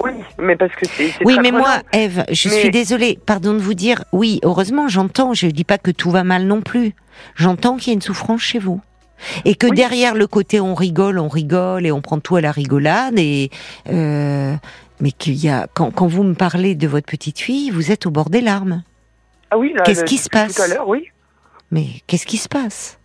Oui, 0.00 0.12
mais 0.38 0.56
parce 0.56 0.74
que 0.74 0.86
c'est. 0.86 1.12
Oui, 1.24 1.34
très 1.34 1.42
mais 1.42 1.50
moi. 1.50 1.82
Eve, 1.92 2.24
je 2.30 2.48
Mais- 2.48 2.60
suis 2.60 2.70
désolée, 2.70 3.18
pardon 3.26 3.52
de 3.54 3.58
vous 3.58 3.74
dire, 3.74 4.04
oui, 4.12 4.38
heureusement, 4.44 4.88
j'entends, 4.88 5.34
je 5.34 5.46
dis 5.48 5.64
pas 5.64 5.78
que 5.78 5.90
tout 5.90 6.10
va 6.10 6.22
mal 6.24 6.44
non 6.46 6.60
plus. 6.60 6.94
J'entends 7.34 7.76
qu'il 7.76 7.88
y 7.88 7.90
a 7.90 7.94
une 7.94 8.02
souffrance 8.02 8.40
chez 8.40 8.58
vous. 8.58 8.80
Et 9.44 9.56
que 9.56 9.66
Oui. 9.66 9.74
derrière 9.76 10.14
le 10.14 10.28
côté 10.28 10.60
on 10.60 10.74
rigole, 10.76 11.18
on 11.18 11.26
rigole 11.26 11.84
et 11.84 11.90
on 11.90 12.00
prend 12.00 12.20
tout 12.20 12.36
à 12.36 12.40
la 12.40 12.52
rigolade 12.52 13.18
et 13.18 13.50
euh, 13.90 14.54
mais 15.00 15.10
qu'il 15.10 15.34
y 15.34 15.48
a 15.48 15.66
quand, 15.74 15.90
quand 15.90 16.06
vous 16.06 16.22
me 16.22 16.34
parlez 16.34 16.76
de 16.76 16.86
votre 16.86 17.06
petite 17.06 17.40
fille, 17.40 17.70
vous 17.70 17.90
êtes 17.90 18.06
au 18.06 18.10
bord 18.12 18.30
des 18.30 18.40
larmes. 18.40 18.84
Ah 19.50 19.58
oui, 19.58 19.72
là, 19.74 19.82
Qu'est-ce 19.82 20.04
qui 20.04 20.18
se 20.18 20.28
tout 20.28 20.38
passe? 20.38 20.60
à 20.60 20.68
l'heure, 20.68 20.86
oui. 20.88 21.08
Mais 21.72 21.86
qu'est-ce 22.06 22.26
qui 22.26 22.36
se 22.36 22.48
passe? 22.48 23.00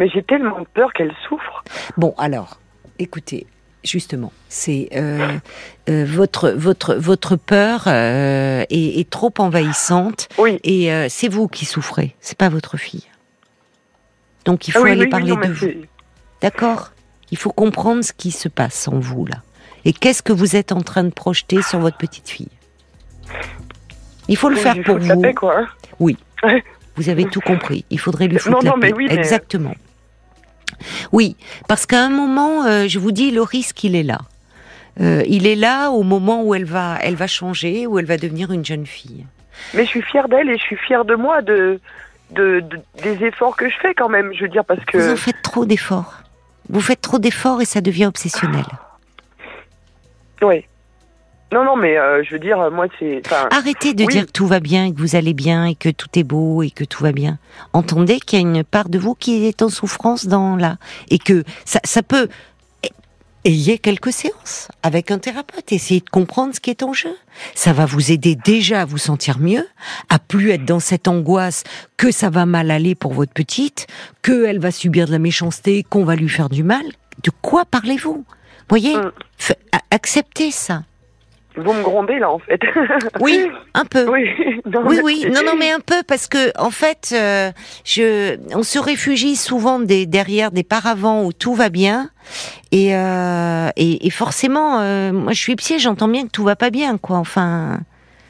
Mais 0.00 0.08
j'ai 0.08 0.24
tellement 0.24 0.64
peur 0.74 0.92
qu'elle 0.92 1.14
souffre. 1.28 1.62
Bon, 1.96 2.12
alors, 2.18 2.58
écoutez, 2.98 3.46
justement, 3.86 4.32
c'est 4.48 4.88
euh, 4.94 5.28
euh, 5.88 6.04
votre 6.06 6.50
votre 6.50 6.94
votre 6.94 7.36
peur 7.36 7.84
euh, 7.86 8.64
est, 8.70 9.00
est 9.00 9.08
trop 9.10 9.32
envahissante 9.38 10.28
Oui. 10.38 10.58
et 10.64 10.90
c'est 11.08 11.28
vous 11.28 11.48
qui 11.48 11.64
souffrez, 11.64 12.14
c'est 12.20 12.36
pas 12.38 12.48
votre 12.48 12.76
fille. 12.76 13.04
Donc 14.44 14.68
il 14.68 14.72
Ah 14.76 14.78
faut 14.78 14.84
oui, 14.84 14.90
aller 14.92 15.00
oui, 15.00 15.04
oui, 15.06 15.10
parler 15.10 15.30
non, 15.32 15.40
de 15.40 15.52
vous, 15.52 15.68
d'accord 16.40 16.92
Il 17.30 17.38
faut 17.38 17.50
comprendre 17.52 18.02
ce 18.04 18.12
qui 18.12 18.30
se 18.30 18.48
passe 18.48 18.86
en 18.88 18.98
vous 18.98 19.26
là 19.26 19.42
et 19.84 19.92
qu'est-ce 19.92 20.22
que 20.22 20.32
vous 20.32 20.56
êtes 20.56 20.72
en 20.72 20.80
train 20.82 21.04
de 21.04 21.10
projeter 21.10 21.62
sur 21.62 21.78
votre 21.80 21.96
petite 21.96 22.28
fille? 22.28 22.48
Il 24.28 24.36
faut 24.36 24.48
le 24.48 24.56
faire 24.56 24.76
pour 24.84 24.98
vous. 24.98 25.22
quoi. 25.34 25.66
hein. 26.42 26.58
Vous 26.96 27.08
avez 27.08 27.26
tout 27.26 27.40
compris. 27.40 27.84
Il 27.90 28.00
faudrait 28.00 28.26
lui 28.26 28.36
Non, 28.36 28.40
foutre 28.40 28.64
la 28.64 28.70
non, 28.70 28.76
mais 28.78 28.88
paix. 28.88 28.94
oui, 28.96 29.06
mais- 29.08 29.14
Exactement. 29.16 29.74
Oui, 31.12 31.36
parce 31.68 31.86
qu'à 31.86 32.02
un 32.04 32.08
moment, 32.10 32.64
euh, 32.64 32.86
je 32.88 32.98
vous 32.98 33.12
dis, 33.12 33.30
le 33.30 33.42
risque, 33.42 33.84
il 33.84 33.94
est 33.96 34.02
là. 34.02 34.18
Euh, 35.00 35.22
il 35.26 35.46
est 35.46 35.56
là 35.56 35.90
au 35.90 36.02
moment 36.02 36.42
où 36.42 36.54
elle 36.54 36.64
va, 36.64 36.98
elle 37.02 37.16
va 37.16 37.26
changer, 37.26 37.86
où 37.86 37.98
elle 37.98 38.06
va 38.06 38.16
devenir 38.16 38.50
une 38.52 38.64
jeune 38.64 38.86
fille. 38.86 39.26
Mais 39.74 39.84
je 39.84 39.90
suis 39.90 40.02
fière 40.02 40.28
d'elle 40.28 40.48
et 40.50 40.56
je 40.56 40.62
suis 40.62 40.76
fière 40.76 41.04
de 41.04 41.14
moi, 41.14 41.42
de, 41.42 41.80
de, 42.30 42.60
de- 42.60 42.80
des 43.02 43.24
efforts 43.26 43.56
que 43.56 43.68
je 43.68 43.74
fais 43.80 43.94
quand 43.94 44.08
même. 44.08 44.32
Je 44.34 44.42
veux 44.42 44.48
dire, 44.48 44.64
parce 44.64 44.84
que. 44.84 44.96
Vous 44.98 45.12
en 45.12 45.16
faites 45.16 45.42
trop 45.42 45.64
d'efforts. 45.66 46.14
Vous 46.68 46.80
faites 46.80 47.00
trop 47.00 47.18
d'efforts 47.18 47.60
et 47.62 47.64
ça 47.66 47.80
devient 47.80 48.06
obsessionnel. 48.06 48.64
Oui. 50.42 50.64
Non, 51.52 51.64
non, 51.64 51.76
mais 51.76 51.96
euh, 51.96 52.22
je 52.24 52.32
veux 52.32 52.38
dire, 52.40 52.70
moi, 52.72 52.86
c'est. 52.98 53.22
Arrêtez 53.52 53.94
de 53.94 54.04
Oui. 54.04 54.12
dire 54.12 54.26
que 54.26 54.32
tout 54.32 54.46
va 54.48 54.58
bien, 54.60 54.86
et 54.86 54.92
que 54.92 54.98
vous 54.98 55.14
allez 55.14 55.32
bien, 55.34 55.64
et 55.66 55.74
que 55.76 55.88
tout 55.88 56.08
est 56.16 56.24
beau, 56.24 56.62
et 56.62 56.70
que 56.70 56.82
tout 56.84 57.02
va 57.04 57.12
bien. 57.12 57.38
Entendez 57.72 58.18
qu'il 58.18 58.40
y 58.40 58.44
a 58.44 58.46
une 58.46 58.64
part 58.64 58.88
de 58.88 58.98
vous 58.98 59.14
qui 59.14 59.46
est 59.46 59.62
en 59.62 59.68
souffrance 59.68 60.26
dans 60.26 60.56
là, 60.56 60.76
et 61.10 61.18
que 61.18 61.44
ça, 61.64 61.80
ça 61.84 62.02
peut. 62.02 62.28
Ayez 63.44 63.78
quelques 63.78 64.12
séances 64.12 64.66
avec 64.82 65.12
un 65.12 65.18
thérapeute, 65.20 65.70
essayez 65.70 66.00
de 66.00 66.10
comprendre 66.10 66.52
ce 66.52 66.58
qui 66.58 66.70
est 66.70 66.82
en 66.82 66.92
jeu. 66.92 67.14
Ça 67.54 67.72
va 67.72 67.86
vous 67.86 68.10
aider 68.10 68.34
déjà 68.34 68.80
à 68.80 68.84
vous 68.84 68.98
sentir 68.98 69.38
mieux, 69.38 69.64
à 70.08 70.18
plus 70.18 70.50
être 70.50 70.64
dans 70.64 70.80
cette 70.80 71.06
angoisse 71.06 71.62
que 71.96 72.10
ça 72.10 72.28
va 72.28 72.44
mal 72.44 72.72
aller 72.72 72.96
pour 72.96 73.12
votre 73.12 73.32
petite, 73.32 73.86
qu'elle 74.22 74.58
va 74.58 74.72
subir 74.72 75.06
de 75.06 75.12
la 75.12 75.20
méchanceté, 75.20 75.84
qu'on 75.88 76.02
va 76.04 76.16
lui 76.16 76.28
faire 76.28 76.48
du 76.48 76.64
mal. 76.64 76.82
De 77.22 77.30
quoi 77.40 77.64
parlez-vous? 77.64 78.24
Voyez, 78.68 78.96
Mm. 78.96 79.12
Acceptez 79.92 80.50
ça. 80.50 80.82
Vous 81.56 81.72
me 81.72 81.82
grondez, 81.82 82.18
là, 82.18 82.30
en 82.30 82.38
fait. 82.38 82.60
Oui, 83.20 83.48
un 83.74 83.84
peu. 83.84 84.08
oui. 84.10 84.28
Non, 84.66 84.82
Oui, 84.86 85.26
non, 85.32 85.40
non, 85.44 85.52
mais 85.58 85.70
un 85.70 85.80
peu 85.80 86.02
parce 86.06 86.26
que 86.26 86.52
en 86.58 86.70
fait, 86.70 87.12
euh, 87.14 87.50
je, 87.84 88.36
on 88.54 88.62
se 88.62 88.78
réfugie 88.78 89.36
souvent 89.36 89.78
des, 89.80 90.06
derrière 90.06 90.50
des 90.50 90.62
paravents 90.64 91.24
où 91.24 91.32
tout 91.32 91.54
va 91.54 91.68
bien, 91.68 92.10
et 92.72 92.94
euh, 92.96 93.68
et, 93.76 94.06
et 94.06 94.10
forcément, 94.10 94.80
euh, 94.80 95.12
moi, 95.12 95.32
je 95.32 95.40
suis 95.40 95.56
psy, 95.56 95.78
j'entends 95.78 96.08
bien 96.08 96.24
que 96.24 96.30
tout 96.30 96.44
va 96.44 96.56
pas 96.56 96.70
bien, 96.70 96.98
quoi. 96.98 97.16
Enfin, 97.18 97.80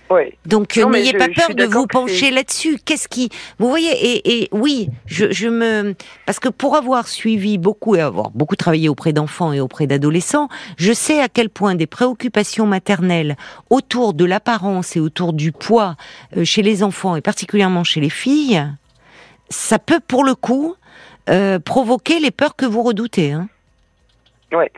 Ouais. 0.08 0.36
donc 0.46 0.76
n'ayez 0.76 1.12
pas 1.14 1.28
peur 1.28 1.54
de 1.54 1.64
vous 1.64 1.86
pencher 1.86 2.30
là-dessus. 2.30 2.78
Qu'est-ce 2.84 3.08
qui, 3.08 3.28
vous 3.58 3.68
voyez, 3.68 3.90
et, 3.90 4.42
et 4.42 4.48
oui, 4.52 4.88
je, 5.06 5.32
je 5.32 5.48
me, 5.48 5.94
parce 6.26 6.38
que 6.38 6.48
pour 6.48 6.76
avoir 6.76 7.08
suivi 7.08 7.58
beaucoup 7.58 7.96
et 7.96 8.00
avoir 8.00 8.30
beaucoup 8.30 8.56
travaillé 8.56 8.88
auprès 8.88 9.12
d'enfants 9.12 9.52
et 9.52 9.60
auprès 9.60 9.86
d'adolescents, 9.86 10.48
je 10.76 10.92
sais 10.92 11.20
à 11.20 11.28
quel 11.28 11.50
point 11.50 11.74
des 11.74 11.86
préoccupations 11.86 12.66
maternelles 12.66 13.36
autour 13.70 14.14
de 14.14 14.24
l'apparence 14.24 14.96
et 14.96 15.00
autour 15.00 15.32
du 15.32 15.50
poids 15.52 15.96
euh, 16.36 16.44
chez 16.44 16.62
les 16.62 16.82
enfants 16.82 17.16
et 17.16 17.20
particulièrement 17.20 17.82
chez 17.82 18.00
les 18.00 18.10
filles, 18.10 18.64
ça 19.48 19.78
peut 19.78 20.00
pour 20.06 20.24
le 20.24 20.34
coup 20.34 20.76
euh, 21.28 21.58
provoquer 21.58 22.20
les 22.20 22.30
peurs 22.30 22.54
que 22.54 22.66
vous 22.66 22.82
redoutez. 22.82 23.32
Hein. 23.32 23.48
Ouais. 24.52 24.70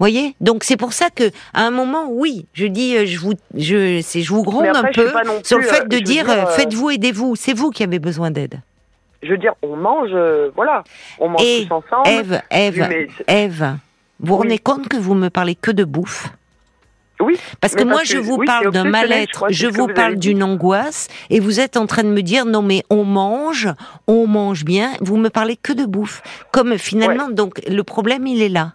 Voyez, 0.00 0.34
donc 0.40 0.64
c'est 0.64 0.76
pour 0.76 0.92
ça 0.92 1.08
que 1.10 1.30
à 1.52 1.62
un 1.62 1.70
moment, 1.70 2.06
oui, 2.10 2.46
je 2.52 2.66
dis, 2.66 2.96
euh, 2.96 3.06
je 3.06 3.18
vous, 3.18 3.34
je, 3.56 4.00
c'est, 4.02 4.22
je 4.22 4.32
vous 4.32 4.42
gronde 4.42 4.66
un 4.66 4.82
peu 4.92 5.12
sur 5.44 5.58
le 5.58 5.64
fait 5.64 5.82
euh, 5.82 5.84
de 5.84 5.98
dire, 5.98 6.24
dire, 6.24 6.30
euh, 6.30 6.46
faites-vous, 6.46 6.90
aidez-vous. 6.90 7.36
C'est 7.36 7.52
vous 7.54 7.70
qui 7.70 7.84
avez 7.84 8.00
besoin 8.00 8.30
d'aide. 8.32 8.60
Je 9.22 9.30
veux 9.30 9.38
dire, 9.38 9.54
on 9.62 9.76
mange, 9.76 10.10
voilà. 10.56 10.82
On 11.20 11.28
mange 11.28 11.42
Et 11.42 11.66
tous 11.68 11.74
ensemble. 11.74 12.42
Mais 12.50 13.08
c'est- 13.16 13.24
Ève, 13.28 13.76
vous 14.20 14.34
Oui. 14.34 14.38
rendez 14.42 14.58
compte 14.58 14.88
que 14.88 14.96
vous 14.96 15.14
me 15.14 15.30
parlez 15.30 15.54
que 15.54 15.70
de 15.70 15.84
bouffe? 15.84 16.28
Oui. 17.20 17.38
Parce 17.60 17.76
que 17.76 17.84
moi, 17.84 17.98
parce 17.98 18.08
je 18.08 18.14
que- 18.16 18.22
vous 18.22 18.34
oui, 18.38 18.46
parle 18.46 18.72
d'un 18.72 18.84
mal-être, 18.84 19.46
je 19.50 19.68
vous 19.68 19.86
parle 19.86 20.16
d'une 20.16 20.42
angoisse, 20.42 21.06
et 21.30 21.38
vous 21.38 21.60
êtes 21.60 21.76
en 21.76 21.86
train 21.86 22.02
de 22.02 22.08
me 22.08 22.20
dire 22.22 22.44
non 22.44 22.60
mais 22.60 22.82
on 22.90 23.04
mange, 23.04 23.68
on 24.08 24.26
mange 24.26 24.64
bien. 24.64 24.90
Vous 25.00 25.16
me 25.16 25.30
parlez 25.30 25.56
que 25.56 25.72
de 25.72 25.86
bouffe, 25.86 26.20
comme 26.50 26.76
finalement. 26.76 27.28
Donc 27.30 27.60
le 27.68 27.82
problème, 27.84 28.26
il 28.26 28.42
est 28.42 28.48
là. 28.48 28.72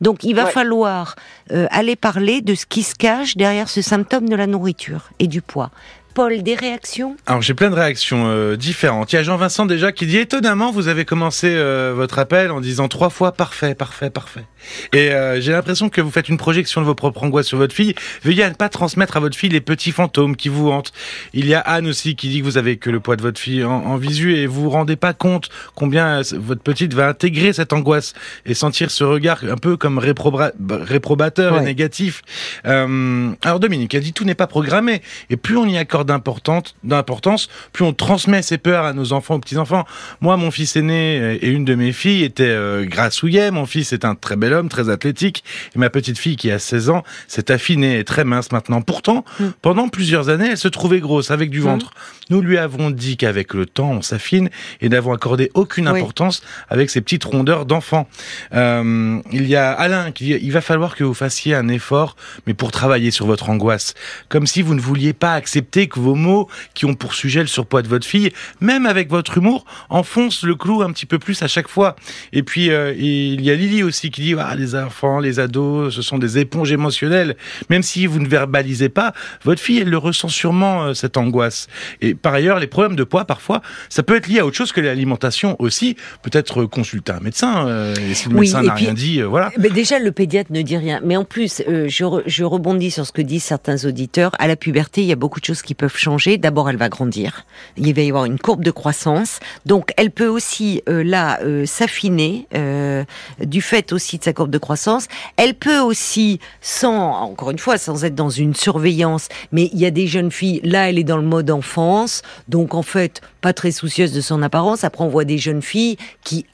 Donc 0.00 0.22
il 0.22 0.34
va 0.34 0.46
falloir 0.46 1.16
euh, 1.52 1.66
aller 1.70 1.96
parler 1.96 2.40
de 2.40 2.54
ce 2.54 2.66
qui 2.66 2.82
se 2.82 2.94
cache 2.94 3.36
derrière 3.36 3.68
ce 3.68 3.82
symptôme 3.82 4.28
de 4.28 4.36
la 4.36 4.46
nourriture 4.46 5.10
et 5.18 5.26
du 5.26 5.42
poids. 5.42 5.70
Paul, 6.18 6.42
des 6.42 6.56
réactions? 6.56 7.16
Alors 7.26 7.42
j'ai 7.42 7.54
plein 7.54 7.70
de 7.70 7.76
réactions 7.76 8.24
euh, 8.26 8.56
différentes. 8.56 9.12
Il 9.12 9.14
y 9.14 9.18
a 9.20 9.22
Jean-Vincent 9.22 9.66
déjà 9.66 9.92
qui 9.92 10.04
dit 10.04 10.16
étonnamment 10.16 10.72
vous 10.72 10.88
avez 10.88 11.04
commencé 11.04 11.46
euh, 11.48 11.92
votre 11.94 12.18
appel 12.18 12.50
en 12.50 12.60
disant 12.60 12.88
trois 12.88 13.08
fois 13.08 13.30
parfait, 13.30 13.76
parfait, 13.76 14.10
parfait. 14.10 14.44
Et 14.92 15.12
euh, 15.12 15.40
j'ai 15.40 15.52
l'impression 15.52 15.88
que 15.90 16.00
vous 16.00 16.10
faites 16.10 16.28
une 16.28 16.36
projection 16.36 16.80
de 16.80 16.86
vos 16.86 16.96
propres 16.96 17.22
angoisses 17.22 17.46
sur 17.46 17.58
votre 17.58 17.72
fille. 17.72 17.94
Veuillez 18.24 18.42
à 18.42 18.48
ne 18.48 18.56
pas 18.56 18.68
transmettre 18.68 19.16
à 19.16 19.20
votre 19.20 19.36
fille 19.36 19.50
les 19.50 19.60
petits 19.60 19.92
fantômes 19.92 20.34
qui 20.34 20.48
vous 20.48 20.72
hantent. 20.72 20.92
Il 21.34 21.46
y 21.46 21.54
a 21.54 21.60
Anne 21.60 21.86
aussi 21.86 22.16
qui 22.16 22.28
dit 22.28 22.40
que 22.40 22.44
vous 22.44 22.58
avez 22.58 22.78
que 22.78 22.90
le 22.90 22.98
poids 22.98 23.14
de 23.14 23.22
votre 23.22 23.40
fille 23.40 23.62
en, 23.62 23.96
visu 23.96 24.34
et 24.34 24.48
vous 24.48 24.62
vous 24.62 24.70
rendez 24.70 24.96
pas 24.96 25.12
compte 25.12 25.50
combien 25.76 26.22
votre 26.34 26.62
petite 26.62 26.94
va 26.94 27.06
intégrer 27.06 27.52
cette 27.52 27.72
angoisse 27.72 28.14
et 28.44 28.54
sentir 28.54 28.90
ce 28.90 29.04
regard 29.04 29.44
un 29.48 29.56
peu 29.56 29.76
comme 29.76 29.98
réprobateur 30.00 31.60
et 31.60 31.64
négatif. 31.64 32.22
alors 32.64 33.60
Dominique 33.60 33.94
a 33.94 34.00
dit 34.00 34.12
tout 34.12 34.24
n'est 34.24 34.34
pas 34.34 34.48
programmé 34.48 35.00
et 35.30 35.36
plus 35.36 35.56
on 35.56 35.66
y 35.66 35.78
accorde 35.78 36.07
d'importance, 36.08 37.48
plus 37.72 37.84
on 37.84 37.92
transmet 37.92 38.42
ces 38.42 38.58
peurs 38.58 38.84
à 38.84 38.92
nos 38.92 39.12
enfants, 39.12 39.36
aux 39.36 39.38
petits-enfants. 39.38 39.84
Moi, 40.20 40.36
mon 40.36 40.50
fils 40.50 40.76
aîné 40.76 41.34
et 41.40 41.48
une 41.48 41.64
de 41.64 41.74
mes 41.74 41.92
filles 41.92 42.24
étaient 42.24 42.44
euh, 42.44 42.84
grassouillets. 42.84 43.50
Mon 43.50 43.66
fils 43.66 43.92
est 43.92 44.04
un 44.04 44.14
très 44.14 44.36
bel 44.36 44.52
homme, 44.52 44.68
très 44.68 44.88
athlétique. 44.88 45.44
Et 45.74 45.78
ma 45.78 45.90
petite 45.90 46.18
fille, 46.18 46.36
qui 46.36 46.50
a 46.50 46.58
16 46.58 46.90
ans, 46.90 47.04
s'est 47.26 47.50
affinée 47.50 47.98
et 47.98 48.04
très 48.04 48.24
mince 48.24 48.52
maintenant. 48.52 48.80
Pourtant, 48.80 49.24
mm. 49.38 49.46
pendant 49.62 49.88
plusieurs 49.88 50.28
années, 50.28 50.50
elle 50.50 50.58
se 50.58 50.68
trouvait 50.68 51.00
grosse, 51.00 51.30
avec 51.30 51.50
du 51.50 51.60
mm. 51.60 51.64
ventre. 51.64 51.90
Nous 52.30 52.40
lui 52.40 52.58
avons 52.58 52.90
dit 52.90 53.16
qu'avec 53.16 53.54
le 53.54 53.66
temps, 53.66 53.90
on 53.90 54.02
s'affine 54.02 54.50
et 54.80 54.88
n'avons 54.88 55.12
accordé 55.12 55.50
aucune 55.54 55.88
importance 55.88 56.42
avec 56.68 56.90
ces 56.90 57.00
petites 57.00 57.24
rondeurs 57.24 57.66
d'enfants. 57.66 58.08
Euh, 58.54 59.20
il 59.32 59.46
y 59.46 59.56
a 59.56 59.72
Alain 59.72 60.12
qui 60.12 60.24
dit, 60.24 60.38
il 60.40 60.52
va 60.52 60.60
falloir 60.60 60.96
que 60.96 61.04
vous 61.04 61.14
fassiez 61.14 61.54
un 61.54 61.68
effort, 61.68 62.16
mais 62.46 62.54
pour 62.54 62.70
travailler 62.70 63.10
sur 63.10 63.26
votre 63.26 63.50
angoisse. 63.50 63.94
Comme 64.28 64.46
si 64.46 64.62
vous 64.62 64.74
ne 64.74 64.80
vouliez 64.80 65.12
pas 65.12 65.34
accepter 65.34 65.88
que 65.88 65.97
vos 65.98 66.14
mots 66.14 66.48
qui 66.74 66.84
ont 66.84 66.94
pour 66.94 67.14
sujet 67.14 67.40
le 67.40 67.46
surpoids 67.46 67.82
de 67.82 67.88
votre 67.88 68.06
fille, 68.06 68.30
même 68.60 68.86
avec 68.86 69.10
votre 69.10 69.38
humour, 69.38 69.64
enfoncent 69.88 70.44
le 70.44 70.54
clou 70.54 70.82
un 70.82 70.92
petit 70.92 71.06
peu 71.06 71.18
plus 71.18 71.42
à 71.42 71.48
chaque 71.48 71.68
fois. 71.68 71.96
Et 72.32 72.42
puis, 72.42 72.70
euh, 72.70 72.94
il 72.96 73.40
y 73.40 73.50
a 73.50 73.54
Lily 73.54 73.82
aussi 73.82 74.10
qui 74.10 74.22
dit, 74.22 74.34
ah, 74.38 74.54
les 74.54 74.74
enfants, 74.74 75.18
les 75.18 75.40
ados, 75.40 75.94
ce 75.94 76.02
sont 76.02 76.18
des 76.18 76.38
éponges 76.38 76.72
émotionnelles. 76.72 77.36
Même 77.70 77.82
si 77.82 78.06
vous 78.06 78.20
ne 78.20 78.28
verbalisez 78.28 78.88
pas, 78.88 79.12
votre 79.44 79.60
fille, 79.60 79.78
elle 79.78 79.90
le 79.90 79.98
ressent 79.98 80.28
sûrement, 80.28 80.84
euh, 80.84 80.94
cette 80.94 81.16
angoisse. 81.16 81.68
Et 82.00 82.14
par 82.14 82.34
ailleurs, 82.34 82.58
les 82.58 82.66
problèmes 82.66 82.96
de 82.96 83.04
poids, 83.04 83.24
parfois, 83.24 83.62
ça 83.88 84.02
peut 84.02 84.16
être 84.16 84.28
lié 84.28 84.40
à 84.40 84.46
autre 84.46 84.56
chose 84.56 84.72
que 84.72 84.80
l'alimentation 84.80 85.56
aussi. 85.58 85.96
Peut-être 86.22 86.64
consulter 86.64 87.12
un 87.12 87.20
médecin, 87.20 87.66
euh, 87.66 87.94
et 88.10 88.14
si 88.14 88.28
le 88.28 88.34
médecin 88.34 88.62
n'a 88.62 88.74
rien 88.74 88.94
dit, 88.94 89.22
voilà. 89.22 89.50
Mais 89.58 89.70
déjà, 89.70 89.98
le 89.98 90.12
pédiatre 90.12 90.52
ne 90.52 90.62
dit 90.62 90.76
rien. 90.76 91.00
Mais 91.04 91.16
en 91.16 91.24
plus, 91.24 91.62
je, 91.66 92.22
je 92.26 92.44
rebondis 92.44 92.90
sur 92.90 93.06
ce 93.06 93.12
que 93.12 93.22
disent 93.22 93.44
certains 93.44 93.84
auditeurs. 93.84 94.32
À 94.38 94.46
la 94.46 94.56
puberté, 94.56 95.02
il 95.02 95.06
y 95.06 95.12
a 95.12 95.16
beaucoup 95.16 95.40
de 95.40 95.44
choses 95.44 95.62
qui 95.62 95.74
peuvent 95.78 95.96
changer 95.96 96.36
D'abord, 96.36 96.68
elle 96.68 96.76
va 96.76 96.90
grandir. 96.90 97.46
Il 97.78 97.94
va 97.94 98.02
y 98.02 98.08
avoir 98.08 98.26
une 98.26 98.38
courbe 98.38 98.62
de 98.62 98.70
croissance. 98.70 99.40
Donc, 99.64 99.92
elle 99.96 100.10
peut 100.10 100.26
aussi 100.26 100.82
euh, 100.88 101.02
là 101.02 101.40
euh, 101.42 101.64
s'affiner 101.64 102.46
euh, 102.54 103.04
du 103.40 103.62
fait 103.62 103.92
aussi 103.92 104.18
de 104.18 104.24
sa 104.24 104.34
courbe 104.34 104.50
de 104.50 104.58
croissance. 104.58 105.06
Elle 105.36 105.54
peut 105.54 105.78
aussi, 105.78 106.40
sans 106.60 107.12
encore 107.12 107.50
une 107.50 107.58
fois, 107.58 107.78
sans 107.78 108.04
être 108.04 108.14
dans 108.14 108.28
une 108.28 108.54
surveillance, 108.54 109.28
mais 109.52 109.70
il 109.72 109.78
y 109.78 109.86
a 109.86 109.90
des 109.90 110.06
jeunes 110.06 110.32
filles. 110.32 110.60
Là, 110.64 110.90
elle 110.90 110.98
est 110.98 111.04
dans 111.04 111.16
le 111.16 111.22
mode 111.22 111.50
enfance, 111.50 112.22
donc 112.48 112.74
en 112.74 112.82
fait, 112.82 113.22
pas 113.40 113.52
très 113.52 113.70
soucieuse 113.70 114.12
de 114.12 114.20
son 114.20 114.42
apparence. 114.42 114.84
Après, 114.84 115.04
on 115.04 115.08
voit 115.08 115.24
des 115.24 115.38
jeunes 115.38 115.62
filles 115.62 115.96
qui 116.24 116.44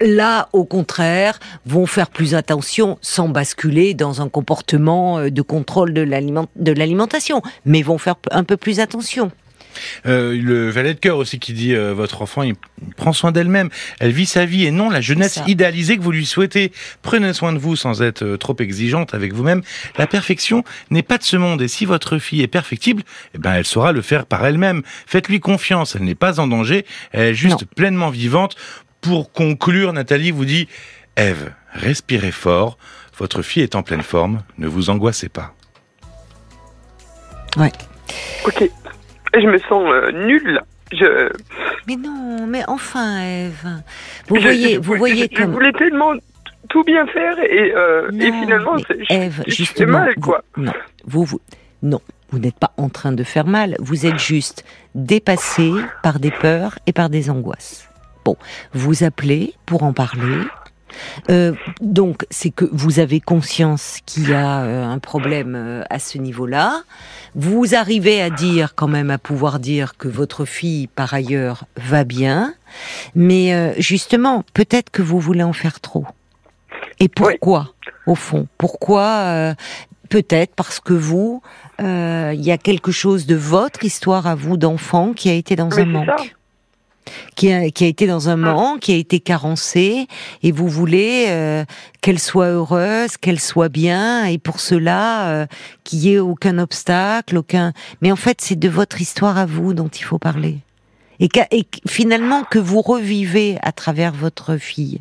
là, 0.00 0.48
au 0.52 0.64
contraire, 0.64 1.38
vont 1.66 1.86
faire 1.86 2.10
plus 2.10 2.34
attention 2.34 2.98
sans 3.02 3.28
basculer 3.28 3.94
dans 3.94 4.22
un 4.22 4.28
comportement 4.28 5.18
euh, 5.18 5.30
de 5.30 5.42
contrôle 5.42 5.92
de 5.92 6.02
l'alimentation, 6.02 7.42
mais 7.64 7.82
vont 7.82 7.98
faire 7.98 8.16
un 8.30 8.44
peu 8.44 8.56
plus 8.56 8.80
attention. 8.80 9.30
Euh, 10.06 10.40
le 10.40 10.70
valet 10.70 10.94
de 10.94 10.98
cœur 10.98 11.18
aussi 11.18 11.38
qui 11.38 11.52
dit 11.52 11.74
euh, 11.74 11.92
votre 11.94 12.22
enfant 12.22 12.42
il 12.42 12.54
prend 12.96 13.12
soin 13.12 13.32
d'elle-même, 13.32 13.70
elle 14.00 14.10
vit 14.10 14.26
sa 14.26 14.44
vie 14.44 14.64
et 14.64 14.70
non 14.70 14.90
la 14.90 15.00
jeunesse 15.00 15.40
idéalisée 15.46 15.96
que 15.96 16.02
vous 16.02 16.12
lui 16.12 16.26
souhaitez. 16.26 16.72
Prenez 17.02 17.32
soin 17.32 17.52
de 17.52 17.58
vous 17.58 17.76
sans 17.76 18.02
être 18.02 18.36
trop 18.36 18.56
exigeante 18.58 19.14
avec 19.14 19.32
vous-même. 19.32 19.62
La 19.96 20.06
perfection 20.06 20.64
n'est 20.90 21.02
pas 21.02 21.18
de 21.18 21.22
ce 21.22 21.36
monde 21.36 21.62
et 21.62 21.68
si 21.68 21.84
votre 21.84 22.18
fille 22.18 22.42
est 22.42 22.48
perfectible, 22.48 23.02
eh 23.34 23.38
ben 23.38 23.52
elle 23.54 23.66
saura 23.66 23.92
le 23.92 24.02
faire 24.02 24.26
par 24.26 24.44
elle-même. 24.44 24.82
Faites-lui 25.06 25.40
confiance, 25.40 25.96
elle 25.96 26.04
n'est 26.04 26.14
pas 26.14 26.40
en 26.40 26.46
danger, 26.46 26.84
elle 27.12 27.28
est 27.28 27.34
juste 27.34 27.64
pleinement 27.64 28.10
vivante 28.10 28.56
pour 29.00 29.32
conclure, 29.32 29.92
Nathalie 29.92 30.30
vous 30.30 30.44
dit 30.44 30.68
Ève, 31.16 31.52
respirez 31.72 32.32
fort, 32.32 32.78
votre 33.16 33.42
fille 33.42 33.62
est 33.62 33.74
en 33.74 33.82
pleine 33.82 34.02
forme, 34.02 34.42
ne 34.58 34.68
vous 34.68 34.90
angoissez 34.90 35.28
pas. 35.28 35.54
Ouais. 37.56 37.72
Ok. 38.46 38.70
Je 39.34 39.46
me 39.46 39.58
sens 39.58 39.84
euh, 39.88 40.12
nulle. 40.12 40.60
Je... 40.92 41.30
Mais 41.86 41.96
non, 41.96 42.46
mais 42.46 42.62
enfin, 42.68 43.20
Ève. 43.20 43.82
Vous 44.28 44.36
voyez, 44.36 44.78
vous 44.78 44.94
voyez 44.94 45.28
comme. 45.28 45.46
Je 45.46 45.50
voulais 45.50 45.72
tellement 45.72 46.12
tout 46.68 46.84
bien 46.84 47.06
faire 47.06 47.38
et, 47.40 47.72
euh, 47.74 48.10
finalement, 48.10 48.76
Ève, 49.08 49.42
justement, 49.46 50.00
mal, 50.00 50.14
quoi. 50.16 50.44
non, 50.56 50.72
vous, 51.04 51.24
vous, 51.24 51.40
non, 51.82 52.00
vous 52.30 52.38
n'êtes 52.38 52.58
pas 52.58 52.72
en 52.76 52.88
train 52.88 53.12
de 53.12 53.24
faire 53.24 53.46
mal. 53.46 53.76
Vous 53.78 54.06
êtes 54.06 54.18
juste 54.18 54.64
dépassé 54.94 55.72
par 56.02 56.18
des 56.20 56.30
peurs 56.30 56.78
et 56.86 56.92
par 56.92 57.08
des 57.08 57.30
angoisses 57.30 57.87
vous 58.72 59.04
appelez 59.04 59.54
pour 59.66 59.82
en 59.82 59.92
parler. 59.92 60.44
Euh, 61.30 61.52
donc, 61.80 62.26
c'est 62.30 62.50
que 62.50 62.64
vous 62.72 62.98
avez 62.98 63.20
conscience 63.20 63.98
qu'il 64.06 64.30
y 64.30 64.34
a 64.34 64.62
euh, 64.62 64.84
un 64.84 64.98
problème 64.98 65.54
euh, 65.54 65.84
à 65.90 65.98
ce 65.98 66.18
niveau-là. 66.18 66.82
Vous 67.34 67.74
arrivez 67.74 68.20
à 68.20 68.30
dire, 68.30 68.74
quand 68.74 68.88
même, 68.88 69.10
à 69.10 69.18
pouvoir 69.18 69.58
dire 69.58 69.96
que 69.96 70.08
votre 70.08 70.44
fille, 70.44 70.86
par 70.86 71.14
ailleurs, 71.14 71.64
va 71.76 72.04
bien. 72.04 72.54
Mais 73.14 73.74
justement, 73.80 74.44
peut-être 74.54 74.90
que 74.90 75.02
vous 75.02 75.20
voulez 75.20 75.42
en 75.42 75.52
faire 75.52 75.80
trop. 75.80 76.04
Et 77.00 77.08
pourquoi, 77.08 77.72
au 78.06 78.14
fond? 78.14 78.46
Pourquoi 78.58 79.54
Peut-être 80.08 80.54
parce 80.54 80.80
que 80.80 80.94
vous, 80.94 81.42
il 81.78 82.40
y 82.40 82.50
a 82.50 82.58
quelque 82.58 82.90
chose 82.92 83.26
de 83.26 83.36
votre 83.36 83.84
histoire 83.84 84.26
à 84.26 84.34
vous 84.34 84.56
d'enfant 84.56 85.12
qui 85.12 85.30
a 85.30 85.34
été 85.34 85.54
dans 85.54 85.78
un 85.78 85.84
manque? 85.84 86.36
Qui 87.36 87.52
a, 87.52 87.70
qui 87.70 87.84
a 87.84 87.86
été 87.86 88.06
dans 88.06 88.28
un 88.28 88.42
ah. 88.44 88.52
manque, 88.52 88.80
qui 88.80 88.92
a 88.92 88.96
été 88.96 89.20
carencée, 89.20 90.06
et 90.42 90.52
vous 90.52 90.68
voulez 90.68 91.26
euh, 91.28 91.64
qu'elle 92.00 92.18
soit 92.18 92.48
heureuse, 92.48 93.16
qu'elle 93.16 93.40
soit 93.40 93.68
bien, 93.68 94.24
et 94.24 94.38
pour 94.38 94.60
cela, 94.60 95.28
euh, 95.28 95.46
qu'il 95.84 96.00
y 96.00 96.14
ait 96.14 96.18
aucun 96.18 96.58
obstacle, 96.58 97.38
aucun. 97.38 97.72
Mais 98.02 98.12
en 98.12 98.16
fait, 98.16 98.40
c'est 98.40 98.58
de 98.58 98.68
votre 98.68 99.00
histoire 99.00 99.38
à 99.38 99.46
vous 99.46 99.74
dont 99.74 99.88
il 99.88 100.02
faut 100.02 100.18
parler, 100.18 100.58
et, 101.20 101.28
et 101.50 101.66
finalement 101.86 102.44
que 102.44 102.58
vous 102.58 102.80
revivez 102.80 103.58
à 103.62 103.72
travers 103.72 104.12
votre 104.12 104.56
fille. 104.56 105.00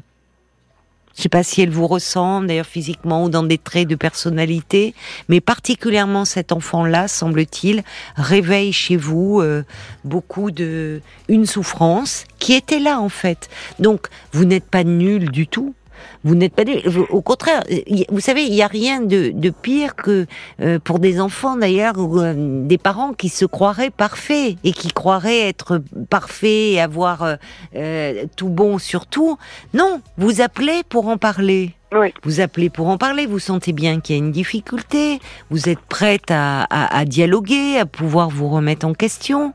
Je 1.18 1.24
sais 1.24 1.30
pas 1.30 1.42
si 1.42 1.62
elle 1.62 1.72
vous 1.72 1.88
ressemble, 1.88 2.46
d'ailleurs 2.46 2.68
physiquement 2.68 3.24
ou 3.24 3.30
dans 3.30 3.42
des 3.42 3.58
traits 3.58 3.88
de 3.88 3.96
personnalité, 3.96 4.94
mais 5.30 5.42
particulièrement 5.42 6.26
cet 6.26 6.52
enfant-là, 6.52 7.08
semble-t-il, 7.08 7.84
réveille 8.16 8.72
chez 8.72 8.98
vous 8.98 9.42
euh, 9.42 9.64
beaucoup 10.04 10.52
de 10.52 11.02
une 11.28 11.48
souffrance 11.48 12.26
qui 12.38 12.54
était 12.54 12.80
là 12.80 13.00
en 13.00 13.10
fait. 13.10 13.50
Donc 13.80 14.08
vous 14.32 14.46
n'êtes 14.46 14.70
pas 14.70 14.84
nul 14.84 15.32
du 15.32 15.48
tout. 15.48 15.74
Vous 16.24 16.36
n'êtes 16.36 16.54
pas 16.54 16.64
Au 17.10 17.22
contraire, 17.22 17.64
vous 18.10 18.20
savez, 18.20 18.44
il 18.44 18.52
n'y 18.52 18.62
a 18.62 18.68
rien 18.68 19.02
de, 19.02 19.50
pire 19.50 19.96
que 19.96 20.26
euh, 20.62 20.80
pour 20.80 21.00
des 21.00 21.20
enfants 21.20 21.56
d'ailleurs, 21.56 21.96
euh, 21.98 22.34
des 22.36 22.78
parents 22.78 23.14
qui 23.14 23.30
se 23.30 23.46
croiraient 23.46 23.90
parfaits 23.90 24.56
et 24.64 24.72
qui 24.72 24.90
croiraient 24.90 25.48
être 25.48 25.82
parfaits 26.10 26.74
et 26.74 26.82
avoir 26.82 27.38
euh, 27.76 28.26
tout 28.36 28.50
bon 28.50 28.78
sur 28.78 29.06
tout. 29.06 29.38
Non, 29.74 30.02
vous 30.18 30.42
appelez 30.42 30.82
pour 30.88 31.08
en 31.08 31.18
parler. 31.18 31.74
Vous 32.24 32.42
appelez 32.42 32.70
pour 32.70 32.90
en 32.90 32.98
parler, 32.98 33.26
vous 33.26 33.40
sentez 33.40 33.72
bien 33.72 34.02
qu'il 34.02 34.18
y 34.18 34.20
a 34.20 34.22
une 34.22 34.34
difficulté, 34.34 35.20
vous 35.50 35.70
êtes 35.70 35.80
prête 35.80 36.30
à 36.30 37.06
dialoguer, 37.06 37.80
à 37.80 37.86
pouvoir 37.86 38.30
vous 38.30 38.50
remettre 38.50 38.86
en 38.86 38.94
question. 38.94 39.54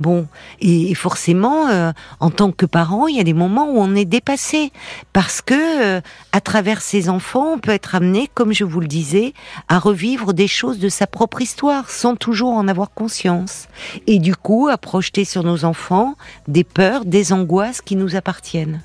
Bon, 0.00 0.26
et 0.60 0.92
forcément, 0.94 1.68
euh, 1.68 1.92
en 2.18 2.30
tant 2.30 2.50
que 2.50 2.66
parent, 2.66 3.06
il 3.06 3.16
y 3.16 3.20
a 3.20 3.24
des 3.24 3.32
moments 3.32 3.70
où 3.70 3.78
on 3.78 3.94
est 3.94 4.04
dépassé 4.04 4.72
parce 5.12 5.40
que 5.40 5.54
euh, 5.54 6.00
à 6.32 6.40
travers 6.40 6.82
ses 6.82 7.08
enfants, 7.08 7.52
on 7.54 7.58
peut 7.58 7.70
être 7.70 7.94
amené, 7.94 8.28
comme 8.34 8.52
je 8.52 8.64
vous 8.64 8.80
le 8.80 8.88
disais, 8.88 9.34
à 9.68 9.78
revivre 9.78 10.34
des 10.34 10.48
choses 10.48 10.80
de 10.80 10.88
sa 10.88 11.06
propre 11.06 11.42
histoire 11.42 11.90
sans 11.90 12.16
toujours 12.16 12.54
en 12.54 12.66
avoir 12.66 12.90
conscience, 12.92 13.68
et 14.08 14.18
du 14.18 14.34
coup 14.34 14.66
à 14.68 14.78
projeter 14.78 15.24
sur 15.24 15.44
nos 15.44 15.64
enfants 15.64 16.16
des 16.48 16.64
peurs, 16.64 17.04
des 17.04 17.32
angoisses 17.32 17.80
qui 17.80 17.94
nous 17.94 18.16
appartiennent. 18.16 18.82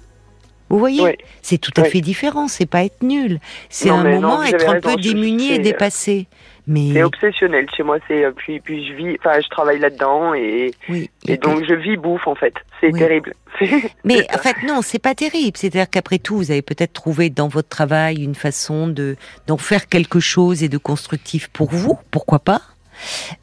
Vous 0.70 0.78
voyez, 0.78 1.18
c'est 1.42 1.58
tout 1.58 1.74
à 1.78 1.84
fait 1.84 2.02
différent. 2.02 2.48
C'est 2.48 2.68
pas 2.68 2.84
être 2.84 3.02
nul. 3.02 3.40
C'est 3.70 3.90
un 3.90 4.04
moment 4.04 4.44
être 4.44 4.70
un 4.70 4.80
peu 4.80 4.96
démuni 4.96 5.52
et 5.52 5.60
dépassé. 5.60 6.28
Mais 6.70 6.94
C'est 6.94 7.04
obsessionnel 7.04 7.68
chez 7.76 7.84
moi. 7.84 7.98
C'est 8.08 8.24
euh, 8.24 8.32
puis 8.32 8.60
puis 8.60 8.88
je 8.88 8.94
vis, 8.94 9.18
enfin 9.20 9.42
je 9.42 9.50
travaille 9.50 9.80
là-dedans 9.80 10.34
et, 10.36 10.72
oui. 10.88 11.10
et 11.28 11.36
donc 11.38 11.64
je 11.68 11.74
vis 11.74 11.98
bouffe 11.98 12.28
en 12.28 12.36
fait. 12.36 12.54
C'est 12.80 12.94
Oui. 12.94 13.00
terrible. 13.00 13.34
Mais 14.06 14.26
en 14.34 14.38
fait, 14.38 14.56
non, 14.66 14.82
c'est 14.82 15.00
pas 15.00 15.16
terrible. 15.16 15.58
C'est-à-dire 15.58 15.90
qu'après 15.90 16.20
tout, 16.20 16.38
vous 16.38 16.52
avez 16.52 16.62
peut-être 16.62 16.94
trouvé 16.94 17.30
dans 17.30 17.48
votre 17.48 17.68
travail 17.68 18.24
une 18.24 18.36
façon 18.36 18.88
de 18.88 19.18
d'en 19.48 19.58
faire 19.58 19.88
quelque 19.90 20.20
chose 20.20 20.64
et 20.64 20.70
de 20.70 20.78
constructif 20.78 21.48
pour 21.50 21.72
vous. 21.72 21.98
Pourquoi 22.12 22.40
pas? 22.40 22.62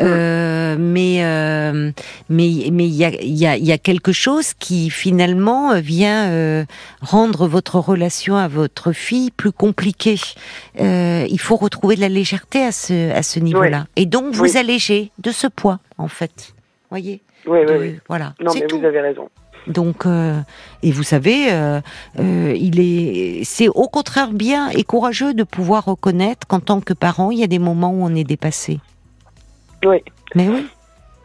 Euh, 0.01 0.77
mais 0.79 1.25
euh, 1.25 1.91
mais 2.29 2.69
mais 2.73 2.87
il 2.87 2.95
y 2.95 3.05
a 3.05 3.11
il 3.23 3.35
y 3.37 3.47
a 3.47 3.57
il 3.57 3.65
y 3.65 3.73
a 3.73 3.79
quelque 3.79 4.13
chose 4.13 4.53
qui 4.55 4.91
finalement 4.91 5.79
vient 5.81 6.29
euh, 6.31 6.65
rendre 7.01 7.47
votre 7.47 7.79
relation 7.79 8.37
à 8.37 8.49
votre 8.49 8.93
fille 8.93 9.31
plus 9.31 9.53
compliquée. 9.53 10.19
Il 10.79 11.39
faut 11.41 11.57
retrouver 11.57 11.97
de 11.97 12.01
la 12.01 12.09
légèreté 12.09 12.63
à 12.63 12.73
ce 12.73 13.13
à 13.13 13.23
ce 13.23 13.39
niveau-là 13.41 13.87
et 13.97 14.07
donc 14.07 14.35
vous 14.35 14.43
Oui. 14.45 14.57
alléger 14.57 15.11
de 15.19 15.31
ce 15.31 15.47
poids 15.47 15.81
en 15.99 16.09
fait. 16.09 16.55
Voyez? 16.91 17.21
Oui, 17.47 17.59
oui, 17.61 17.67
De- 17.67 17.79
oui. 17.79 17.99
Voilà. 18.09 18.35
Non, 18.41 18.53
mais 18.55 18.67
tout. 18.67 18.79
vous 18.79 18.85
avez 18.87 19.01
raison. 19.01 19.29
Donc, 19.67 20.07
euh, 20.07 20.39
et 20.85 20.93
vous 20.93 21.03
savez, 21.03 21.51
euh, 21.51 21.81
euh, 22.21 22.55
il 22.57 22.79
est, 22.79 23.43
c'est 23.45 23.67
au 23.69 23.89
contraire 23.89 24.31
bien 24.31 24.69
et 24.71 24.85
courageux 24.85 25.35
de 25.35 25.43
pouvoir 25.43 25.87
reconnaître 25.87 26.47
qu'en 26.47 26.61
tant 26.61 26.81
que 26.81 26.93
parent, 26.93 27.33
il 27.33 27.39
y 27.41 27.43
a 27.43 27.49
des 27.49 27.59
moments 27.59 27.91
où 27.91 28.05
on 28.05 28.15
est 28.15 28.23
dépassé. 28.23 28.79
Oui. 29.87 29.99
Mais 30.35 30.49
oui, 30.49 30.67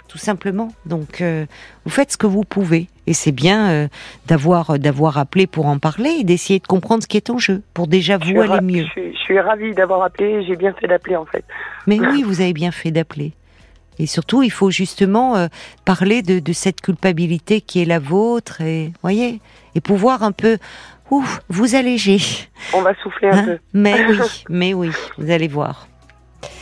tout 0.07 0.18
simplement. 0.18 0.72
Donc, 0.86 1.22
euh, 1.22 1.45
vous 1.86 1.91
faites 1.91 2.12
ce 2.12 2.18
que 2.18 2.28
vous 2.28 2.43
pouvez, 2.43 2.88
et 3.07 3.14
c'est 3.14 3.32
bien 3.32 3.70
euh, 3.70 3.88
d'avoir 4.28 4.78
d'avoir 4.80 5.18
appelé 5.18 5.47
pour 5.47 5.66
en 5.66 5.80
parler 5.80 6.18
et 6.20 6.24
d'essayer 6.24 6.59
de 6.59 6.68
comprendre 6.68 7.03
ce 7.03 7.07
qui 7.07 7.18
est 7.18 7.30
en 7.30 7.38
jeu 7.38 7.62
pour 7.74 7.88
déjà 7.88 8.18
Je 8.22 8.34
vous 8.34 8.41
aller 8.41 8.62
mieux. 8.62 8.86
je 8.86 8.89
suis, 8.91 9.14
je 9.14 9.20
suis 9.20 9.39
ravie 9.39 9.74
d'avoir 9.74 10.03
appelé. 10.03 10.45
J'ai 10.45 10.55
bien 10.55 10.74
fait 10.74 10.88
d'appeler 10.88 11.16
en 11.16 11.26
fait. 11.26 11.43
Mais 11.88 11.99
oui, 11.99 12.24
vous 12.26 12.41
avez 12.41 12.53
bien 12.53 12.72
fait 12.72 12.91
d'appeler. 12.91 13.34
Et 13.99 14.05
surtout, 14.07 14.41
il 14.41 14.51
faut 14.51 14.72
justement 14.72 15.36
euh, 15.36 15.47
parler 15.86 16.22
de, 16.24 16.39
de 16.39 16.53
cette 16.53 16.82
culpabilité 16.82 17.62
qui 17.62 17.82
est 17.82 17.86
la 17.86 17.99
vôtre, 17.99 18.62
et 18.62 18.91
voyez, 19.01 19.41
et 19.76 19.82
pouvoir 19.82 20.24
un 20.24 20.32
peu, 20.32 20.57
ouf, 21.12 21.41
vous 21.49 21.76
alléger. 21.76 22.18
On 22.74 22.82
va 22.82 22.93
souffler 23.03 23.30
un 23.30 23.38
Hein 23.38 23.43
peu. 23.45 23.57
mais 23.74 24.05
oui, 24.07 24.18
mais 24.49 24.74
oui, 24.74 24.91
vous 25.18 25.30
allez 25.30 25.47
voir. 25.47 25.88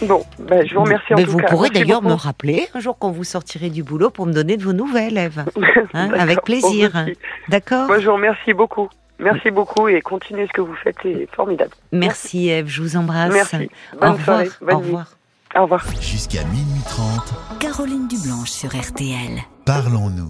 Bon, 0.01 0.23
ben, 0.39 0.65
je 0.67 0.73
vous 0.75 0.81
remercie 0.83 1.13
en 1.13 1.17
Mais 1.17 1.23
tout 1.23 1.31
vous 1.31 1.37
cas. 1.39 1.47
pourrez 1.47 1.69
d'ailleurs 1.69 2.01
me 2.01 2.13
rappeler 2.13 2.67
un 2.73 2.79
jour 2.79 2.97
quand 2.97 3.11
vous 3.11 3.23
sortirez 3.23 3.69
du 3.69 3.83
boulot 3.83 4.09
pour 4.09 4.25
me 4.25 4.33
donner 4.33 4.57
de 4.57 4.63
vos 4.63 4.73
nouvelles, 4.73 5.17
Eve. 5.17 5.43
Hein, 5.93 6.11
avec 6.17 6.41
plaisir. 6.43 6.91
D'accord 7.49 7.87
Moi, 7.87 7.99
je 7.99 8.05
vous 8.07 8.13
remercie 8.13 8.53
beaucoup. 8.53 8.89
Merci 9.17 9.51
beaucoup 9.51 9.87
et 9.87 10.01
continuez 10.01 10.47
ce 10.47 10.53
que 10.53 10.61
vous 10.61 10.75
faites, 10.75 10.95
c'est 11.03 11.27
formidable. 11.35 11.71
Merci 11.91 12.49
Eve, 12.49 12.67
je 12.67 12.81
vous 12.81 12.95
embrasse. 12.95 13.33
Merci. 13.33 13.69
Au 14.01 14.11
revoir. 14.11 14.23
soirée. 14.23 14.49
Bonne 14.61 14.75
Au 14.75 14.79
revoir. 14.79 15.05
Au 15.57 15.61
revoir. 15.63 15.85
Jusqu'à 15.99 16.43
minuit 16.45 16.81
30, 16.87 17.33
Caroline 17.59 18.07
Dublanche 18.07 18.49
sur 18.49 18.69
RTL. 18.69 19.39
parlons-nous. 19.65 20.27